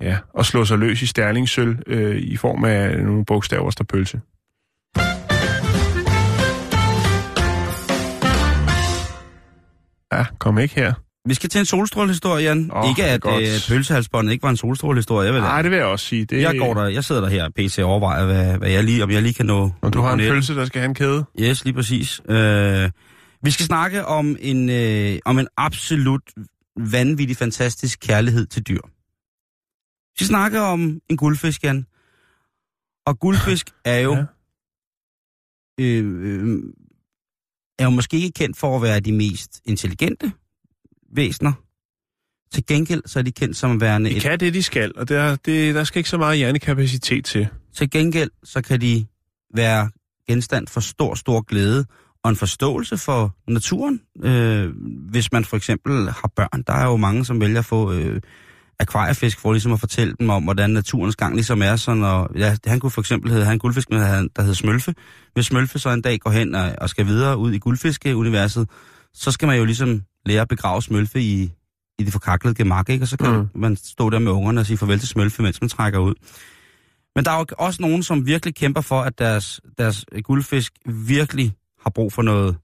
ja, 0.03 0.16
og 0.34 0.47
slå 0.47 0.64
sig 0.64 0.78
løs 0.78 1.03
i 1.03 1.07
sterlingsøl 1.07 1.78
øh, 1.86 2.16
i 2.16 2.36
form 2.36 2.64
af 2.64 2.99
nogle 2.99 3.24
bogstaver, 3.24 3.70
der 3.70 3.84
pølse. 3.84 4.20
Ja, 10.12 10.24
kom 10.39 10.59
ikke 10.59 10.74
her. 10.74 10.93
Vi 11.28 11.34
skal 11.34 11.51
til 11.51 11.59
en 11.59 11.64
solstrålehistorie, 11.64 12.45
Jan. 12.45 12.70
Oh, 12.72 12.89
ikke 12.89 13.05
at 13.05 13.20
godt. 13.20 13.43
øh, 13.43 13.49
pølsehalsbåndet 13.68 14.32
ikke 14.32 14.43
var 14.43 14.51
en 14.51 14.57
solstrålehistorie. 14.57 15.32
Vil, 15.32 15.41
Nej, 15.41 15.62
det 15.62 15.70
vil 15.70 15.76
jeg 15.76 15.86
også 15.86 16.07
sige. 16.07 16.24
Det, 16.24 16.43
jeg, 16.43 16.59
går 16.59 16.74
der, 16.74 16.86
jeg 16.86 17.05
sidder 17.05 17.20
der 17.20 17.28
her 17.28 17.49
PC 17.57 17.78
og 17.78 17.84
overvejer, 17.84 18.24
hvad, 18.26 18.59
hvad 18.59 18.70
jeg 18.70 18.84
lige, 18.84 19.03
om 19.03 19.11
jeg 19.11 19.22
lige 19.22 19.34
kan 19.34 19.47
nå. 19.47 19.70
Og 19.80 19.93
du 19.93 20.01
har 20.01 20.12
en 20.12 20.18
pølse, 20.18 20.55
der 20.55 20.64
skal 20.64 20.80
have 20.80 20.89
en 20.89 20.95
kæde. 20.95 21.24
Yes, 21.41 21.64
lige 21.64 21.74
præcis. 21.74 22.20
Øh, 22.28 22.91
vi 23.43 23.51
skal 23.51 23.66
snakke 23.66 24.07
om 24.07 24.36
en, 24.41 24.68
øh, 24.70 25.18
om 25.24 25.39
en 25.39 25.49
absolut 25.57 26.22
vanvittig, 26.76 27.36
fantastisk 27.36 27.99
kærlighed 28.01 28.47
til 28.47 28.62
dyr. 28.62 28.80
Vi 30.12 30.16
skal 30.16 30.26
snakke 30.26 30.61
om 30.61 31.01
en 31.09 31.16
guldfisk, 31.16 31.64
Jan. 31.64 31.86
Og 33.07 33.18
guldfisk 33.18 33.70
er 33.84 33.99
jo, 33.99 34.14
Ja. 34.14 34.24
ja. 35.78 35.84
øh, 35.84 36.05
øh, 36.05 36.59
er 37.78 37.84
jo 37.84 37.91
måske 37.91 38.16
ikke 38.16 38.32
kendt 38.32 38.57
for 38.57 38.76
at 38.76 38.82
være 38.82 39.01
de 39.01 39.12
mest 39.12 39.61
intelligente 39.64 40.32
væsener. 41.12 41.53
Til 42.53 42.66
gengæld 42.66 43.03
så 43.07 43.18
er 43.18 43.22
de 43.22 43.32
kendt 43.32 43.57
som 43.57 43.80
værende 43.80 44.11
De 44.11 44.16
et 44.16 44.22
kan 44.22 44.41
det, 44.41 44.55
de 44.55 44.62
skal, 44.62 44.93
og 44.97 45.09
der, 45.09 45.36
det, 45.36 45.74
der 45.74 45.84
skal 45.84 45.99
ikke 45.99 46.11
så 46.11 46.18
meget 46.18 46.39
hjernekapacitet 46.39 47.24
til. 47.24 47.49
Til 47.74 47.91
gengæld, 47.91 48.30
så 48.45 48.62
kan 48.62 48.80
de 48.80 49.07
være 49.55 49.91
genstand 50.28 50.68
for 50.68 50.80
stor, 50.80 51.14
stor 51.14 51.41
glæde 51.41 51.86
og 52.29 52.31
en 52.31 52.37
forståelse 52.37 52.97
for 52.99 53.35
naturen. 53.49 54.01
Øh, 54.24 54.72
hvis 55.11 55.33
man 55.33 55.45
for 55.45 55.57
eksempel 55.57 55.93
har 55.93 56.31
børn, 56.37 56.62
der 56.66 56.72
er 56.72 56.85
jo 56.85 56.97
mange, 56.97 57.24
som 57.24 57.41
vælger 57.41 57.59
at 57.59 57.64
få 57.64 57.93
øh, 57.93 58.20
akvariefisk 58.79 59.41
for 59.41 59.53
ligesom 59.53 59.72
at 59.72 59.81
fortælle 59.81 60.14
dem 60.20 60.31
om, 60.31 60.45
hvordan 60.45 60.70
naturens 60.70 61.16
gang 61.16 61.35
ligesom 61.35 61.62
er. 61.62 61.76
Sådan, 61.76 62.03
og, 62.03 62.31
ja, 62.37 62.57
han 62.66 62.81
kunne 62.81 62.91
for 62.91 63.01
eksempel 63.01 63.33
have 63.33 63.53
en 63.53 63.59
guldfisk, 63.59 63.91
med, 63.91 63.99
der 64.37 64.43
hedder 64.43 64.55
Smølfe. 64.55 64.95
Hvis 65.35 65.47
Smølfe 65.47 65.79
så 65.79 65.91
en 65.91 66.03
dag 66.03 66.18
går 66.20 66.31
hen 66.31 66.55
og, 66.55 66.72
og 66.81 66.89
skal 66.89 67.07
videre 67.07 67.37
ud 67.37 67.53
i 67.53 67.59
guldfiskeuniverset, 67.59 68.68
så 69.14 69.31
skal 69.31 69.49
man 69.49 69.59
jo 69.59 69.64
ligesom 69.64 70.03
lære 70.26 70.41
at 70.41 70.49
begrave 70.49 70.83
Smølfe 70.83 71.20
i, 71.20 71.53
i 71.99 72.05
det 72.05 72.12
forkaklede 72.12 72.55
gemak, 72.55 72.89
ikke? 72.89 73.05
Og 73.05 73.09
så 73.09 73.16
kan 73.16 73.39
mm. 73.39 73.49
man 73.55 73.76
stå 73.76 74.11
der 74.11 74.18
med 74.18 74.33
ungerne 74.33 74.61
og 74.61 74.66
sige 74.66 74.76
farvel 74.76 74.99
til 74.99 75.09
Smølfe, 75.09 75.43
mens 75.43 75.61
man 75.61 75.68
trækker 75.68 75.99
ud. 75.99 76.14
Men 77.16 77.24
der 77.24 77.31
er 77.31 77.39
jo 77.39 77.47
også 77.59 77.83
nogen, 77.83 78.03
som 78.03 78.26
virkelig 78.26 78.55
kæmper 78.55 78.81
for, 78.81 79.01
at 79.01 79.18
deres, 79.18 79.61
deres 79.79 80.05
guldfisk 80.24 80.72
virkelig 80.87 81.53
har 81.89 81.93
brug 81.93 82.12
for 82.12 82.22
noget, 82.22 82.57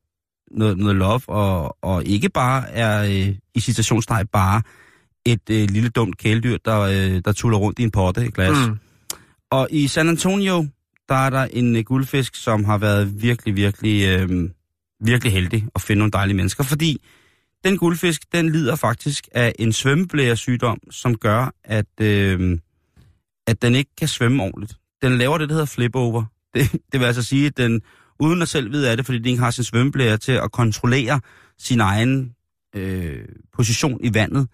noget, 0.51 0.79
noget 0.79 0.97
love, 0.97 1.21
og, 1.29 1.77
og 1.83 2.05
ikke 2.05 2.29
bare 2.29 2.71
er 2.71 3.05
øh, 3.05 3.35
i 3.55 3.61
citationstegn 3.61 4.27
bare 4.27 4.63
et 5.25 5.51
øh, 5.51 5.71
lille 5.71 5.89
dumt 5.89 6.19
kæledyr, 6.19 6.57
der, 6.65 6.81
øh, 6.81 7.23
der 7.25 7.33
tuller 7.33 7.59
rundt 7.59 7.79
i 7.79 7.83
en 7.83 7.91
potte 7.91 8.27
i 8.27 8.31
glas. 8.31 8.69
Mm. 8.69 8.79
Og 9.51 9.69
i 9.71 9.87
San 9.87 10.09
Antonio, 10.09 10.67
der 11.09 11.15
er 11.15 11.31
der 11.31 11.45
en 11.45 11.77
øh, 11.77 11.85
guldfisk, 11.85 12.35
som 12.35 12.65
har 12.65 12.79
været 12.79 13.23
virkelig, 13.23 13.57
virkelig, 13.57 14.05
øh, 14.09 14.51
virkelig 15.01 15.33
heldig 15.33 15.67
at 15.75 15.81
finde 15.81 15.99
nogle 15.99 16.13
dejlige 16.13 16.37
mennesker, 16.37 16.65
fordi 16.65 17.01
den 17.65 17.79
guldfisk, 17.79 18.23
den 18.33 18.53
lider 18.53 18.77
faktisk 18.77 19.29
af 19.33 19.53
en 19.59 19.73
svømmeblæresygdom, 19.73 20.79
som 20.91 21.17
gør, 21.17 21.55
at, 21.65 22.01
øh, 22.01 22.59
at 23.47 23.63
den 23.63 23.75
ikke 23.75 23.91
kan 23.99 24.09
svømme 24.09 24.43
ordentligt. 24.43 24.75
Den 25.03 25.19
laver 25.19 25.39
det, 25.39 25.49
der 25.49 25.55
hedder 25.55 25.67
flip-over. 25.67 26.25
Det, 26.55 26.73
det 26.93 27.01
vil 27.01 27.07
altså 27.07 27.23
sige, 27.23 27.47
at 27.47 27.57
den, 27.57 27.83
uden 28.21 28.43
at 28.43 28.49
selv 28.49 28.73
vide 28.73 28.91
af 28.91 28.97
det, 28.97 29.07
fordi 29.07 29.19
den 29.19 29.27
ikke 29.27 29.43
har 29.43 29.51
sin 29.51 29.65
svømmeblære 29.65 30.17
til 30.17 30.33
at 30.33 30.53
kontrollere 30.53 31.21
sin 31.59 31.81
egen 31.81 32.35
øh, 32.77 33.25
position 33.57 33.99
i 34.03 34.15
vandet, 34.15 34.49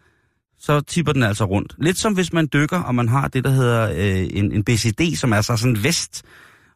så 0.58 0.80
tipper 0.80 1.12
den 1.12 1.22
altså 1.22 1.44
rundt. 1.44 1.74
Lidt 1.78 1.98
som 1.98 2.12
hvis 2.12 2.32
man 2.32 2.48
dykker, 2.52 2.82
og 2.82 2.94
man 2.94 3.08
har 3.08 3.28
det, 3.28 3.44
der 3.44 3.50
hedder 3.50 3.90
øh, 3.90 4.28
en, 4.30 4.52
en 4.52 4.64
BCD, 4.64 5.16
som 5.16 5.32
er 5.32 5.40
så 5.40 5.56
sådan 5.56 5.76
en 5.76 5.84
vest, 5.84 6.22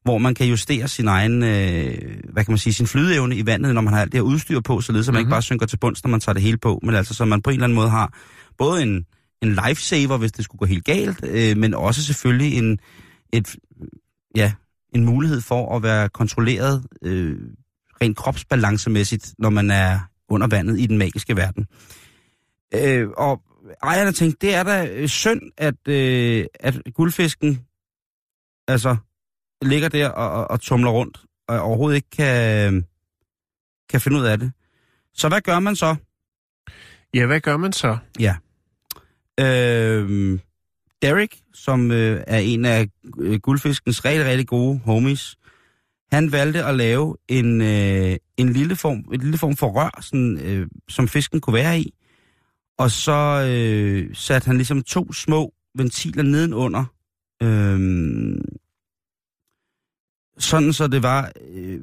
hvor 0.02 0.18
man 0.18 0.34
kan 0.34 0.46
justere 0.46 0.88
sin 0.88 1.08
egen, 1.08 1.42
øh, 1.42 1.98
hvad 2.32 2.44
kan 2.44 2.52
man 2.52 2.58
sige, 2.58 2.72
sin 2.72 2.86
flydeevne 2.86 3.36
i 3.36 3.46
vandet, 3.46 3.74
når 3.74 3.80
man 3.80 3.94
har 3.94 4.00
alt 4.00 4.12
det 4.12 4.18
her 4.18 4.22
udstyr 4.22 4.60
på, 4.60 4.80
således 4.80 5.08
at 5.08 5.14
man 5.14 5.20
mm-hmm. 5.20 5.26
ikke 5.26 5.34
bare 5.34 5.42
synker 5.42 5.66
til 5.66 5.76
bunds, 5.76 6.04
når 6.04 6.10
man 6.10 6.20
tager 6.20 6.34
det 6.34 6.42
hele 6.42 6.58
på, 6.58 6.80
men 6.82 6.94
altså 6.94 7.14
så 7.14 7.24
man 7.24 7.42
på 7.42 7.50
en 7.50 7.54
eller 7.54 7.64
anden 7.64 7.76
måde 7.76 7.90
har 7.90 8.12
både 8.58 8.82
en, 8.82 9.04
en 9.42 9.58
lifesaver, 9.66 10.16
hvis 10.16 10.32
det 10.32 10.44
skulle 10.44 10.58
gå 10.58 10.64
helt 10.64 10.84
galt, 10.84 11.20
øh, 11.24 11.56
men 11.56 11.74
også 11.74 12.04
selvfølgelig 12.04 12.58
en, 12.58 12.78
et, 13.32 13.56
ja, 14.36 14.52
en 14.94 15.04
mulighed 15.04 15.40
for 15.40 15.76
at 15.76 15.82
være 15.82 16.08
kontrolleret 16.08 16.86
øh, 17.02 17.36
rent 18.02 18.16
kropsbalancemæssigt, 18.16 19.34
når 19.38 19.50
man 19.50 19.70
er 19.70 19.98
under 20.28 20.46
vandet 20.46 20.80
i 20.80 20.86
den 20.86 20.98
magiske 20.98 21.36
verden. 21.36 21.66
Øh, 22.74 23.08
og 23.16 23.42
ejerne 23.82 24.12
tænkte, 24.12 24.46
det 24.46 24.54
er 24.54 24.62
da 24.62 24.86
øh, 24.86 25.08
synd, 25.08 25.40
at, 25.56 25.88
øh, 25.88 26.46
at 26.60 26.80
guldfisken 26.94 27.60
altså 28.68 28.96
ligger 29.62 29.88
der 29.88 30.08
og, 30.08 30.30
og, 30.30 30.50
og 30.50 30.60
tumler 30.60 30.90
rundt, 30.90 31.20
og 31.48 31.60
overhovedet 31.60 31.96
ikke 31.96 32.10
kan, 32.10 32.84
kan 33.90 34.00
finde 34.00 34.18
ud 34.18 34.24
af 34.24 34.38
det. 34.38 34.52
Så 35.14 35.28
hvad 35.28 35.40
gør 35.40 35.58
man 35.58 35.76
så? 35.76 35.96
Ja, 37.14 37.26
hvad 37.26 37.40
gør 37.40 37.56
man 37.56 37.72
så? 37.72 37.98
Ja. 38.20 38.36
Øh, 39.40 40.38
Derek, 41.04 41.40
som 41.54 41.90
øh, 41.90 42.24
er 42.26 42.38
en 42.38 42.64
af 42.64 42.88
øh, 43.18 43.40
guldfiskens 43.40 44.04
rigtig, 44.04 44.24
rigtig 44.24 44.46
gode 44.46 44.78
homies, 44.78 45.36
han 46.12 46.32
valgte 46.32 46.64
at 46.64 46.74
lave 46.74 47.16
en, 47.28 47.60
øh, 47.60 48.16
en 48.36 48.52
lille 48.52 48.76
form, 48.76 49.12
et 49.12 49.22
lille 49.22 49.38
form 49.38 49.56
for 49.56 49.66
rør, 49.66 50.00
sådan, 50.00 50.38
øh, 50.38 50.66
som 50.88 51.08
fisken 51.08 51.40
kunne 51.40 51.54
være 51.54 51.80
i. 51.80 51.94
Og 52.78 52.90
så 52.90 53.46
øh, 53.50 54.16
satte 54.16 54.46
han 54.46 54.56
ligesom 54.56 54.82
to 54.82 55.12
små 55.12 55.54
ventiler 55.74 56.22
nedenunder. 56.22 56.84
Øh, 57.42 58.40
sådan 60.38 60.72
så 60.72 60.86
det 60.86 61.02
var... 61.02 61.32
Øh, 61.50 61.80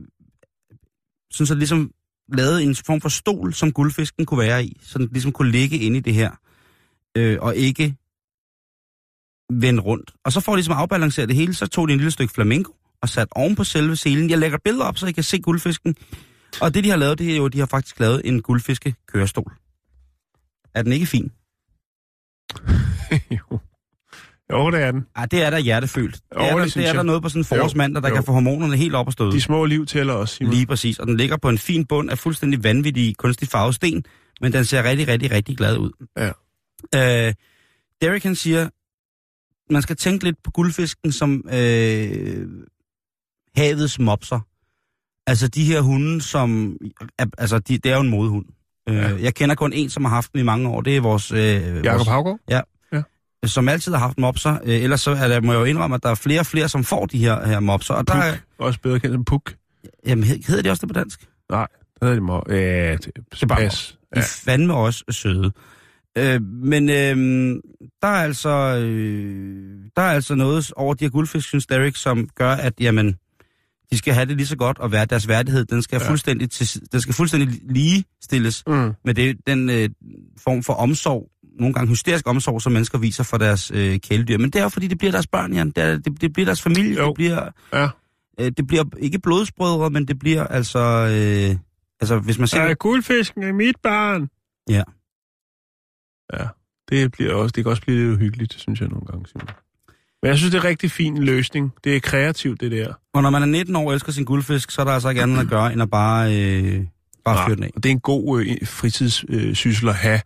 sådan 1.31 1.47
så 1.47 1.53
det 1.53 1.59
ligesom 1.59 1.91
lavede 2.33 2.63
en 2.63 2.75
form 2.75 3.01
for 3.01 3.09
stol, 3.09 3.53
som 3.53 3.71
guldfisken 3.71 4.25
kunne 4.25 4.39
være 4.39 4.65
i. 4.65 4.77
Så 4.81 4.99
den 4.99 5.09
ligesom 5.11 5.31
kunne 5.31 5.51
ligge 5.51 5.77
inde 5.77 5.97
i 5.97 6.01
det 6.01 6.13
her. 6.13 6.31
Øh, 7.17 7.37
og 7.41 7.55
ikke 7.55 7.95
vende 9.51 9.81
rundt. 9.81 10.11
Og 10.25 10.31
så 10.31 10.39
for 10.39 10.51
at 10.51 10.57
ligesom 10.57 10.73
afbalancere 10.73 11.25
det 11.27 11.35
hele, 11.35 11.53
så 11.53 11.67
tog 11.67 11.87
de 11.87 11.93
en 11.93 11.99
lille 11.99 12.11
stykke 12.11 12.33
flamingo 12.33 12.71
og 13.01 13.09
sat 13.09 13.27
oven 13.31 13.55
på 13.55 13.63
selve 13.63 13.95
selen. 13.95 14.29
Jeg 14.29 14.37
lægger 14.37 14.57
billeder 14.63 14.85
op, 14.85 14.97
så 14.97 15.07
I 15.07 15.11
kan 15.11 15.23
se 15.23 15.39
guldfisken. 15.39 15.95
Og 16.61 16.73
det, 16.73 16.83
de 16.83 16.89
har 16.89 16.97
lavet, 16.97 17.19
det 17.19 17.31
er 17.31 17.37
jo, 17.37 17.45
at 17.45 17.53
de 17.53 17.59
har 17.59 17.65
faktisk 17.65 17.99
lavet 17.99 18.21
en 18.25 18.41
guldfiske 18.41 18.95
kørestol. 19.07 19.51
Er 20.75 20.81
den 20.81 20.91
ikke 20.91 21.05
fin? 21.05 21.31
jo. 23.37 23.59
jo, 24.51 24.71
det 24.71 24.81
er 24.81 24.91
den. 24.91 25.05
Ja, 25.17 25.25
det 25.25 25.43
er 25.43 25.49
der 25.49 25.57
hjertefølt. 25.59 26.13
Det 26.15 26.21
Jo, 26.35 26.39
er, 26.41 26.45
det 26.49 26.55
der, 26.57 26.61
synes 26.61 26.73
det 26.73 26.87
er 26.89 26.93
der 26.93 27.03
noget 27.03 27.21
på 27.23 27.29
sådan 27.29 27.39
en 27.39 27.45
forårsmandag, 27.45 28.03
der 28.03 28.09
Jo. 28.09 28.15
kan 28.15 28.23
få 28.23 28.31
hormonerne 28.31 28.77
helt 28.77 28.95
op 28.95 29.07
at 29.07 29.13
støde. 29.13 29.31
De 29.31 29.41
små 29.41 29.65
liv 29.65 29.85
tæller 29.85 30.13
også, 30.13 30.35
Simon. 30.35 30.53
Lige 30.53 30.65
præcis. 30.65 30.99
Og 30.99 31.07
den 31.07 31.17
ligger 31.17 31.37
på 31.37 31.49
en 31.49 31.57
fin 31.57 31.85
bund 31.85 32.09
af 32.11 32.17
fuldstændig 32.17 32.63
vanvittig 32.63 33.17
kunstig 33.17 33.47
farvet 33.47 33.75
sten, 33.75 34.03
men 34.41 34.53
den 34.53 34.65
ser 34.65 34.83
rigtig, 34.83 35.07
rigtig, 35.07 35.31
rigtig 35.31 35.57
glad 35.57 35.77
ud. 35.77 35.91
Ja. 36.17 36.27
Øh, 37.27 37.33
Derek 38.01 38.23
han 38.23 38.35
siger, 38.35 38.69
man 39.71 39.81
skal 39.81 39.95
tænke 39.95 40.23
lidt 40.23 40.35
på 40.43 40.51
guldfisken 40.51 41.11
som 41.11 41.43
øh, 41.53 42.47
havets 43.55 43.99
mopser. 43.99 44.39
Altså 45.27 45.47
de 45.47 45.63
her 45.63 45.81
hunde, 45.81 46.21
som... 46.21 46.77
Altså, 47.37 47.59
de, 47.59 47.77
det 47.77 47.91
er 47.91 47.95
jo 47.95 48.01
en 48.01 48.09
modehund. 48.09 48.45
Øh, 48.89 48.95
Ja. 48.95 49.15
Jeg 49.19 49.33
kender 49.35 49.55
kun 49.55 49.73
en, 49.73 49.89
som 49.89 50.05
har 50.05 50.11
haft 50.11 50.31
den 50.33 50.39
i 50.39 50.43
mange 50.43 50.69
år. 50.69 50.81
Det 50.81 50.97
er 50.97 51.01
vores... 51.01 51.31
Øh, 51.31 51.85
Jakob 51.85 52.07
Havgaard? 52.07 52.39
som 53.45 53.69
altid 53.69 53.91
har 53.91 53.99
haft 53.99 54.17
mopser. 54.19 54.57
Øh, 54.63 54.75
ellers 54.83 55.01
så 55.01 55.11
er 55.11 55.27
der, 55.27 55.41
må 55.41 55.51
jeg 55.53 55.59
jo 55.59 55.65
indrømme, 55.65 55.95
at 55.95 56.03
der 56.03 56.09
er 56.09 56.15
flere 56.15 56.39
og 56.39 56.45
flere, 56.45 56.69
som 56.69 56.83
får 56.83 57.05
de 57.05 57.17
her, 57.17 57.47
her 57.47 57.59
mopser. 57.59 57.93
Og 57.93 58.07
der, 58.07 58.13
er- 58.13 58.31
Puk. 58.31 58.41
Også 58.65 58.79
bedre 58.81 58.99
kendt 58.99 59.13
som 59.13 59.25
Puk. 59.25 59.53
jamen, 60.05 60.23
hed- 60.23 60.47
hedder 60.47 60.61
de 60.63 60.69
også 60.69 60.81
det 60.85 60.95
på 60.95 60.99
dansk? 60.99 61.27
Nej, 61.51 61.67
det 61.83 61.97
hedder 62.01 62.15
de 62.15 62.21
må. 62.21 62.43
Ja, 62.49 62.91
det 62.95 63.11
er 63.41 63.45
bare 63.47 63.59
pas. 63.59 63.97
De 64.15 64.19
er 64.19 64.23
fandme 64.45 64.73
også 64.73 65.03
søde. 65.09 65.51
Øh, 66.17 66.41
men 66.43 66.89
øh, 66.89 67.15
der 68.01 68.07
er 68.07 68.23
altså 68.23 68.49
øh, 68.85 69.75
der 69.95 70.01
er 70.01 70.11
altså 70.11 70.35
noget 70.35 70.71
over 70.75 70.93
de 70.93 71.05
her 71.05 71.09
guldfisk, 71.09 71.47
synes 71.47 71.65
Derek, 71.67 71.95
som 71.95 72.27
gør, 72.35 72.51
at 72.51 72.73
jamen, 72.79 73.15
de 73.91 73.97
skal 73.97 74.13
have 74.13 74.25
det 74.25 74.37
lige 74.37 74.47
så 74.47 74.55
godt, 74.57 74.79
og 74.79 74.91
være 74.91 75.05
deres 75.05 75.27
værdighed, 75.27 75.65
den 75.65 75.81
skal, 75.81 75.99
Ja. 76.03 76.09
fuldstændig, 76.09 76.51
til, 76.51 76.81
den 76.91 77.01
skal 77.01 77.13
fuldstændig 77.13 77.59
lige 77.69 78.03
stilles 78.23 78.63
Mm. 78.67 78.93
med 79.05 79.13
det, 79.13 79.37
den 79.47 79.69
øh, 79.69 79.89
form 80.43 80.63
for 80.63 80.73
omsorg, 80.73 81.29
nogle 81.59 81.73
gange 81.73 81.89
hysterisk 81.89 82.27
omsorg, 82.27 82.61
som 82.61 82.71
mennesker 82.71 82.97
viser 82.97 83.23
for 83.23 83.37
deres 83.37 83.71
øh, 83.75 83.99
kæledyr. 83.99 84.37
Men 84.37 84.49
det 84.49 84.59
er 84.59 84.63
jo 84.63 84.69
fordi, 84.69 84.87
det 84.87 84.97
bliver 84.97 85.11
deres 85.11 85.27
børn, 85.27 85.53
Jan. 85.53 85.67
Det, 85.71 85.77
er, 85.83 85.97
det, 85.97 86.21
det 86.21 86.33
bliver 86.33 86.45
deres 86.45 86.61
familie. 86.61 86.97
Jo. 86.97 87.07
Det 87.07 87.15
bliver, 87.15 87.49
Ja. 87.73 87.87
øh, 88.39 88.51
det 88.57 88.67
bliver 88.67 88.83
ikke 88.99 89.19
blodsbrødre, 89.19 89.89
men 89.89 90.07
det 90.07 90.19
bliver 90.19 90.47
altså... 90.47 90.79
Øh, 90.79 91.55
altså, 92.01 92.19
hvis 92.19 92.39
man 92.39 92.47
ser... 92.47 92.63
Ja, 92.63 92.73
guldfisken 92.73 93.43
er 93.43 93.53
mit 93.53 93.75
barn. 93.83 94.29
Ja. 94.69 94.83
Ja, 96.39 96.45
det, 96.89 97.11
bliver 97.11 97.33
også, 97.33 97.53
det 97.55 97.63
kan 97.63 97.69
også 97.71 97.81
blive 97.81 97.97
lidt 97.97 98.17
uhyggeligt, 98.17 98.53
synes 98.59 98.81
jeg 98.81 98.89
nogle 98.89 99.05
gange, 99.05 99.25
Simon. 99.27 99.47
Men 100.23 100.29
jeg 100.29 100.37
synes, 100.37 100.51
det 100.51 100.57
er 100.57 100.61
en 100.61 100.67
rigtig 100.69 100.91
fin 100.91 101.23
løsning. 101.23 101.73
Det 101.83 101.95
er 101.95 101.99
kreativt, 101.99 102.61
det 102.61 102.71
der. 102.71 102.93
Og 103.13 103.21
når 103.21 103.29
man 103.29 103.41
er 103.41 103.45
19 103.45 103.75
år 103.75 103.87
og 103.87 103.93
elsker 103.93 104.11
sin 104.11 104.25
guldfisk, 104.25 104.71
så 104.71 104.81
er 104.81 104.85
der 104.85 104.91
altså 104.91 105.09
ikke 105.09 105.21
andet 105.21 105.39
at 105.39 105.47
gøre, 105.47 105.73
end 105.73 105.81
at 105.81 105.89
bare, 105.89 106.35
øh, 106.35 106.81
bare 107.25 107.47
fyre 107.47 107.55
den 107.55 107.63
af. 107.63 107.69
Og 107.75 107.83
det 107.83 107.89
er 107.89 107.93
en 107.93 107.99
god 107.99 108.41
øh, 108.41 108.67
fritidssyssel 108.67 109.89
at 109.89 109.95
have, 109.95 110.21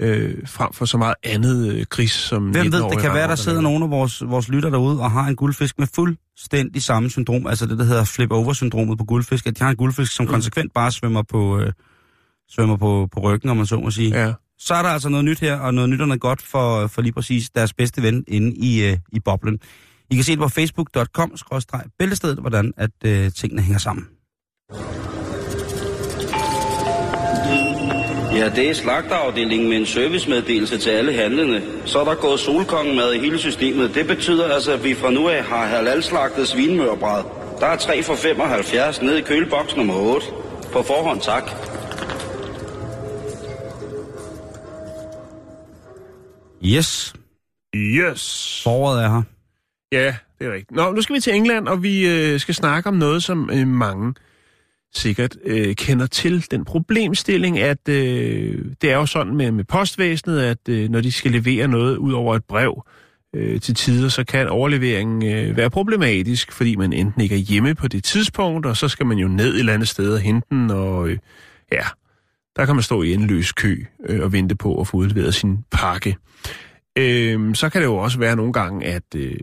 øh, 0.00 0.34
frem 0.46 0.72
for 0.72 0.84
så 0.84 0.98
meget 0.98 1.14
andet 1.22 1.72
øh, 1.74 1.86
gris, 1.90 2.12
som 2.12 2.42
Hvem 2.42 2.72
ved, 2.72 2.80
19-årige 2.80 2.94
det 2.94 3.02
kan 3.02 3.14
være, 3.14 3.28
der 3.28 3.34
sidder 3.34 3.60
nogle 3.60 3.84
af 3.84 3.90
vores, 3.90 4.22
vores 4.26 4.48
lytter 4.48 4.70
derude 4.70 5.00
og 5.00 5.10
har 5.10 5.24
en 5.28 5.36
guldfisk 5.36 5.78
med 5.78 5.86
fuldstændig 5.94 6.82
samme 6.82 7.10
syndrom, 7.10 7.46
altså 7.46 7.66
det, 7.66 7.78
der 7.78 7.84
hedder 7.84 8.04
flip-over-syndromet 8.04 8.98
på 8.98 9.04
guldfisk, 9.04 9.46
at 9.46 9.58
de 9.58 9.62
har 9.64 9.70
en 9.70 9.76
guldfisk, 9.76 10.12
som 10.12 10.26
Mm. 10.26 10.30
konsekvent 10.30 10.74
bare 10.74 10.92
svømmer 10.92 11.22
på, 11.22 11.58
øh, 11.58 11.72
svømmer 12.50 12.76
på, 12.76 13.08
på 13.12 13.20
ryggen, 13.20 13.50
om 13.50 13.56
man 13.56 13.66
så 13.66 13.76
må 13.80 13.90
sige. 13.90 14.22
Ja. 14.24 14.32
Så 14.60 14.74
er 14.74 14.82
der 14.82 14.88
altså 14.88 15.08
noget 15.08 15.24
nyt 15.24 15.40
her, 15.40 15.56
og 15.58 15.74
noget 15.74 15.90
nyt 15.90 16.00
og 16.00 16.08
noget 16.08 16.20
godt 16.20 16.42
for, 16.42 16.86
for 16.86 17.02
lige 17.02 17.12
præcis 17.12 17.50
deres 17.50 17.72
bedste 17.72 18.02
ven 18.02 18.24
inde 18.28 18.56
i, 18.56 18.84
øh, 18.84 18.96
i 19.12 19.20
boblen. 19.20 19.58
I 20.10 20.14
kan 20.14 20.24
se 20.24 20.32
det 20.32 20.38
på 20.38 20.48
facebook.com, 20.48 21.32
bæltestedet, 21.98 22.38
hvordan 22.38 22.72
at 22.76 22.90
øh, 23.04 23.32
tingene 23.32 23.62
hænger 23.62 23.78
sammen. 23.78 24.06
Ja, 28.34 28.48
det 28.56 28.70
er 28.70 28.74
slagterafdelingen 28.74 29.68
med 29.68 29.76
en 29.76 29.86
servicemeddelelse 29.86 30.78
til 30.78 30.90
alle 30.90 31.12
handlende. 31.12 31.62
Så 31.84 31.98
er 31.98 32.04
der 32.04 32.14
gået 32.14 32.40
solkongemad 32.40 33.12
i 33.12 33.18
hele 33.18 33.38
systemet. 33.38 33.94
Det 33.94 34.06
betyder 34.06 34.48
altså, 34.48 34.72
at 34.72 34.84
vi 34.84 34.94
fra 34.94 35.10
nu 35.10 35.28
af 35.28 35.44
har 35.44 35.66
halalslagtet 35.66 36.48
svinmørbræd. 36.48 37.22
Der 37.60 37.66
er 37.66 37.76
3 37.76 38.02
for 38.02 38.14
75 38.14 39.02
nede 39.02 39.18
i 39.18 39.22
køleboks 39.22 39.76
nummer 39.76 39.94
8. 39.94 40.26
På 40.72 40.82
forhånd 40.82 41.20
tak. 41.20 41.69
Yes, 46.64 47.14
Yes. 47.76 48.60
foråret 48.64 49.04
er 49.04 49.08
her. 49.08 49.22
Ja, 49.92 50.14
det 50.38 50.46
er 50.46 50.52
rigtigt. 50.52 50.70
Nå, 50.70 50.92
nu 50.92 51.02
skal 51.02 51.16
vi 51.16 51.20
til 51.20 51.34
England, 51.34 51.68
og 51.68 51.82
vi 51.82 52.08
øh, 52.08 52.40
skal 52.40 52.54
snakke 52.54 52.88
om 52.88 52.94
noget, 52.94 53.22
som 53.22 53.50
øh, 53.52 53.66
mange 53.66 54.14
sikkert 54.94 55.36
øh, 55.44 55.74
kender 55.74 56.06
til. 56.06 56.46
Den 56.50 56.64
problemstilling, 56.64 57.58
at 57.58 57.88
øh, 57.88 58.64
det 58.82 58.90
er 58.90 58.96
jo 58.96 59.06
sådan 59.06 59.36
med, 59.36 59.50
med 59.50 59.64
postvæsenet, 59.64 60.40
at 60.40 60.68
øh, 60.68 60.88
når 60.88 61.00
de 61.00 61.12
skal 61.12 61.30
levere 61.30 61.68
noget 61.68 61.96
ud 61.96 62.12
over 62.12 62.36
et 62.36 62.44
brev 62.44 62.84
øh, 63.36 63.60
til 63.60 63.74
tider, 63.74 64.08
så 64.08 64.24
kan 64.24 64.48
overleveringen 64.48 65.34
øh, 65.34 65.56
være 65.56 65.70
problematisk, 65.70 66.52
fordi 66.52 66.76
man 66.76 66.92
enten 66.92 67.20
ikke 67.20 67.34
er 67.34 67.38
hjemme 67.38 67.74
på 67.74 67.88
det 67.88 68.04
tidspunkt, 68.04 68.66
og 68.66 68.76
så 68.76 68.88
skal 68.88 69.06
man 69.06 69.18
jo 69.18 69.28
ned 69.28 69.54
et 69.54 69.58
eller 69.58 69.74
andet 69.74 69.88
sted 69.88 70.14
og 70.14 70.20
hente 70.20 70.46
den, 70.50 70.70
og 70.70 71.08
øh, 71.08 71.18
ja, 71.72 71.84
der 72.56 72.66
kan 72.66 72.74
man 72.74 72.82
stå 72.82 73.02
i 73.02 73.14
en 73.14 73.26
løs 73.26 73.52
kø 73.52 73.84
øh, 74.08 74.22
og 74.22 74.32
vente 74.32 74.56
på 74.56 74.80
at 74.80 74.86
få 74.86 74.96
udleveret 74.96 75.34
sin 75.34 75.58
pakke. 75.70 76.16
Øh, 76.98 77.54
så 77.54 77.68
kan 77.68 77.80
det 77.80 77.86
jo 77.86 77.96
også 77.96 78.18
være 78.18 78.36
nogle 78.36 78.52
gange, 78.52 78.86
at 78.86 79.14
øh, 79.16 79.36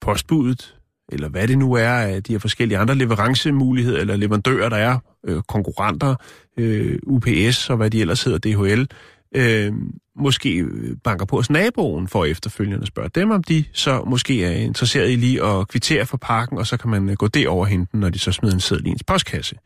postbuddet, 0.00 0.76
eller 1.12 1.28
hvad 1.28 1.48
det 1.48 1.58
nu 1.58 1.72
er 1.72 1.88
af 1.88 2.22
de 2.22 2.32
her 2.32 2.38
forskellige 2.38 2.78
andre 2.78 2.94
leverancemuligheder, 2.94 4.00
eller 4.00 4.16
leverandører, 4.16 4.68
der 4.68 4.76
er, 4.76 4.98
øh, 5.26 5.42
konkurrenter, 5.42 6.14
øh, 6.56 6.98
UPS 7.02 7.70
og 7.70 7.76
hvad 7.76 7.90
de 7.90 8.00
ellers 8.00 8.24
hedder, 8.24 8.38
DHL, 8.38 8.80
øhm, 8.80 8.90
øh, 9.36 9.72
måske 10.16 10.66
banker 11.04 11.26
på 11.26 11.36
hos 11.36 11.50
naboen 11.50 12.08
for 12.08 12.24
efterfølgende 12.24 12.82
at 12.82 12.86
spørge 12.86 13.08
dem, 13.08 13.30
om 13.30 13.42
de 13.42 13.64
så 13.72 14.04
måske 14.06 14.44
er 14.44 14.50
interesseret 14.50 15.10
i 15.10 15.16
lige 15.16 15.44
at 15.44 15.68
kvittere 15.68 16.06
for 16.06 16.16
pakken, 16.16 16.58
og 16.58 16.66
så 16.66 16.76
kan 16.76 16.90
man 16.90 17.08
øh, 17.08 17.16
gå 17.16 17.28
derover 17.28 17.60
og 17.60 17.66
hente 17.66 17.92
den, 17.92 18.00
når 18.00 18.08
de 18.08 18.18
så 18.18 18.32
smider 18.32 18.54
en 18.54 18.60
seddel 18.60 18.86
i 18.86 18.90
ens 18.90 19.04
postkasse. 19.04 19.56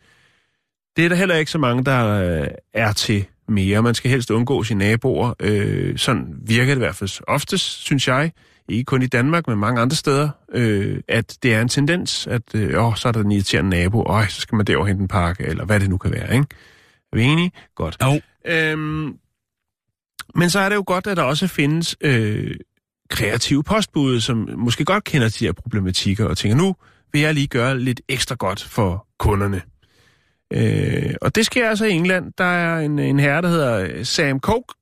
Det 0.99 1.05
er 1.05 1.09
der 1.09 1.17
heller 1.17 1.35
ikke 1.35 1.51
så 1.51 1.59
mange, 1.59 1.85
der 1.85 2.07
øh, 2.07 2.49
er 2.75 2.93
til 2.93 3.27
mere. 3.49 3.83
Man 3.83 3.95
skal 3.95 4.11
helst 4.11 4.31
undgå 4.31 4.65
sine 4.65 4.79
naboer. 4.79 5.35
Øh, 5.41 5.99
sådan 5.99 6.35
virker 6.47 6.75
det 6.75 6.77
i 6.77 6.85
hvert 6.85 6.95
fald 6.95 7.21
oftest, 7.29 7.65
synes 7.65 8.09
jeg. 8.09 8.33
Ikke 8.69 8.85
kun 8.85 9.03
i 9.03 9.07
Danmark, 9.07 9.49
men 9.49 9.59
mange 9.59 9.81
andre 9.81 9.97
steder. 9.97 10.29
Øh, 10.53 11.01
at 11.09 11.39
det 11.43 11.55
er 11.55 11.61
en 11.61 11.69
tendens, 11.69 12.27
at 12.27 12.55
øh, 12.55 12.85
åh, 12.85 12.97
så 12.97 13.09
er 13.09 13.13
der 13.13 13.21
en 13.21 13.33
irriterende 13.33 13.71
nabo. 13.71 14.03
Øj, 14.03 14.27
så 14.27 14.41
skal 14.41 14.57
man 14.57 14.67
derover 14.67 14.87
hente 14.87 15.03
en 15.03 15.09
pakke, 15.09 15.45
eller 15.45 15.65
hvad 15.65 15.81
det 15.81 15.91
nu 15.91 15.97
kan 15.97 16.13
være. 16.13 16.35
Ikke? 16.35 16.47
Er 17.13 17.17
vi 17.17 17.23
enige? 17.23 17.53
Godt. 17.75 17.97
Jo. 18.03 18.21
Øhm, 18.53 19.15
men 20.35 20.51
så 20.51 20.61
er 20.61 20.69
det 20.69 20.77
jo 20.77 20.85
godt, 20.87 21.07
at 21.07 21.17
der 21.17 21.23
også 21.23 21.47
findes 21.47 21.97
øh, 22.01 22.57
kreative 23.11 23.65
postbud, 23.65 24.21
som 24.21 24.49
måske 24.57 24.85
godt 24.85 25.05
kender 25.05 25.29
de 25.29 25.45
her 25.45 25.53
problematikker, 25.53 26.25
og 26.25 26.39
tænker, 26.39 26.57
nu 26.57 26.77
vil 27.13 27.21
jeg 27.21 27.35
lige 27.35 27.47
gøre 27.47 27.81
lidt 27.81 28.01
ekstra 28.09 28.35
godt 28.35 28.63
for 28.63 29.07
kunderne. 29.19 29.63
Øh, 30.53 31.15
og 31.23 31.35
det 31.35 31.47
sker 31.47 31.69
altså 31.69 31.85
i 31.85 31.93
England. 31.93 32.33
Der 32.39 32.45
er 32.45 32.79
en, 32.79 32.99
en 32.99 33.21
herre, 33.21 33.43
der 33.43 33.49
hedder 33.49 33.79
øh, 33.79 34.05
Sam 34.05 34.41
Coke, 34.41 34.75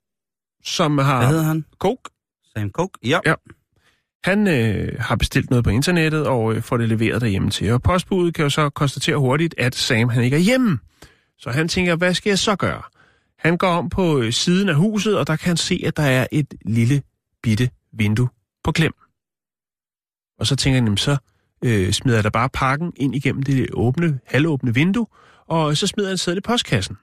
som 0.65 0.99
har... 0.99 1.19
Hvad 1.19 1.29
hedder 1.29 1.45
han? 1.45 1.65
Coke. 1.79 2.11
Sam 2.57 2.71
Cook? 2.71 2.91
Ja. 3.05 3.21
Ja. 3.27 3.35
Han 4.25 4.49
øh, 4.49 5.01
har 5.01 5.17
bestilt 5.17 5.51
noget 5.51 5.65
på 5.65 5.71
internettet 5.71 6.27
og 6.27 6.55
øh, 6.55 6.63
får 6.63 6.77
det 6.77 6.89
leveret 6.89 7.21
derhjemme 7.21 7.51
til. 7.51 7.73
Og 7.73 7.83
postbuddet 7.83 8.35
kan 8.35 8.43
jo 8.43 8.51
så 8.51 8.71
konstatere 8.71 9.17
hurtigt, 9.17 9.55
at 9.59 9.75
Sam 9.75 10.09
han 10.09 10.25
ikke 10.25 10.37
er 10.37 10.41
hjemme. 10.41 10.79
Så 11.39 11.51
han 11.51 11.69
tænker, 11.69 11.97
hvad 11.97 12.15
skal 12.15 12.31
jeg 12.31 12.39
så 12.39 12.57
gøre? 12.57 12.83
Han 13.39 13.57
går 13.57 13.69
om 13.69 13.89
på 13.89 14.21
øh, 14.21 14.33
siden 14.33 14.69
af 14.69 14.75
huset, 14.75 15.19
og 15.19 15.27
der 15.27 15.37
kan 15.37 15.47
han 15.47 15.57
se, 15.57 15.83
at 15.87 15.97
der 15.97 16.03
er 16.03 16.27
et 16.33 16.55
lille 16.65 17.03
bitte 17.43 17.71
vindue 17.93 18.29
på 18.65 18.73
klem. 18.73 18.93
Og 20.39 20.47
så 20.47 20.57
tænker 20.57 20.83
han, 20.83 20.97
så 20.97 21.17
øh, 21.65 21.93
smider 21.93 22.17
jeg 22.17 22.25
da 22.25 22.29
bare 22.29 22.49
pakken 22.49 22.93
ind 22.97 23.15
igennem 23.15 23.43
det 23.43 23.69
åbne, 23.73 24.21
halvåbne 24.27 24.75
vindue, 24.75 25.07
og 25.49 25.77
så 25.77 25.87
smider 25.87 26.09
han 26.09 26.19
sædet 26.19 26.39
i 26.39 26.41
postkassen. 26.41 26.97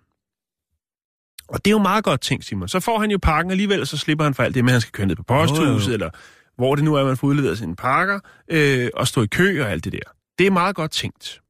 Og 1.48 1.66
det 1.66 1.72
er 1.72 1.76
jo 1.76 1.80
meget 1.80 2.04
godt 2.04 2.22
ting, 2.22 2.44
Simon. 2.44 2.68
Så 2.68 2.80
får 2.80 3.00
han 3.00 3.12
jo 3.12 3.20
pakken 3.22 3.52
alligevel, 3.52 3.82
og 3.82 3.88
så 3.88 3.98
slipper 3.98 4.24
han 4.24 4.34
for 4.34 4.44
alt 4.44 4.56
det 4.56 4.64
med, 4.66 4.72
at 4.72 4.74
han 4.74 4.82
skal 4.82 4.92
køre 4.92 5.08
ned 5.08 5.16
på 5.16 5.24
posthuset, 5.24 5.88
jo. 5.88 5.94
eller 5.94 6.10
hvor 6.56 6.76
det 6.76 6.84
nu 6.84 6.96
er, 6.96 7.06
man 7.06 7.18
får 7.18 7.28
udleveret 7.28 7.58
sine 7.58 7.76
pakker, 7.76 8.20
øh, 8.48 8.90
og 8.94 9.08
stå 9.08 9.22
i 9.22 9.28
kø 9.28 9.64
og 9.64 9.72
alt 9.72 9.84
det 9.84 9.94
der. 9.94 10.12
Det 10.38 10.48
er 10.48 10.52
meget 10.52 10.76
godt 10.76 10.92
tænkt. 10.92 11.42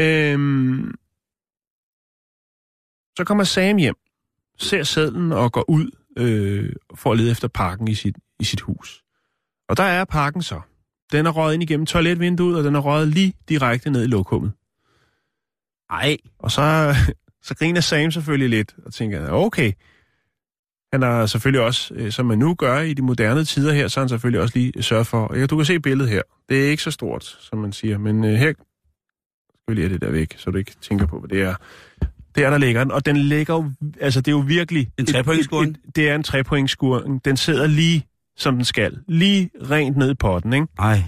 Øhm, 0.00 0.94
så 3.16 3.24
kommer 3.24 3.44
Sam 3.44 3.76
hjem, 3.76 3.96
ser 4.58 4.82
sedlen 4.82 5.32
og 5.32 5.52
går 5.52 5.70
ud 5.70 5.90
øh, 6.18 6.72
for 6.94 7.12
at 7.12 7.18
lede 7.18 7.30
efter 7.30 7.48
pakken 7.48 7.88
i 7.88 7.94
sit, 7.94 8.16
i 8.40 8.44
sit 8.44 8.60
hus. 8.60 9.02
Og 9.68 9.76
der 9.76 9.82
er 9.82 10.04
pakken 10.04 10.42
så. 10.42 10.60
Den 11.12 11.26
er 11.26 11.30
røget 11.30 11.54
ind 11.54 11.62
igennem 11.62 11.86
toiletvinduet, 11.86 12.56
og 12.58 12.64
den 12.64 12.74
er 12.74 12.80
røget 12.80 13.08
lige 13.08 13.34
direkte 13.48 13.90
ned 13.90 14.04
i 14.04 14.06
lokummet. 14.06 14.52
Ej, 15.90 16.16
Og 16.38 16.50
så, 16.50 16.94
så 17.46 17.54
griner 17.54 17.80
Sam 17.80 18.10
selvfølgelig 18.10 18.48
lidt 18.48 18.74
og 18.86 18.94
tænker, 18.94 19.30
okay. 19.30 19.72
Han 20.92 21.02
har 21.02 21.26
selvfølgelig 21.26 21.60
også, 21.60 21.94
øh, 21.94 22.12
som 22.12 22.26
man 22.26 22.38
nu 22.38 22.54
gør 22.54 22.80
i 22.80 22.94
de 22.94 23.02
moderne 23.02 23.44
tider 23.44 23.72
her, 23.72 23.88
så 23.88 24.00
har 24.00 24.04
han 24.04 24.08
selvfølgelig 24.08 24.40
også 24.40 24.58
lige 24.58 24.82
sørget 24.82 25.06
for, 25.06 25.36
ja, 25.36 25.46
du 25.46 25.56
kan 25.56 25.64
se 25.64 25.80
billedet 25.80 26.10
her. 26.10 26.22
Det 26.48 26.64
er 26.66 26.70
ikke 26.70 26.82
så 26.82 26.90
stort, 26.90 27.24
som 27.24 27.58
man 27.58 27.72
siger, 27.72 27.98
men 27.98 28.24
øh, 28.24 28.30
her 28.34 28.52
skal 28.52 28.54
vi 29.68 29.74
lige 29.74 29.84
have 29.88 29.92
det 29.94 30.00
der 30.00 30.10
væk, 30.10 30.34
så 30.38 30.50
du 30.50 30.58
ikke 30.58 30.72
tænker 30.80 31.06
på, 31.06 31.18
hvad 31.20 31.28
det 31.28 31.42
er. 31.42 31.54
Der, 32.34 32.50
der 32.50 32.58
ligger 32.58 32.84
den. 32.84 32.92
Og 32.92 33.06
den 33.06 33.16
ligger 33.16 33.54
jo, 33.54 33.70
altså 34.00 34.20
det 34.20 34.28
er 34.28 34.32
jo 34.36 34.44
virkelig... 34.46 34.90
En 34.98 35.04
et- 35.04 35.08
Det 35.96 36.08
er 36.08 36.14
en 36.14 36.22
trepointsscoring. 36.22 37.24
Den 37.24 37.36
sidder 37.36 37.66
lige, 37.66 38.06
som 38.36 38.54
den 38.54 38.64
skal. 38.64 38.98
Lige 39.08 39.50
rent 39.70 39.96
ned 39.96 40.10
i 40.10 40.14
potten, 40.14 40.52
ikke? 40.52 40.66
Ej, 40.78 41.02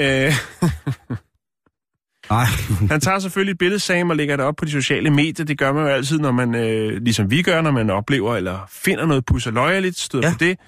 Øh, 0.00 0.32
ej. 2.30 2.44
han 2.90 3.00
tager 3.00 3.18
selvfølgelig 3.18 3.52
et 3.52 3.58
billede, 3.58 3.78
Sam, 3.80 4.10
og 4.10 4.16
lægger 4.16 4.36
det 4.36 4.44
op 4.44 4.56
på 4.56 4.64
de 4.64 4.70
sociale 4.70 5.10
medier. 5.10 5.46
Det 5.46 5.58
gør 5.58 5.72
man 5.72 5.82
jo 5.82 5.88
altid, 5.88 6.18
når 6.18 6.32
man, 6.32 6.54
øh, 6.54 7.02
ligesom 7.02 7.30
vi 7.30 7.42
gør, 7.42 7.60
når 7.60 7.70
man 7.70 7.90
oplever 7.90 8.36
eller 8.36 8.58
finder 8.70 9.06
noget 9.06 9.24
pusseløjerligt, 9.26 9.98
støder 9.98 10.28
Ja. 10.28 10.32
på 10.32 10.38
det. 10.38 10.58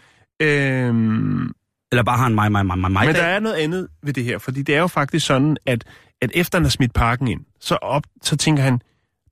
Øhm, 0.42 1.50
Eller 1.92 2.02
bare 2.02 2.18
har 2.18 2.26
en 2.26 2.34
mig, 2.34 2.52
mig, 2.52 2.66
mig, 2.66 2.78
mig, 2.78 2.92
mig 2.92 3.06
Men 3.06 3.14
der 3.14 3.22
er 3.22 3.40
noget 3.40 3.56
andet 3.56 3.88
ved 4.02 4.12
det 4.12 4.24
her, 4.24 4.38
fordi 4.38 4.62
det 4.62 4.74
er 4.74 4.80
jo 4.80 4.86
faktisk 4.86 5.26
sådan, 5.26 5.56
at, 5.66 5.84
at 6.22 6.30
efter 6.34 6.58
han 6.58 6.64
har 6.64 6.70
smidt 6.70 6.92
pakken 6.94 7.28
ind, 7.28 7.40
så, 7.60 7.74
op, 7.74 8.02
så 8.22 8.36
tænker 8.36 8.62
han, 8.62 8.80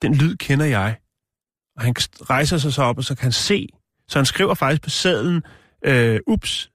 den 0.03 0.15
lyd 0.15 0.37
kender 0.37 0.67
jeg. 0.67 0.97
Og 1.77 1.83
han 1.83 1.95
rejser 2.31 2.59
sig 2.59 2.73
så 2.73 2.83
op, 2.83 2.99
og 2.99 3.05
så 3.05 3.15
kan 3.15 3.23
han 3.23 3.33
se. 3.33 3.69
Så 4.09 4.19
han 4.19 4.27
skriver 4.27 4.55
faktisk 4.55 4.83
på 4.83 4.91
sædlen, 4.91 5.43
øh, 5.85 6.21
ups. 6.27 6.71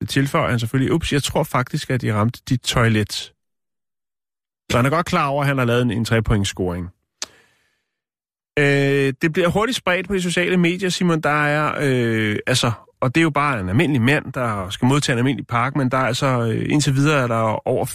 Det 0.00 0.08
tilføjer 0.08 0.50
han 0.50 0.58
selvfølgelig, 0.58 0.92
ups, 0.92 1.12
jeg 1.12 1.22
tror 1.22 1.42
faktisk, 1.44 1.90
at 1.90 2.00
de 2.02 2.14
ramte 2.14 2.40
dit 2.48 2.60
toilet. 2.60 3.32
Så 4.70 4.76
han 4.76 4.86
er 4.86 4.90
godt 4.90 5.06
klar 5.06 5.26
over, 5.26 5.42
at 5.42 5.48
han 5.48 5.58
har 5.58 5.64
lavet 5.64 5.82
en, 5.82 5.90
en 5.90 6.04
trepoints 6.04 6.48
scoring. 6.48 6.88
Øh, 8.58 9.12
det 9.22 9.32
bliver 9.32 9.48
hurtigt 9.48 9.76
spredt 9.76 10.08
på 10.08 10.14
de 10.14 10.22
sociale 10.22 10.56
medier, 10.56 10.88
Simon. 10.88 11.20
Der 11.20 11.44
er, 11.44 11.74
øh, 11.80 12.36
altså, 12.46 12.72
og 13.00 13.14
det 13.14 13.20
er 13.20 13.22
jo 13.22 13.30
bare 13.30 13.60
en 13.60 13.68
almindelig 13.68 14.02
mand, 14.02 14.32
der 14.32 14.70
skal 14.70 14.86
modtage 14.86 15.14
en 15.14 15.18
almindelig 15.18 15.46
pakke, 15.46 15.78
men 15.78 15.90
der 15.90 15.98
er 15.98 16.06
altså, 16.06 16.26
øh, 16.26 16.66
indtil 16.68 16.94
videre 16.94 17.22
er 17.22 17.26
der 17.26 17.68
over 17.68 17.86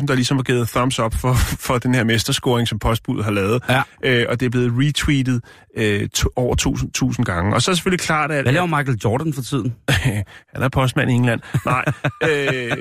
4.000, 0.00 0.06
der 0.06 0.14
ligesom 0.14 0.36
har 0.36 0.42
givet 0.42 0.68
thumbs 0.68 0.98
up 0.98 1.14
for, 1.14 1.34
for 1.66 1.78
den 1.78 1.94
her 1.94 2.04
mesterscoring, 2.04 2.68
som 2.68 2.78
postbuddet 2.78 3.24
har 3.24 3.32
lavet. 3.32 3.62
Ja. 3.68 3.82
Øh, 4.04 4.26
og 4.28 4.40
det 4.40 4.46
er 4.46 4.50
blevet 4.50 4.72
retweetet 4.74 5.44
øh, 5.76 6.08
to, 6.08 6.28
over 6.36 6.76
1.000 6.78 6.86
1000 6.86 7.26
gange. 7.26 7.54
Og 7.54 7.62
så 7.62 7.70
er 7.70 7.72
det 7.72 7.78
selvfølgelig 7.78 8.00
klart, 8.00 8.30
at... 8.30 8.44
Hvad 8.44 8.52
laver 8.52 8.66
Michael 8.66 8.98
Jordan 9.04 9.32
for 9.32 9.42
tiden? 9.42 9.74
Han 10.54 10.62
er 10.62 10.68
postmand 10.68 11.10
i 11.10 11.14
England. 11.14 11.40
Nej. 11.66 11.84
øh, 12.30 12.76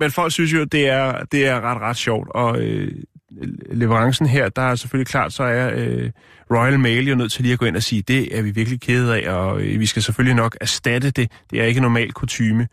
men 0.00 0.10
folk 0.10 0.32
synes 0.32 0.52
jo, 0.52 0.64
det 0.64 0.88
er, 0.88 1.24
det 1.24 1.46
er 1.46 1.60
ret, 1.60 1.80
ret 1.80 1.96
sjovt. 1.96 2.28
Og 2.30 2.60
øh, 2.60 2.92
leverancen 3.72 4.26
her, 4.26 4.48
der 4.48 4.62
er 4.62 4.74
selvfølgelig 4.74 5.06
klart, 5.06 5.32
så 5.32 5.42
er 5.42 5.70
øh, 5.74 6.10
Royal 6.50 6.80
Mail 6.80 7.08
jo 7.08 7.14
nødt 7.14 7.32
til 7.32 7.42
lige 7.42 7.52
at 7.52 7.58
gå 7.58 7.66
ind 7.66 7.76
og 7.76 7.82
sige, 7.82 8.02
det 8.02 8.38
er 8.38 8.42
vi 8.42 8.50
virkelig 8.50 8.80
kede 8.80 9.22
af, 9.22 9.34
og 9.34 9.60
øh, 9.60 9.80
vi 9.80 9.86
skal 9.86 10.02
selvfølgelig 10.02 10.36
nok 10.36 10.56
erstatte 10.60 11.10
det. 11.10 11.32
Det 11.50 11.60
er 11.60 11.64
ikke 11.64 11.80
normal 11.80 12.12
kutyme. 12.12 12.68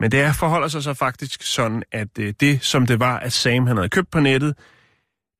Men 0.00 0.12
det 0.12 0.20
er, 0.20 0.32
forholder 0.32 0.68
sig 0.68 0.82
så 0.82 0.94
faktisk 0.94 1.42
sådan, 1.42 1.82
at 1.92 2.08
øh, 2.18 2.34
det, 2.40 2.64
som 2.64 2.86
det 2.86 3.00
var, 3.00 3.18
at 3.18 3.32
Sam 3.32 3.66
han 3.66 3.76
havde 3.76 3.88
købt 3.88 4.10
på 4.10 4.20
nettet, 4.20 4.54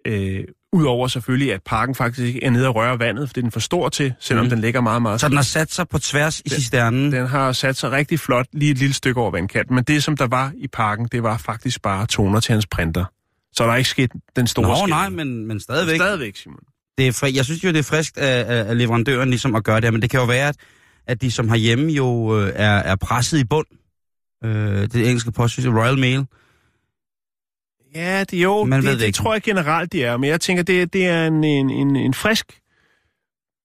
øh, 0.07 0.45
Udover 0.73 1.09
selvfølgelig, 1.09 1.55
at 1.55 1.61
parken 1.67 1.95
faktisk 1.95 2.27
ikke 2.27 2.45
er 2.45 2.51
nede 2.51 2.69
og 2.69 2.75
røre 2.75 2.99
vandet, 2.99 3.29
for 3.29 3.33
det 3.33 3.41
er 3.41 3.43
den 3.43 3.51
for 3.53 3.61
stor 3.61 3.89
til, 3.89 4.15
selvom 4.21 4.45
Mm. 4.47 4.51
den 4.51 4.61
ligger 4.61 4.81
meget, 4.81 5.03
meget 5.03 5.21
Så 5.21 5.29
den 5.29 5.37
har 5.37 5.43
sat 5.43 5.73
sig 5.73 5.89
på 5.89 5.99
tværs 5.99 6.41
i 6.45 6.49
cisternen. 6.49 7.13
den 7.13 7.27
har 7.27 7.53
sat 7.53 7.77
sig 7.77 7.91
rigtig 7.91 8.21
flot 8.21 8.47
lige 8.53 8.71
et 8.71 8.79
lille 8.79 8.95
stykke 8.95 9.21
over 9.21 9.31
vandkanten, 9.31 9.75
men 9.75 9.85
det, 9.85 10.03
som 10.05 10.17
der 10.17 10.27
var 10.27 10.53
i 10.57 10.67
parken, 10.69 11.09
det 11.13 11.23
var 11.23 11.37
faktisk 11.37 11.83
bare 11.83 12.07
toner 12.07 12.41
til 12.41 12.53
hans 12.53 12.67
printer. 12.67 13.05
Så 13.53 13.65
der 13.65 13.71
er 13.73 13.77
ikke 13.77 13.91
sket 13.91 14.11
den 14.37 14.47
store 14.47 14.69
Nå, 14.69 14.75
skænding. 14.75 14.91
nej, 14.91 15.09
men, 15.09 15.47
men 15.47 15.61
stadigvæk. 15.61 15.97
Stadigvæk, 15.97 16.37
Simon. 16.37 16.61
Det 16.99 17.09
er 17.09 17.13
fri, 17.13 17.37
jeg 17.37 17.45
synes 17.45 17.65
jo, 17.65 17.69
det 17.69 17.79
er 17.79 17.83
friskt 17.83 18.19
af, 18.19 18.69
af, 18.69 18.79
leverandøren 18.79 19.31
ligesom 19.31 19.55
at 19.55 19.65
gøre 19.65 19.81
det 19.81 19.93
men 19.93 20.03
det 20.03 20.11
kan 20.11 20.21
jo 20.21 20.27
være, 20.27 20.49
at, 20.49 20.57
at 21.07 21.23
de 21.23 21.31
som 21.31 21.49
herhjemme 21.49 21.93
jo 21.93 22.39
øh, 22.41 22.53
er, 22.55 22.71
er 22.77 22.97
presset 22.97 23.39
i 23.39 23.45
bund. 23.45 23.67
Øh, 24.45 24.83
det 24.83 24.95
engelske 24.95 25.33
postsystem, 25.33 25.75
Royal 25.75 25.99
Mail. 25.99 26.25
Ja, 27.95 28.25
det, 28.25 28.43
jo, 28.43 28.65
Man 28.65 28.79
det, 28.79 28.87
ved 28.87 28.93
det, 28.93 29.07
det 29.07 29.15
tror 29.15 29.33
jeg 29.33 29.43
generelt, 29.43 29.93
det 29.93 30.05
er. 30.05 30.17
Men 30.17 30.31
jeg 30.31 30.41
tænker, 30.41 30.63
det, 30.63 30.93
det 30.93 31.07
er 31.07 31.27
en, 31.27 31.45
en, 31.45 31.71
en, 31.71 31.97
en 31.97 32.15
frisk 32.15 32.61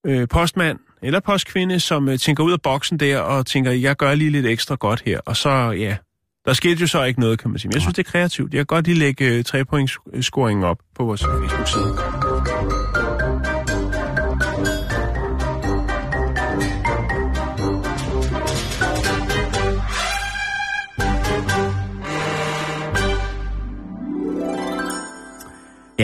øh, 0.06 0.28
postmand 0.28 0.78
eller 1.02 1.20
postkvinde, 1.20 1.80
som 1.80 2.08
øh, 2.08 2.18
tænker 2.18 2.44
ud 2.44 2.52
af 2.52 2.62
boksen 2.62 2.98
der 2.98 3.18
og 3.18 3.46
tænker, 3.46 3.70
jeg 3.70 3.96
gør 3.96 4.14
lige 4.14 4.30
lidt 4.30 4.46
ekstra 4.46 4.74
godt 4.74 5.02
her. 5.06 5.20
Og 5.26 5.36
så, 5.36 5.50
ja, 5.70 5.96
der 6.44 6.52
skete 6.52 6.80
jo 6.80 6.86
så 6.86 7.04
ikke 7.04 7.20
noget, 7.20 7.38
kan 7.38 7.50
man 7.50 7.58
sige. 7.58 7.68
Men 7.68 7.74
jeg 7.74 7.82
synes, 7.82 7.94
det 7.94 8.06
er 8.06 8.10
kreativt. 8.10 8.54
Jeg 8.54 8.58
kan 8.58 8.66
godt 8.66 8.86
lige 8.86 8.98
lægge 8.98 9.24
øh, 9.24 9.44
tre 9.44 9.64
points 9.64 9.98
scoringen 10.20 10.64
op 10.64 10.78
på 10.94 11.04
vores 11.04 11.24
Facebook-side. 11.24 12.83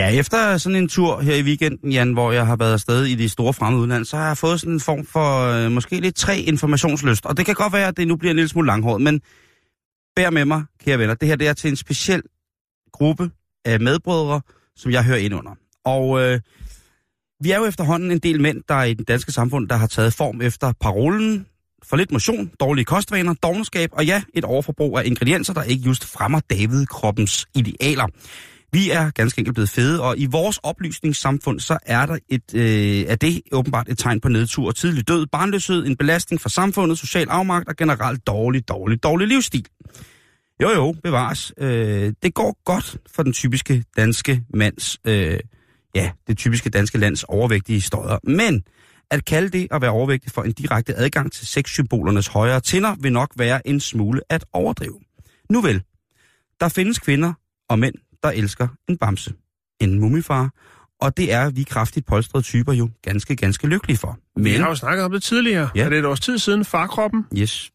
Ja, 0.00 0.08
efter 0.08 0.56
sådan 0.56 0.76
en 0.76 0.88
tur 0.88 1.20
her 1.20 1.34
i 1.34 1.42
weekenden, 1.42 1.92
Jan, 1.92 2.12
hvor 2.12 2.32
jeg 2.32 2.46
har 2.46 2.56
været 2.56 2.72
afsted 2.72 3.04
i 3.04 3.14
de 3.14 3.28
store 3.28 3.52
fremmede 3.52 3.82
udland, 3.82 4.04
så 4.04 4.16
har 4.16 4.26
jeg 4.26 4.38
fået 4.38 4.60
sådan 4.60 4.74
en 4.74 4.80
form 4.80 5.06
for 5.06 5.46
øh, 5.46 5.72
måske 5.72 6.00
lidt 6.00 6.14
tre 6.14 6.38
informationsløst. 6.38 7.26
Og 7.26 7.36
det 7.36 7.46
kan 7.46 7.54
godt 7.54 7.72
være, 7.72 7.88
at 7.88 7.96
det 7.96 8.08
nu 8.08 8.16
bliver 8.16 8.30
en 8.30 8.36
lille 8.36 8.48
smule 8.48 8.66
langhåret, 8.66 9.02
men 9.02 9.20
bær 10.16 10.30
med 10.30 10.44
mig, 10.44 10.64
kære 10.84 10.98
venner. 10.98 11.14
Det 11.14 11.28
her 11.28 11.36
det 11.36 11.48
er 11.48 11.52
til 11.52 11.70
en 11.70 11.76
speciel 11.76 12.22
gruppe 12.92 13.30
af 13.64 13.80
medbrødre, 13.80 14.40
som 14.76 14.92
jeg 14.92 15.04
hører 15.04 15.18
ind 15.18 15.34
under. 15.34 15.52
Og 15.84 16.22
øh, 16.22 16.40
vi 17.42 17.50
er 17.50 17.58
jo 17.58 17.64
efterhånden 17.64 18.10
en 18.10 18.18
del 18.18 18.40
mænd, 18.40 18.62
der 18.68 18.82
i 18.82 18.94
den 18.94 19.04
danske 19.04 19.32
samfund, 19.32 19.68
der 19.68 19.76
har 19.76 19.86
taget 19.86 20.12
form 20.12 20.42
efter 20.42 20.72
parolen 20.80 21.46
for 21.82 21.96
lidt 21.96 22.12
motion, 22.12 22.50
dårlige 22.60 22.84
kostvaner, 22.84 23.34
dogenskab 23.34 23.90
og 23.92 24.06
ja, 24.06 24.22
et 24.34 24.44
overforbrug 24.44 24.98
af 24.98 25.02
ingredienser, 25.04 25.54
der 25.54 25.62
ikke 25.62 25.82
just 25.82 26.04
fremmer 26.04 26.40
David-kroppens 26.50 27.46
idealer. 27.54 28.06
Vi 28.72 28.90
er 28.90 29.10
ganske 29.10 29.38
enkelt 29.38 29.54
blevet 29.54 29.70
fede, 29.70 30.02
og 30.02 30.18
i 30.18 30.26
vores 30.26 30.58
oplysningssamfund, 30.58 31.60
så 31.60 31.78
er 31.86 32.06
der 32.06 32.18
et, 32.28 32.54
øh, 32.54 33.12
er 33.12 33.14
det 33.14 33.42
åbenbart 33.52 33.88
et 33.88 33.98
tegn 33.98 34.20
på 34.20 34.28
nedtur 34.28 34.66
og 34.66 34.76
tidlig 34.76 35.08
død, 35.08 35.26
barnløshed, 35.26 35.86
en 35.86 35.96
belastning 35.96 36.40
for 36.40 36.48
samfundet, 36.48 36.98
social 36.98 37.28
afmagt 37.28 37.68
og 37.68 37.76
generelt 37.76 38.26
dårlig, 38.26 38.68
dårlig, 38.68 39.02
dårlig 39.02 39.28
livsstil. 39.28 39.66
Jo 40.62 40.70
jo, 40.70 40.94
bevares. 41.02 41.52
Øh, 41.58 42.12
det 42.22 42.34
går 42.34 42.56
godt 42.64 42.96
for 43.14 43.22
den 43.22 43.32
typiske 43.32 43.84
danske 43.96 44.42
mands, 44.54 44.98
øh, 45.04 45.38
ja, 45.94 46.10
det 46.26 46.38
typiske 46.38 46.70
danske 46.70 46.98
lands 46.98 47.24
overvægtige 47.24 47.80
støder. 47.80 48.18
Men 48.24 48.62
at 49.10 49.24
kalde 49.24 49.48
det 49.48 49.68
at 49.70 49.82
være 49.82 49.90
overvægtig 49.90 50.32
for 50.32 50.42
en 50.42 50.52
direkte 50.52 50.94
adgang 50.94 51.32
til 51.32 51.46
sexsymbolernes 51.46 52.26
højere 52.26 52.60
tinder, 52.60 52.96
vil 53.00 53.12
nok 53.12 53.30
være 53.36 53.68
en 53.68 53.80
smule 53.80 54.20
at 54.28 54.44
overdrive. 54.52 55.00
Nu 55.50 55.60
vel, 55.60 55.82
der 56.60 56.68
findes 56.68 56.98
kvinder 56.98 57.32
og 57.68 57.78
mænd, 57.78 57.94
der 58.22 58.28
elsker 58.30 58.68
en 58.88 58.96
bamse, 58.98 59.34
en 59.80 59.98
mumifar, 60.00 60.50
og 61.00 61.16
det 61.16 61.32
er 61.32 61.50
vi 61.50 61.62
kraftigt 61.62 62.06
polstrede 62.06 62.44
typer 62.44 62.72
jo 62.72 62.90
ganske, 63.02 63.36
ganske 63.36 63.66
lykkelige 63.66 63.96
for. 63.98 64.18
Vi 64.36 64.42
Men, 64.42 64.60
har 64.60 64.68
jo 64.68 64.74
snakket 64.74 65.04
om 65.04 65.12
det 65.12 65.22
tidligere. 65.22 65.68
Ja. 65.74 65.84
Er 65.84 65.88
det 65.88 65.98
et 65.98 66.04
års 66.04 66.20
tid 66.20 66.38
siden, 66.38 66.64
farkroppen? 66.64 67.24
yes. 67.38 67.70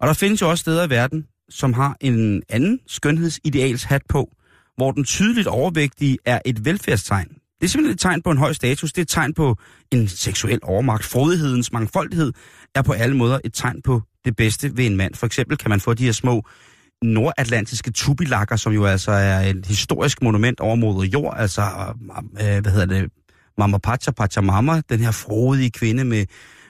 Og 0.00 0.06
der 0.06 0.14
findes 0.14 0.40
jo 0.40 0.50
også 0.50 0.62
steder 0.62 0.86
i 0.86 0.90
verden, 0.90 1.26
som 1.50 1.72
har 1.72 1.96
en 2.00 2.42
anden 2.48 2.80
skønhedsideals 2.86 3.84
hat 3.84 4.02
på, 4.08 4.30
hvor 4.76 4.92
den 4.92 5.04
tydeligt 5.04 5.46
overvægtige 5.46 6.18
er 6.24 6.38
et 6.44 6.64
velfærdstegn. 6.64 7.28
Det 7.28 7.64
er 7.64 7.68
simpelthen 7.68 7.94
et 7.94 8.00
tegn 8.00 8.22
på 8.22 8.30
en 8.30 8.38
høj 8.38 8.52
status, 8.52 8.92
det 8.92 8.98
er 8.98 9.02
et 9.02 9.08
tegn 9.08 9.34
på 9.34 9.56
en 9.92 10.08
seksuel 10.08 10.58
overmagt. 10.62 11.04
Frodighedens 11.04 11.72
mangfoldighed 11.72 12.32
er 12.74 12.82
på 12.82 12.92
alle 12.92 13.16
måder 13.16 13.38
et 13.44 13.54
tegn 13.54 13.82
på 13.82 14.02
det 14.24 14.36
bedste 14.36 14.76
ved 14.76 14.86
en 14.86 14.96
mand. 14.96 15.14
For 15.14 15.26
eksempel 15.26 15.56
kan 15.56 15.70
man 15.70 15.80
få 15.80 15.94
de 15.94 16.04
her 16.04 16.12
små 16.12 16.42
nordatlantiske 17.04 17.90
tubilakker, 17.90 18.56
som 18.56 18.72
jo 18.72 18.84
altså 18.84 19.10
er 19.10 19.40
et 19.40 19.66
historisk 19.66 20.22
monument 20.22 20.60
over 20.60 20.76
mod 20.76 21.06
jord, 21.06 21.34
altså, 21.38 21.62
øh, 22.40 22.62
hvad 22.62 22.72
hedder 22.72 22.86
det, 22.86 23.10
Mama 23.58 23.78
Pacha 23.78 24.10
Pachamama, 24.10 24.82
den 24.88 25.00
her 25.00 25.10
frodige 25.10 25.70
kvinde 25.70 26.04
med, 26.04 26.26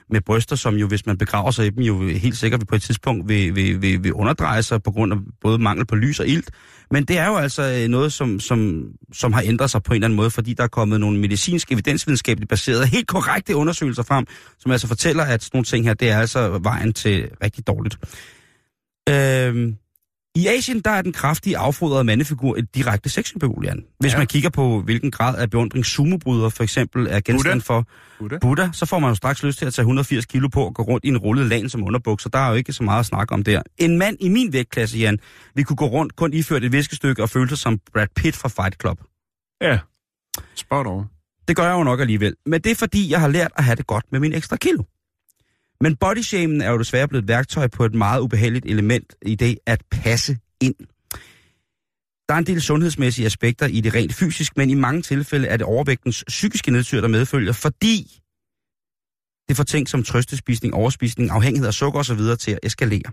med 0.09 0.21
bryster, 0.21 0.55
som 0.55 0.75
jo, 0.75 0.87
hvis 0.87 1.05
man 1.05 1.17
begraver 1.17 1.51
sig 1.51 1.65
i 1.65 1.69
dem, 1.69 1.83
jo 1.83 2.07
helt 2.07 2.37
sikkert 2.37 2.67
på 2.67 2.75
et 2.75 2.81
tidspunkt 2.81 3.29
vil, 3.29 3.55
vil, 3.55 3.81
vil, 3.81 4.03
vil 4.03 4.13
underdreje 4.13 4.63
sig 4.63 4.83
på 4.83 4.91
grund 4.91 5.13
af 5.13 5.19
både 5.41 5.57
mangel 5.57 5.85
på 5.85 5.95
lys 5.95 6.19
og 6.19 6.27
ilt. 6.27 6.51
Men 6.91 7.05
det 7.05 7.17
er 7.17 7.27
jo 7.27 7.35
altså 7.35 7.81
øh, 7.81 7.87
noget, 7.87 8.13
som, 8.13 8.39
som, 8.39 8.87
som 9.13 9.33
har 9.33 9.41
ændret 9.45 9.71
sig 9.71 9.83
på 9.83 9.93
en 9.93 9.95
eller 9.95 10.07
anden 10.07 10.17
måde, 10.17 10.29
fordi 10.29 10.53
der 10.53 10.63
er 10.63 10.67
kommet 10.67 10.99
nogle 10.99 11.19
medicinske, 11.19 11.73
evidensvidenskabeligt 11.73 12.49
baserede, 12.49 12.85
helt 12.87 13.07
korrekte 13.07 13.55
undersøgelser 13.55 14.03
frem, 14.03 14.25
som 14.59 14.71
altså 14.71 14.87
fortæller, 14.87 15.23
at 15.23 15.43
sådan 15.43 15.57
nogle 15.57 15.65
ting 15.65 15.85
her, 15.85 15.93
det 15.93 16.09
er 16.09 16.19
altså 16.19 16.59
vejen 16.63 16.93
til 16.93 17.29
rigtig 17.43 17.67
dårligt. 17.67 17.97
Øhm, 19.09 19.75
i 20.35 20.47
Asien, 20.47 20.79
der 20.79 20.91
er 20.91 21.01
den 21.01 21.13
kraftige 21.13 21.57
affodrede 21.57 22.03
mandefigur 22.03 22.55
et 22.55 22.75
direkte 22.75 23.09
sexsymbol, 23.09 23.65
Jan. 23.65 23.83
Hvis 23.99 24.13
ja. 24.13 24.17
Man 24.17 24.27
kigger 24.27 24.49
på, 24.49 24.81
hvilken 24.81 25.11
grad 25.11 25.37
af 25.37 25.49
beundring 25.49 25.85
sumobrydere 25.85 26.51
for 26.51 26.63
eksempel 26.63 27.07
er 27.09 27.19
genstand 27.19 27.61
for 27.61 27.87
Buddha. 28.19 28.37
Buddha, 28.37 28.69
så 28.73 28.85
får 28.85 28.99
man 28.99 29.09
jo 29.09 29.15
straks 29.15 29.43
lyst 29.43 29.57
til 29.57 29.65
at 29.65 29.73
tage 29.73 29.83
180 29.83 30.25
kilo 30.25 30.47
på 30.47 30.65
og 30.65 30.75
gå 30.75 30.83
rundt 30.83 31.05
i 31.05 31.07
en 31.07 31.17
rullet 31.17 31.45
lan 31.45 31.69
som 31.69 31.83
underbukser. 31.83 32.29
Der 32.29 32.39
er 32.39 32.49
jo 32.49 32.55
ikke 32.55 32.73
så 32.73 32.83
meget 32.83 32.99
at 32.99 33.05
snakke 33.05 33.33
om 33.33 33.43
der. 33.43 33.61
En 33.77 33.97
mand 33.97 34.17
i 34.19 34.29
min 34.29 34.53
vægtklasse, 34.53 34.97
Jan, 34.97 35.19
vi 35.55 35.63
kunne 35.63 35.77
gå 35.77 35.85
rundt 35.85 36.15
kun 36.15 36.33
iført 36.33 36.63
et 36.63 36.71
viskestykke 36.71 37.23
og 37.23 37.29
føle 37.29 37.49
sig 37.49 37.57
som 37.57 37.79
Brad 37.93 38.07
Pitt 38.15 38.35
fra 38.35 38.49
Fight 38.49 38.81
Club. 38.81 38.99
Ja. 39.61 39.79
Spot 40.55 40.87
on. 40.87 41.05
Det 41.47 41.55
gør 41.55 41.63
jeg 41.63 41.73
jo 41.73 41.83
nok 41.83 41.99
alligevel. 41.99 42.35
Men 42.45 42.61
det 42.61 42.71
er 42.71 42.75
fordi, 42.75 43.11
jeg 43.11 43.19
har 43.19 43.27
lært 43.27 43.51
at 43.57 43.63
have 43.63 43.75
det 43.75 43.87
godt 43.87 44.05
med 44.11 44.19
min 44.19 44.33
ekstra 44.33 44.55
kilo. 44.55 44.83
Men 45.81 45.95
bodyshamen 45.95 46.61
er 46.61 46.71
jo 46.71 46.77
desværre 46.77 47.07
blevet 47.07 47.23
et 47.23 47.27
værktøj 47.27 47.67
på 47.67 47.85
et 47.85 47.95
meget 47.95 48.21
ubehageligt 48.21 48.65
element 48.65 49.15
i 49.21 49.35
det 49.35 49.57
at 49.65 49.83
passe 49.91 50.37
ind. 50.61 50.75
Der 52.29 52.33
er 52.33 52.37
en 52.37 52.45
del 52.45 52.61
sundhedsmæssige 52.61 53.25
aspekter 53.25 53.65
i 53.65 53.81
det 53.81 53.93
rent 53.93 54.13
fysisk, 54.13 54.57
men 54.57 54.69
i 54.69 54.73
mange 54.73 55.01
tilfælde 55.01 55.47
er 55.47 55.57
det 55.57 55.65
overvægtens 55.65 56.23
psykiske 56.27 56.71
nedtyr, 56.71 57.01
der 57.01 57.07
medfølger, 57.07 57.53
fordi 57.53 58.21
det 59.49 59.57
får 59.57 59.63
ting 59.63 59.89
som 59.89 60.03
trøstespisning, 60.03 60.73
overspisning, 60.73 61.31
afhængighed 61.31 61.67
af 61.67 61.73
sukker 61.73 61.99
osv. 61.99 62.19
til 62.39 62.51
at 62.51 62.59
eskalere. 62.63 63.11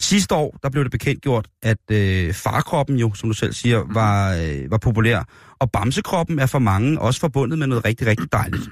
Sidste 0.00 0.34
år, 0.34 0.58
der 0.62 0.70
blev 0.70 0.84
det 0.84 0.92
bekendt 0.92 1.22
gjort, 1.22 1.48
at 1.62 1.90
øh, 1.90 2.34
farkroppen 2.34 2.96
jo, 2.96 3.14
som 3.14 3.28
du 3.28 3.32
selv 3.32 3.52
siger, 3.52 3.84
var, 3.92 4.34
øh, 4.34 4.70
var 4.70 4.78
populær. 4.78 5.22
Og 5.58 5.70
bamsekroppen 5.70 6.38
er 6.38 6.46
for 6.46 6.58
mange 6.58 7.00
også 7.00 7.20
forbundet 7.20 7.58
med 7.58 7.66
noget 7.66 7.84
rigtig, 7.84 8.06
rigtig 8.06 8.32
dejligt. 8.32 8.68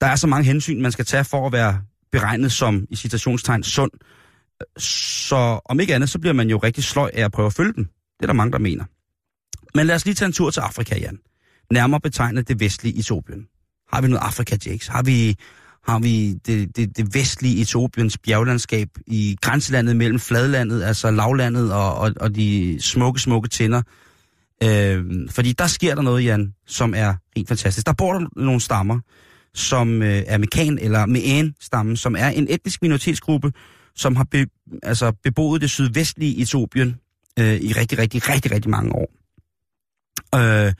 Der 0.00 0.06
er 0.06 0.16
så 0.16 0.26
mange 0.26 0.44
hensyn, 0.44 0.82
man 0.82 0.92
skal 0.92 1.04
tage 1.04 1.24
for 1.24 1.46
at 1.46 1.52
være 1.52 1.82
beregnet 2.12 2.52
som, 2.52 2.86
i 2.90 2.96
citationstegn, 2.96 3.62
sund. 3.62 3.90
Så 4.78 5.60
om 5.64 5.80
ikke 5.80 5.94
andet, 5.94 6.10
så 6.10 6.18
bliver 6.18 6.32
man 6.32 6.50
jo 6.50 6.58
rigtig 6.58 6.84
sløj 6.84 7.10
af 7.14 7.24
at 7.24 7.32
prøve 7.32 7.46
at 7.46 7.52
følge 7.52 7.72
den. 7.72 7.84
Det 7.84 8.22
er 8.22 8.26
der 8.26 8.32
mange, 8.32 8.52
der 8.52 8.58
mener. 8.58 8.84
Men 9.74 9.86
lad 9.86 9.94
os 9.94 10.04
lige 10.04 10.14
tage 10.14 10.26
en 10.26 10.32
tur 10.32 10.50
til 10.50 10.60
Afrika, 10.60 10.98
Jan. 10.98 11.18
Nærmere 11.70 12.00
betegnet 12.00 12.48
det 12.48 12.60
vestlige 12.60 12.98
Etiopien. 12.98 13.46
Har 13.92 14.00
vi 14.00 14.08
noget 14.08 14.22
Afrika, 14.22 14.56
Jakes? 14.66 14.86
Har 14.86 15.02
vi, 15.02 15.36
har 15.88 15.98
vi 15.98 16.32
det, 16.32 16.76
det, 16.76 16.96
det 16.96 17.14
vestlige 17.14 17.60
Etiopiens 17.60 18.18
bjerglandskab 18.18 18.88
i 19.06 19.36
grænselandet 19.40 19.96
mellem 19.96 20.18
fladlandet, 20.18 20.82
altså 20.82 21.10
lavlandet 21.10 21.72
og, 21.72 21.94
og, 21.94 22.12
og 22.20 22.34
de 22.34 22.78
smukke, 22.80 23.20
smukke 23.20 23.48
tænder? 23.48 23.82
Øh, 24.62 25.04
fordi 25.30 25.52
der 25.52 25.66
sker 25.66 25.94
der 25.94 26.02
noget, 26.02 26.24
Jan, 26.24 26.54
som 26.66 26.94
er 26.94 27.14
helt 27.36 27.48
fantastisk. 27.48 27.86
Der 27.86 27.92
bor 27.92 28.12
der 28.12 28.26
nogle 28.36 28.60
stammer, 28.60 29.00
som 29.58 30.02
øh, 30.02 30.22
er 30.26 30.38
Mekan 30.38 30.78
eller 30.78 31.06
Meen-stammen, 31.06 31.96
som 31.96 32.16
er 32.16 32.28
en 32.28 32.46
etnisk 32.50 32.82
minoritetsgruppe, 32.82 33.52
som 33.94 34.16
har 34.16 34.24
be, 34.24 34.46
altså 34.82 35.12
beboet 35.24 35.60
det 35.60 35.70
sydvestlige 35.70 36.42
Etiopien 36.42 36.96
øh, 37.38 37.54
i 37.54 37.72
rigtig, 37.72 37.98
rigtig, 37.98 38.28
rigtig, 38.28 38.52
rigtig 38.52 38.70
mange 38.70 38.92
år. 38.92 39.10
Øh, 40.34 40.72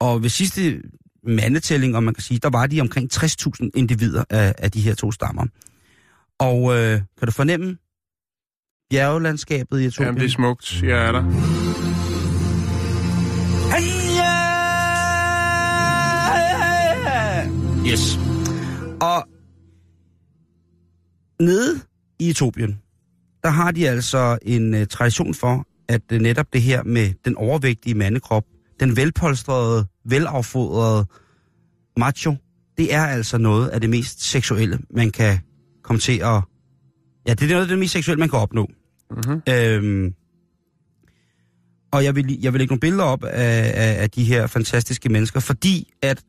og 0.00 0.22
ved 0.22 0.28
sidste 0.28 0.82
mandetælling, 1.26 1.96
om 1.96 2.02
man 2.02 2.14
kan 2.14 2.22
sige, 2.22 2.38
der 2.38 2.50
var 2.50 2.66
de 2.66 2.80
omkring 2.80 3.14
60.000 3.14 3.70
individer 3.74 4.24
af, 4.30 4.54
af 4.58 4.70
de 4.70 4.80
her 4.80 4.94
to 4.94 5.12
stammer. 5.12 5.46
Og 6.38 6.78
øh, 6.78 7.00
kan 7.18 7.26
du 7.26 7.30
fornemme 7.30 7.76
bjergelandskabet 8.90 9.80
i 9.80 9.84
Etiopien? 9.84 10.06
Jamen, 10.06 10.20
det 10.20 10.26
er 10.26 10.32
smukt. 10.32 10.82
Jeg 10.82 11.06
er 11.06 11.12
der. 11.12 11.73
Yes. 17.86 18.18
Og 19.00 19.24
nede 21.40 21.80
i 22.18 22.30
Etiopien, 22.30 22.80
der 23.42 23.48
har 23.48 23.70
de 23.70 23.88
altså 23.88 24.38
en 24.42 24.74
uh, 24.74 24.84
tradition 24.84 25.34
for, 25.34 25.66
at 25.88 26.02
uh, 26.12 26.18
netop 26.18 26.52
det 26.52 26.62
her 26.62 26.82
med 26.82 27.12
den 27.24 27.36
overvægtige 27.36 27.94
mandekrop, 27.94 28.44
den 28.80 28.96
velpolstrede, 28.96 29.86
velaffodrede 30.04 31.06
macho, 31.96 32.34
det 32.78 32.94
er 32.94 33.06
altså 33.06 33.38
noget 33.38 33.68
af 33.68 33.80
det 33.80 33.90
mest 33.90 34.22
seksuelle, 34.22 34.78
man 34.90 35.10
kan 35.10 35.38
komme 35.82 36.00
til 36.00 36.18
at... 36.18 36.42
Ja, 37.28 37.34
det 37.34 37.42
er 37.42 37.48
noget 37.48 37.62
af 37.62 37.68
det 37.68 37.78
mest 37.78 37.92
seksuelle, 37.92 38.20
man 38.20 38.28
kan 38.28 38.38
opnå. 38.38 38.68
Mm-hmm. 39.10 39.42
Øhm, 39.48 40.14
og 41.92 42.04
jeg 42.04 42.16
vil, 42.16 42.38
jeg 42.42 42.52
vil 42.52 42.58
lægge 42.58 42.72
nogle 42.72 42.80
billeder 42.80 43.04
op 43.04 43.24
af, 43.24 43.72
af, 43.74 44.02
af 44.02 44.10
de 44.10 44.24
her 44.24 44.46
fantastiske 44.46 45.08
mennesker, 45.08 45.40
fordi 45.40 45.92
at 46.02 46.22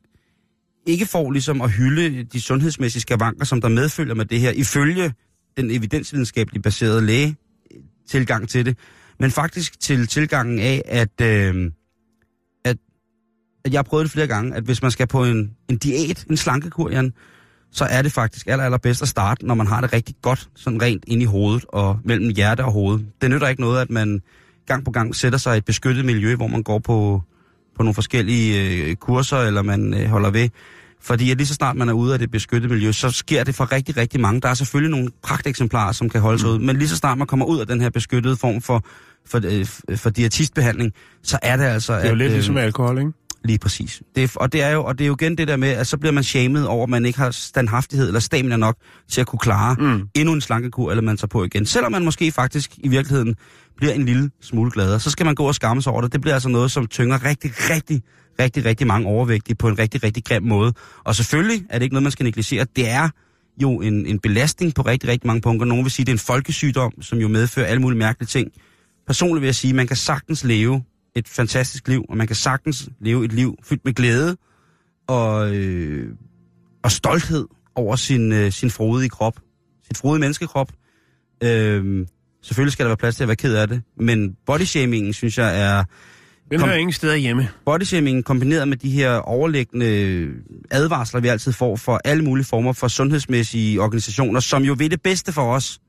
ikke 0.86 1.06
får 1.06 1.30
ligesom 1.30 1.62
at 1.62 1.70
hylde 1.70 2.24
de 2.24 2.40
sundhedsmæssige 2.40 3.02
skavanker, 3.02 3.44
som 3.44 3.60
der 3.60 3.68
medfølger 3.68 4.14
med 4.14 4.24
det 4.24 4.40
her, 4.40 4.50
ifølge 4.50 5.12
den 5.56 5.70
evidensvidenskabeligt 5.70 6.62
baserede 6.62 7.06
læge 7.06 7.36
tilgang 8.08 8.48
til 8.48 8.66
det, 8.66 8.78
men 9.20 9.30
faktisk 9.30 9.80
til 9.80 10.06
tilgangen 10.06 10.58
af, 10.58 10.82
at, 10.84 11.20
øh, 11.20 11.70
at, 12.64 12.76
at 13.64 13.72
jeg 13.72 13.78
har 13.78 13.82
prøvet 13.82 14.04
det 14.04 14.12
flere 14.12 14.26
gange, 14.26 14.54
at 14.54 14.64
hvis 14.64 14.82
man 14.82 14.90
skal 14.90 15.06
på 15.06 15.24
en, 15.24 15.50
en 15.70 15.76
diæt, 15.76 16.24
en 16.30 16.36
slankekur, 16.36 16.90
Jan, 16.90 17.12
så 17.72 17.84
er 17.84 18.02
det 18.02 18.12
faktisk 18.12 18.46
aller, 18.46 18.64
allerbedst 18.64 19.02
at 19.02 19.08
starte, 19.08 19.46
når 19.46 19.54
man 19.54 19.66
har 19.66 19.80
det 19.80 19.92
rigtig 19.92 20.14
godt, 20.22 20.48
sådan 20.54 20.82
rent 20.82 21.04
ind 21.06 21.22
i 21.22 21.24
hovedet 21.24 21.64
og 21.68 21.98
mellem 22.04 22.34
hjerte 22.34 22.64
og 22.64 22.72
hoved. 22.72 23.00
Det 23.20 23.30
nytter 23.30 23.48
ikke 23.48 23.60
noget, 23.60 23.80
at 23.80 23.90
man 23.90 24.22
gang 24.66 24.84
på 24.84 24.90
gang 24.90 25.16
sætter 25.16 25.38
sig 25.38 25.54
i 25.54 25.58
et 25.58 25.64
beskyttet 25.64 26.04
miljø, 26.04 26.36
hvor 26.36 26.46
man 26.46 26.62
går 26.62 26.78
på, 26.78 27.22
på 27.76 27.82
nogle 27.82 27.94
forskellige 27.94 28.84
øh, 28.84 28.96
kurser, 28.96 29.38
eller 29.38 29.62
man 29.62 29.94
øh, 29.94 30.06
holder 30.06 30.30
ved. 30.30 30.48
Fordi 31.00 31.30
at 31.30 31.36
lige 31.36 31.46
så 31.46 31.54
snart 31.54 31.76
man 31.76 31.88
er 31.88 31.92
ude 31.92 32.12
af 32.12 32.18
det 32.18 32.30
beskyttede 32.30 32.72
miljø, 32.72 32.92
så 32.92 33.10
sker 33.10 33.44
det 33.44 33.54
for 33.54 33.72
rigtig, 33.72 33.96
rigtig 33.96 34.20
mange. 34.20 34.40
Der 34.40 34.48
er 34.48 34.54
selvfølgelig 34.54 34.90
nogle 34.90 35.08
pragteksemplarer, 35.22 35.92
som 35.92 36.08
kan 36.08 36.20
holde 36.20 36.38
sig 36.38 36.48
ud, 36.48 36.58
men 36.58 36.76
lige 36.76 36.88
så 36.88 36.96
snart 36.96 37.18
man 37.18 37.26
kommer 37.26 37.46
ud 37.46 37.60
af 37.60 37.66
den 37.66 37.80
her 37.80 37.90
beskyttede 37.90 38.36
form 38.36 38.60
for, 38.60 38.84
for, 39.26 39.40
øh, 39.44 39.96
for 39.96 40.10
diætistbehandling, 40.10 40.92
så 41.22 41.38
er 41.42 41.56
det 41.56 41.64
altså... 41.64 41.92
Det 41.92 42.02
er 42.02 42.06
jo 42.06 42.12
at, 42.12 42.18
lidt 42.18 42.30
øh, 42.30 42.34
ligesom 42.34 42.56
alkohol, 42.56 42.98
ikke? 42.98 43.12
Lige 43.46 43.58
præcis. 43.58 44.02
Det 44.16 44.36
og, 44.36 44.52
det 44.52 44.62
er 44.62 44.70
jo, 44.70 44.84
og 44.84 44.98
det 44.98 45.04
er 45.04 45.08
jo 45.08 45.16
igen 45.20 45.38
det 45.38 45.48
der 45.48 45.56
med, 45.56 45.68
at 45.68 45.86
så 45.86 45.96
bliver 45.98 46.12
man 46.12 46.24
shamed 46.24 46.64
over, 46.64 46.82
at 46.82 46.88
man 46.88 47.06
ikke 47.06 47.18
har 47.18 47.30
standhaftighed 47.30 48.06
eller 48.06 48.20
stamina 48.20 48.56
nok 48.56 48.76
til 49.10 49.20
at 49.20 49.26
kunne 49.26 49.38
klare 49.38 49.76
mm. 49.78 50.08
endnu 50.14 50.34
en 50.34 50.40
slankekur, 50.40 50.90
eller 50.90 51.02
man 51.02 51.16
tager 51.16 51.28
på 51.28 51.44
igen. 51.44 51.66
Selvom 51.66 51.92
man 51.92 52.04
måske 52.04 52.32
faktisk 52.32 52.70
i 52.78 52.88
virkeligheden 52.88 53.34
bliver 53.76 53.92
en 53.92 54.04
lille 54.04 54.30
smule 54.42 54.70
gladere, 54.70 55.00
så 55.00 55.10
skal 55.10 55.26
man 55.26 55.34
gå 55.34 55.44
og 55.44 55.54
skamme 55.54 55.82
sig 55.82 55.92
over 55.92 56.02
det. 56.02 56.12
Det 56.12 56.20
bliver 56.20 56.34
altså 56.34 56.48
noget, 56.48 56.70
som 56.70 56.86
tynger 56.86 57.24
rigtig, 57.24 57.52
rigtig, 57.70 58.02
rigtig, 58.40 58.64
rigtig 58.64 58.86
mange 58.86 59.08
overvægtige 59.08 59.56
på 59.56 59.68
en 59.68 59.78
rigtig, 59.78 60.04
rigtig 60.04 60.24
grim 60.24 60.42
måde. 60.42 60.72
Og 61.04 61.14
selvfølgelig 61.14 61.64
er 61.70 61.78
det 61.78 61.82
ikke 61.82 61.94
noget, 61.94 62.02
man 62.02 62.12
skal 62.12 62.24
negligere. 62.24 62.66
Det 62.76 62.90
er 62.90 63.08
jo 63.62 63.80
en, 63.80 64.06
en 64.06 64.18
belastning 64.18 64.74
på 64.74 64.82
rigtig, 64.82 65.10
rigtig 65.10 65.26
mange 65.26 65.40
punkter. 65.40 65.66
Nogle 65.66 65.82
vil 65.82 65.92
sige, 65.92 66.02
at 66.02 66.06
det 66.06 66.12
er 66.12 66.14
en 66.14 66.18
folkesygdom, 66.18 66.92
som 67.02 67.18
jo 67.18 67.28
medfører 67.28 67.66
alle 67.66 67.82
mulige 67.82 67.98
mærkelige 67.98 68.28
ting. 68.28 68.50
Personligt 69.06 69.40
vil 69.40 69.46
jeg 69.46 69.54
sige, 69.54 69.70
at 69.70 69.76
man 69.76 69.86
kan 69.86 69.96
sagtens 69.96 70.44
leve 70.44 70.82
et 71.16 71.28
fantastisk 71.28 71.88
liv, 71.88 72.04
og 72.08 72.16
man 72.16 72.26
kan 72.26 72.36
sagtens 72.36 72.88
leve 73.00 73.24
et 73.24 73.32
liv 73.32 73.56
fyldt 73.62 73.84
med 73.84 73.94
glæde 73.94 74.36
og, 75.06 75.54
øh, 75.54 76.08
og 76.84 76.90
stolthed 76.90 77.46
over 77.74 77.96
sin, 77.96 78.32
øh, 78.32 78.52
sin 78.52 78.70
frodige 78.70 79.08
krop, 79.08 79.36
sin 79.86 79.96
frodige 79.96 80.20
menneskekrop. 80.20 80.72
Øh, 81.42 82.06
selvfølgelig 82.42 82.72
skal 82.72 82.84
der 82.84 82.88
være 82.88 82.96
plads 82.96 83.16
til 83.16 83.24
at 83.24 83.28
være 83.28 83.36
ked 83.36 83.54
af 83.54 83.68
det, 83.68 83.82
men 84.00 84.36
bodyshamingen, 84.46 85.12
synes 85.12 85.38
jeg, 85.38 85.60
er... 85.62 85.84
Den 86.50 86.60
hører 86.60 86.76
ingen 86.76 86.92
steder 86.92 87.14
hjemme. 87.14 87.48
Bodyshamingen 87.64 88.22
kombineret 88.22 88.68
med 88.68 88.76
de 88.76 88.90
her 88.90 89.14
overliggende 89.14 90.28
advarsler, 90.70 91.20
vi 91.20 91.28
altid 91.28 91.52
får 91.52 91.76
for 91.76 92.00
alle 92.04 92.24
mulige 92.24 92.46
former 92.46 92.72
for 92.72 92.88
sundhedsmæssige 92.88 93.80
organisationer, 93.80 94.40
som 94.40 94.62
jo 94.62 94.76
ved 94.78 94.90
det 94.90 95.02
bedste 95.02 95.32
for 95.32 95.54
os, 95.54 95.80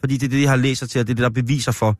fordi 0.00 0.16
det 0.16 0.26
er 0.26 0.30
det, 0.30 0.38
de 0.38 0.46
har 0.46 0.56
læst 0.56 0.78
sig 0.78 0.90
til, 0.90 1.00
og 1.00 1.06
det 1.06 1.12
er 1.12 1.14
det, 1.14 1.22
der 1.22 1.42
beviser 1.42 1.72
for. 1.72 1.98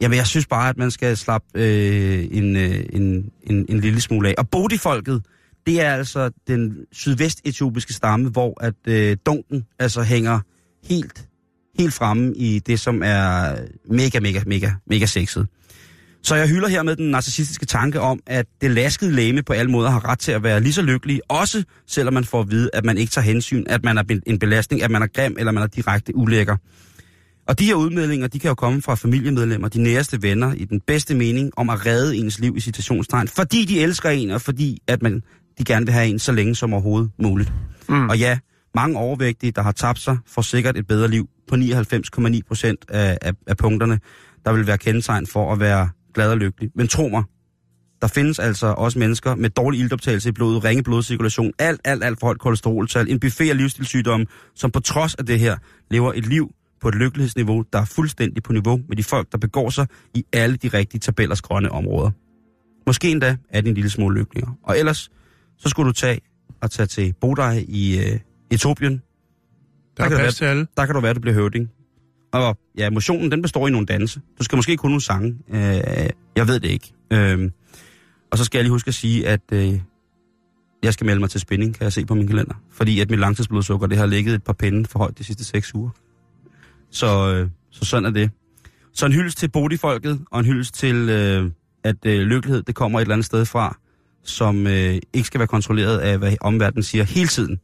Jamen, 0.00 0.16
jeg 0.16 0.26
synes 0.26 0.46
bare, 0.46 0.68
at 0.68 0.76
man 0.76 0.90
skal 0.90 1.16
slappe 1.16 1.48
øh, 1.54 2.28
en, 2.30 2.56
øh, 2.56 2.84
en, 2.92 3.30
en, 3.42 3.66
en 3.68 3.80
lille 3.80 4.00
smule 4.00 4.28
af. 4.28 4.34
Og 4.38 4.48
Bodifolket, 4.48 5.22
det 5.66 5.80
er 5.80 5.94
altså 5.94 6.30
den 6.48 6.76
sydvest-etiopiske 6.92 7.92
stamme, 7.92 8.28
hvor 8.28 8.64
at 8.64 8.74
øh, 8.86 9.16
dunken 9.26 9.66
altså 9.78 10.02
hænger 10.02 10.40
helt, 10.84 11.28
helt 11.78 11.94
fremme 11.94 12.36
i 12.36 12.58
det, 12.58 12.80
som 12.80 13.02
er 13.04 13.56
mega, 13.90 14.20
mega, 14.20 14.40
mega, 14.46 14.70
mega 14.86 15.06
sexet. 15.06 15.46
Så 16.22 16.34
jeg 16.34 16.48
hylder 16.48 16.68
her 16.68 16.82
med 16.82 16.96
den 16.96 17.10
narcissistiske 17.10 17.66
tanke 17.66 18.00
om, 18.00 18.20
at 18.26 18.46
det 18.60 18.70
laskede 18.70 19.12
læme 19.12 19.42
på 19.42 19.52
alle 19.52 19.70
måder 19.70 19.90
har 19.90 20.08
ret 20.08 20.18
til 20.18 20.32
at 20.32 20.42
være 20.42 20.60
lige 20.60 20.72
så 20.72 20.82
lykkelig, 20.82 21.20
også 21.28 21.64
selvom 21.86 22.14
man 22.14 22.24
får 22.24 22.40
at 22.40 22.50
vide, 22.50 22.70
at 22.72 22.84
man 22.84 22.98
ikke 22.98 23.10
tager 23.10 23.24
hensyn, 23.24 23.64
at 23.66 23.84
man 23.84 23.98
er 23.98 24.20
en 24.26 24.38
belastning, 24.38 24.82
at 24.82 24.90
man 24.90 25.02
er 25.02 25.06
grim, 25.06 25.36
eller 25.38 25.52
man 25.52 25.62
er 25.62 25.66
direkte 25.66 26.16
ulækker. 26.16 26.56
Og 27.48 27.58
de 27.58 27.64
her 27.66 27.74
udmeldinger, 27.74 28.26
de 28.26 28.38
kan 28.38 28.48
jo 28.48 28.54
komme 28.54 28.82
fra 28.82 28.94
familiemedlemmer, 28.94 29.68
de 29.68 29.82
næreste 29.82 30.22
venner, 30.22 30.54
i 30.54 30.64
den 30.64 30.80
bedste 30.80 31.14
mening, 31.14 31.52
om 31.56 31.70
at 31.70 31.86
redde 31.86 32.16
ens 32.16 32.38
liv 32.38 32.56
i 32.56 32.60
citationstegn, 32.60 33.28
fordi 33.28 33.64
de 33.64 33.80
elsker 33.80 34.10
en, 34.10 34.30
og 34.30 34.40
fordi 34.40 34.82
at 34.88 35.02
man, 35.02 35.22
de 35.58 35.64
gerne 35.64 35.86
vil 35.86 35.92
have 35.92 36.08
en 36.08 36.18
så 36.18 36.32
længe 36.32 36.54
som 36.54 36.72
overhovedet 36.72 37.10
muligt. 37.22 37.52
Mm. 37.88 38.08
Og 38.08 38.18
ja, 38.18 38.38
mange 38.74 38.98
overvægtige, 38.98 39.52
der 39.52 39.62
har 39.62 39.72
tabt 39.72 39.98
sig, 39.98 40.18
får 40.26 40.42
sikkert 40.42 40.76
et 40.76 40.86
bedre 40.86 41.08
liv 41.08 41.28
på 41.48 41.56
99,9 41.56 42.40
procent 42.48 42.84
af, 42.88 43.18
af, 43.22 43.32
af 43.46 43.56
punkterne, 43.56 44.00
der 44.44 44.52
vil 44.52 44.66
være 44.66 44.78
kendetegn 44.78 45.26
for 45.26 45.52
at 45.52 45.60
være 45.60 45.88
glad 46.14 46.30
og 46.30 46.36
lykkelig. 46.36 46.70
Men 46.74 46.88
tro 46.88 47.08
mig, 47.08 47.22
der 48.02 48.08
findes 48.08 48.38
altså 48.38 48.66
også 48.66 48.98
mennesker 48.98 49.34
med 49.34 49.50
dårlig 49.50 49.80
iltoptagelse 49.80 50.28
i 50.28 50.32
blodet, 50.32 50.64
ringe 50.64 50.82
blodcirkulation, 50.82 51.52
alt, 51.58 51.80
alt, 51.84 52.04
alt 52.04 52.20
for 52.20 52.26
højt 52.26 52.38
kolesteroltal, 52.38 53.10
en 53.10 53.20
buffet 53.20 53.50
af 53.50 53.56
livsstilssygdomme, 53.56 54.26
som 54.54 54.70
på 54.70 54.80
trods 54.80 55.14
af 55.14 55.26
det 55.26 55.40
her 55.40 55.56
lever 55.90 56.12
et 56.12 56.26
liv 56.26 56.50
på 56.80 56.88
et 56.88 56.94
lykkelighedsniveau, 56.94 57.64
der 57.72 57.78
er 57.78 57.84
fuldstændig 57.84 58.42
på 58.42 58.52
niveau 58.52 58.80
med 58.88 58.96
de 58.96 59.04
folk, 59.04 59.32
der 59.32 59.38
begår 59.38 59.70
sig 59.70 59.86
i 60.14 60.24
alle 60.32 60.56
de 60.56 60.68
rigtige 60.68 61.00
tabellers 61.00 61.42
grønne 61.42 61.70
områder. 61.70 62.10
Måske 62.86 63.10
endda 63.10 63.36
er 63.48 63.60
det 63.60 63.68
en 63.68 63.74
lille 63.74 63.90
smule 63.90 64.18
lykkeligere. 64.18 64.54
Og 64.62 64.78
ellers, 64.78 65.10
så 65.58 65.68
skulle 65.68 65.88
du 65.88 65.92
tage 65.92 66.20
og 66.62 66.70
tage 66.70 66.86
til 66.86 67.14
Bodaj 67.20 67.64
i 67.68 67.98
øh, 67.98 68.20
Etiopien. 68.50 69.02
Der 69.96 70.04
er 70.04 70.08
kan 70.08 70.18
plads 70.18 70.36
til 70.36 70.44
alle. 70.44 70.66
Der 70.76 70.86
kan 70.86 70.94
du 70.94 71.00
være, 71.00 71.14
du 71.14 71.20
bliver 71.20 71.34
høvding. 71.34 71.70
Og 72.32 72.58
ja, 72.78 72.90
motionen, 72.90 73.30
den 73.30 73.42
består 73.42 73.68
i 73.68 73.70
nogle 73.70 73.86
danse. 73.86 74.20
Du 74.38 74.44
skal 74.44 74.56
måske 74.56 74.76
kunne 74.76 74.90
nogle 74.90 75.02
sange. 75.02 75.38
Øh, 75.48 76.10
jeg 76.36 76.48
ved 76.48 76.60
det 76.60 76.68
ikke. 76.68 76.92
Øh, 77.12 77.50
og 78.30 78.38
så 78.38 78.44
skal 78.44 78.58
jeg 78.58 78.64
lige 78.64 78.72
huske 78.72 78.88
at 78.88 78.94
sige, 78.94 79.28
at 79.28 79.40
øh, 79.52 79.80
jeg 80.82 80.92
skal 80.92 81.04
melde 81.04 81.20
mig 81.20 81.30
til 81.30 81.40
spænding, 81.40 81.74
kan 81.74 81.84
jeg 81.84 81.92
se 81.92 82.06
på 82.06 82.14
min 82.14 82.26
kalender. 82.26 82.54
Fordi 82.70 83.00
at 83.00 83.10
mit 83.10 83.18
langtidsblodsukker, 83.18 83.86
det 83.86 83.98
har 83.98 84.06
ligget 84.06 84.34
et 84.34 84.44
par 84.44 84.52
pinde 84.52 84.88
for 84.88 84.98
højt 84.98 85.18
de 85.18 85.24
sidste 85.24 85.44
seks 85.44 85.74
uger. 85.74 85.90
Så, 86.96 87.32
øh, 87.34 87.48
så 87.70 87.84
sådan 87.84 88.04
er 88.04 88.10
det. 88.10 88.30
Så 88.92 89.06
en 89.06 89.12
hyldest 89.12 89.38
til 89.38 89.50
Bodifolket, 89.50 90.20
og 90.30 90.40
en 90.40 90.46
hyldest 90.46 90.74
til 90.74 90.96
øh, 91.08 91.50
at 91.84 91.96
øh, 92.06 92.20
lykkelighed, 92.20 92.62
det 92.62 92.74
kommer 92.74 92.98
et 92.98 93.02
eller 93.02 93.14
andet 93.14 93.26
sted 93.26 93.44
fra, 93.44 93.76
som 94.24 94.66
øh, 94.66 94.98
ikke 95.12 95.26
skal 95.26 95.38
være 95.38 95.48
kontrolleret 95.48 95.98
af, 95.98 96.18
hvad 96.18 96.36
omverdenen 96.40 96.82
siger 96.82 97.04
hele 97.04 97.28
tiden. 97.28 97.60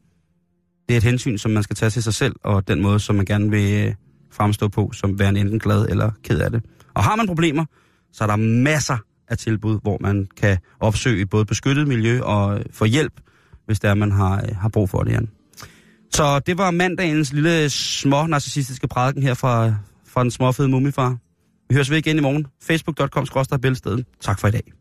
Det 0.88 0.94
er 0.94 0.96
et 0.96 1.02
hensyn, 1.02 1.38
som 1.38 1.50
man 1.50 1.62
skal 1.62 1.76
tage 1.76 1.90
til 1.90 2.02
sig 2.02 2.14
selv, 2.14 2.34
og 2.44 2.68
den 2.68 2.82
måde, 2.82 3.00
som 3.00 3.16
man 3.16 3.24
gerne 3.24 3.50
vil 3.50 3.86
øh, 3.86 3.94
fremstå 4.32 4.68
på, 4.68 4.90
som 4.92 5.18
værende 5.18 5.40
enten 5.40 5.58
glad 5.58 5.88
eller 5.88 6.10
ked 6.24 6.40
af 6.40 6.50
det. 6.50 6.64
Og 6.94 7.04
har 7.04 7.16
man 7.16 7.26
problemer, 7.26 7.64
så 8.12 8.24
er 8.24 8.28
der 8.28 8.36
masser 8.36 8.98
af 9.28 9.38
tilbud, 9.38 9.78
hvor 9.82 9.98
man 10.00 10.28
kan 10.36 10.58
opsøge 10.80 11.26
både 11.26 11.44
beskyttet 11.44 11.88
miljø 11.88 12.20
og 12.22 12.62
få 12.70 12.84
hjælp, 12.84 13.20
hvis 13.66 13.80
der 13.80 13.94
man 13.94 14.12
har, 14.12 14.36
øh, 14.36 14.56
har 14.56 14.68
brug 14.68 14.90
for 14.90 15.02
det, 15.02 15.12
Jan. 15.12 15.28
Så 16.14 16.38
det 16.38 16.58
var 16.58 16.70
mandagens 16.70 17.32
lille 17.32 17.70
små 17.70 18.26
narcissistiske 18.26 18.88
prædiken 18.88 19.22
her 19.22 19.34
fra, 19.34 19.74
fra 20.06 20.22
den 20.22 20.30
småfede 20.30 20.68
mumifar. 20.68 21.16
Vi 21.68 21.74
høres 21.74 21.90
ved 21.90 21.98
igen 21.98 22.16
i 22.16 22.20
morgen. 22.20 22.46
Facebook.com-bæltestedet. 22.62 24.04
Tak 24.20 24.40
for 24.40 24.48
i 24.48 24.50
dag. 24.50 24.72